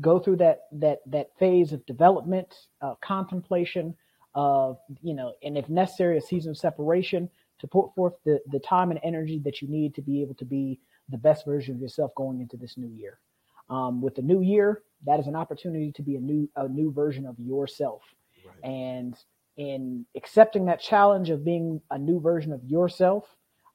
go 0.00 0.18
through 0.18 0.36
that 0.36 0.62
that 0.72 1.00
that 1.06 1.30
phase 1.38 1.72
of 1.72 1.84
development, 1.86 2.54
uh, 2.80 2.94
contemplation 3.02 3.94
of 4.34 4.78
you 5.02 5.14
know, 5.14 5.34
and 5.42 5.56
if 5.56 5.68
necessary, 5.68 6.18
a 6.18 6.20
season 6.20 6.50
of 6.50 6.58
separation 6.58 7.28
to 7.60 7.66
put 7.66 7.94
forth 7.94 8.14
the 8.24 8.40
the 8.50 8.60
time 8.60 8.90
and 8.90 9.00
energy 9.02 9.40
that 9.44 9.60
you 9.62 9.68
need 9.68 9.94
to 9.94 10.02
be 10.02 10.22
able 10.22 10.34
to 10.34 10.44
be 10.44 10.78
the 11.08 11.18
best 11.18 11.44
version 11.44 11.74
of 11.74 11.80
yourself 11.80 12.14
going 12.14 12.40
into 12.40 12.56
this 12.56 12.76
new 12.76 12.88
year. 12.88 13.18
Um, 13.70 14.00
with 14.02 14.14
the 14.14 14.22
new 14.22 14.40
year, 14.42 14.82
that 15.06 15.20
is 15.20 15.26
an 15.26 15.36
opportunity 15.36 15.92
to 15.92 16.02
be 16.02 16.16
a 16.16 16.20
new 16.20 16.48
a 16.56 16.68
new 16.68 16.92
version 16.92 17.26
of 17.26 17.38
yourself. 17.38 18.02
Right. 18.44 18.70
And 18.70 19.16
in 19.56 20.06
accepting 20.16 20.66
that 20.66 20.80
challenge 20.80 21.30
of 21.30 21.44
being 21.44 21.80
a 21.90 21.98
new 21.98 22.20
version 22.20 22.52
of 22.52 22.64
yourself, 22.64 23.24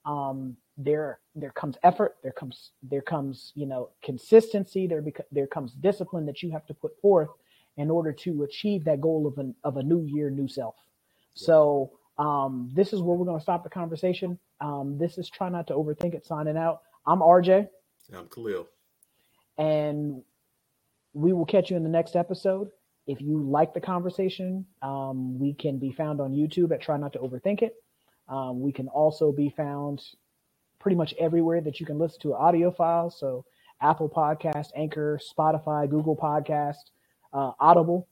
um, 0.05 0.57
there 0.77 1.19
there 1.35 1.51
comes 1.51 1.77
effort, 1.83 2.15
there 2.23 2.31
comes 2.31 2.71
there 2.83 3.01
comes 3.01 3.51
you 3.55 3.65
know 3.65 3.89
consistency, 4.03 4.87
there 4.87 5.01
beca- 5.01 5.25
there 5.31 5.47
comes 5.47 5.73
discipline 5.73 6.25
that 6.25 6.41
you 6.41 6.51
have 6.51 6.65
to 6.67 6.73
put 6.73 6.99
forth 7.01 7.29
in 7.77 7.89
order 7.89 8.11
to 8.11 8.43
achieve 8.43 8.83
that 8.85 9.01
goal 9.01 9.27
of 9.27 9.37
an 9.37 9.55
of 9.63 9.77
a 9.77 9.83
new 9.83 10.03
year, 10.05 10.29
new 10.29 10.47
self. 10.47 10.75
Yeah. 11.35 11.45
So 11.47 11.91
um, 12.17 12.69
this 12.73 12.93
is 12.93 13.01
where 13.01 13.15
we're 13.15 13.25
going 13.25 13.39
to 13.39 13.43
stop 13.43 13.63
the 13.63 13.69
conversation. 13.69 14.37
Um, 14.61 14.97
this 14.97 15.17
is 15.17 15.29
try 15.29 15.49
not 15.49 15.67
to 15.67 15.73
overthink 15.73 16.13
it. 16.13 16.25
Signing 16.25 16.57
out. 16.57 16.81
I'm 17.07 17.19
RJ. 17.19 17.67
I'm 18.13 18.27
Khalil. 18.27 18.67
And 19.57 20.21
we 21.13 21.33
will 21.33 21.45
catch 21.45 21.69
you 21.69 21.77
in 21.77 21.83
the 21.83 21.89
next 21.89 22.15
episode. 22.15 22.69
If 23.09 23.21
you 23.21 23.41
like 23.41 23.73
the 23.73 23.81
conversation, 23.81 24.67
um, 24.83 25.39
we 25.39 25.55
can 25.55 25.79
be 25.79 25.91
found 25.91 26.21
on 26.21 26.31
YouTube 26.31 26.71
at 26.71 26.79
Try 26.79 26.95
Not 26.95 27.13
to 27.13 27.19
Overthink 27.19 27.63
It. 27.63 27.73
Um, 28.27 28.61
we 28.61 28.71
can 28.71 28.87
also 28.87 29.31
be 29.31 29.49
found 29.49 29.99
pretty 30.79 30.95
much 30.95 31.15
everywhere 31.19 31.59
that 31.59 31.79
you 31.79 31.87
can 31.87 31.97
listen 31.97 32.21
to 32.21 32.35
audio 32.35 32.69
files. 32.69 33.19
So 33.19 33.45
Apple 33.81 34.09
Podcast, 34.09 34.67
Anchor, 34.75 35.19
Spotify, 35.19 35.89
Google 35.89 36.15
Podcast, 36.15 36.91
uh, 37.33 37.53
Audible. 37.59 38.07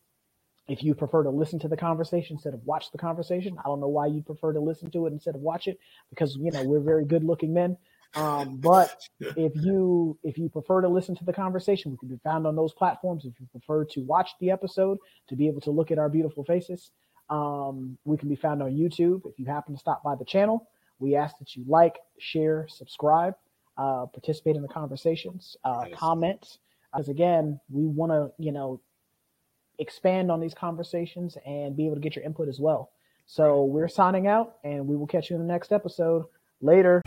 If 0.67 0.81
you 0.81 0.95
prefer 0.95 1.21
to 1.21 1.29
listen 1.29 1.59
to 1.59 1.67
the 1.67 1.77
conversation 1.77 2.37
instead 2.37 2.55
of 2.55 2.65
watch 2.65 2.91
the 2.91 2.97
conversation, 2.97 3.55
I 3.59 3.67
don't 3.67 3.79
know 3.79 3.87
why 3.89 4.07
you 4.07 4.23
prefer 4.23 4.51
to 4.51 4.59
listen 4.59 4.89
to 4.91 5.05
it 5.05 5.13
instead 5.13 5.35
of 5.35 5.41
watch 5.41 5.67
it 5.67 5.79
because 6.09 6.35
you 6.37 6.49
know 6.49 6.63
we're 6.63 6.79
very 6.79 7.05
good 7.05 7.23
looking 7.23 7.53
men. 7.53 7.77
Um, 8.15 8.57
but 8.61 9.01
if 9.19 9.53
you 9.55 10.17
if 10.23 10.37
you 10.37 10.49
prefer 10.49 10.81
to 10.81 10.87
listen 10.87 11.15
to 11.15 11.25
the 11.25 11.33
conversation, 11.33 11.91
we 11.91 11.97
can 11.97 12.09
be 12.09 12.19
found 12.23 12.47
on 12.47 12.55
those 12.55 12.73
platforms. 12.73 13.25
If 13.25 13.33
you 13.39 13.47
prefer 13.51 13.85
to 13.85 14.01
watch 14.01 14.31
the 14.39 14.51
episode 14.51 14.97
to 15.29 15.35
be 15.35 15.47
able 15.47 15.61
to 15.61 15.71
look 15.71 15.91
at 15.91 15.99
our 15.99 16.09
beautiful 16.09 16.43
faces, 16.43 16.91
um, 17.29 17.97
we 18.05 18.17
can 18.17 18.29
be 18.29 18.35
found 18.35 18.61
on 18.61 18.71
YouTube. 18.71 19.21
If 19.25 19.39
you 19.39 19.45
happen 19.45 19.73
to 19.73 19.79
stop 19.79 20.03
by 20.03 20.15
the 20.15 20.25
channel, 20.25 20.69
we 20.99 21.15
ask 21.15 21.37
that 21.39 21.55
you 21.55 21.63
like, 21.67 21.97
share, 22.19 22.67
subscribe, 22.69 23.35
uh, 23.77 24.05
participate 24.05 24.55
in 24.55 24.61
the 24.61 24.67
conversations, 24.67 25.55
uh, 25.63 25.81
nice. 25.83 25.93
comment. 25.93 26.57
Because 26.91 27.09
again, 27.09 27.59
we 27.69 27.85
want 27.85 28.11
to 28.11 28.31
you 28.43 28.51
know 28.51 28.81
expand 29.79 30.31
on 30.31 30.39
these 30.39 30.53
conversations 30.53 31.37
and 31.45 31.75
be 31.75 31.85
able 31.85 31.95
to 31.95 32.01
get 32.01 32.15
your 32.15 32.25
input 32.25 32.47
as 32.47 32.59
well. 32.59 32.91
So 33.27 33.65
we're 33.65 33.89
signing 33.89 34.27
out, 34.27 34.55
and 34.63 34.87
we 34.87 34.95
will 34.95 35.07
catch 35.07 35.29
you 35.29 35.35
in 35.35 35.41
the 35.41 35.53
next 35.53 35.71
episode. 35.71 36.25
Later. 36.61 37.03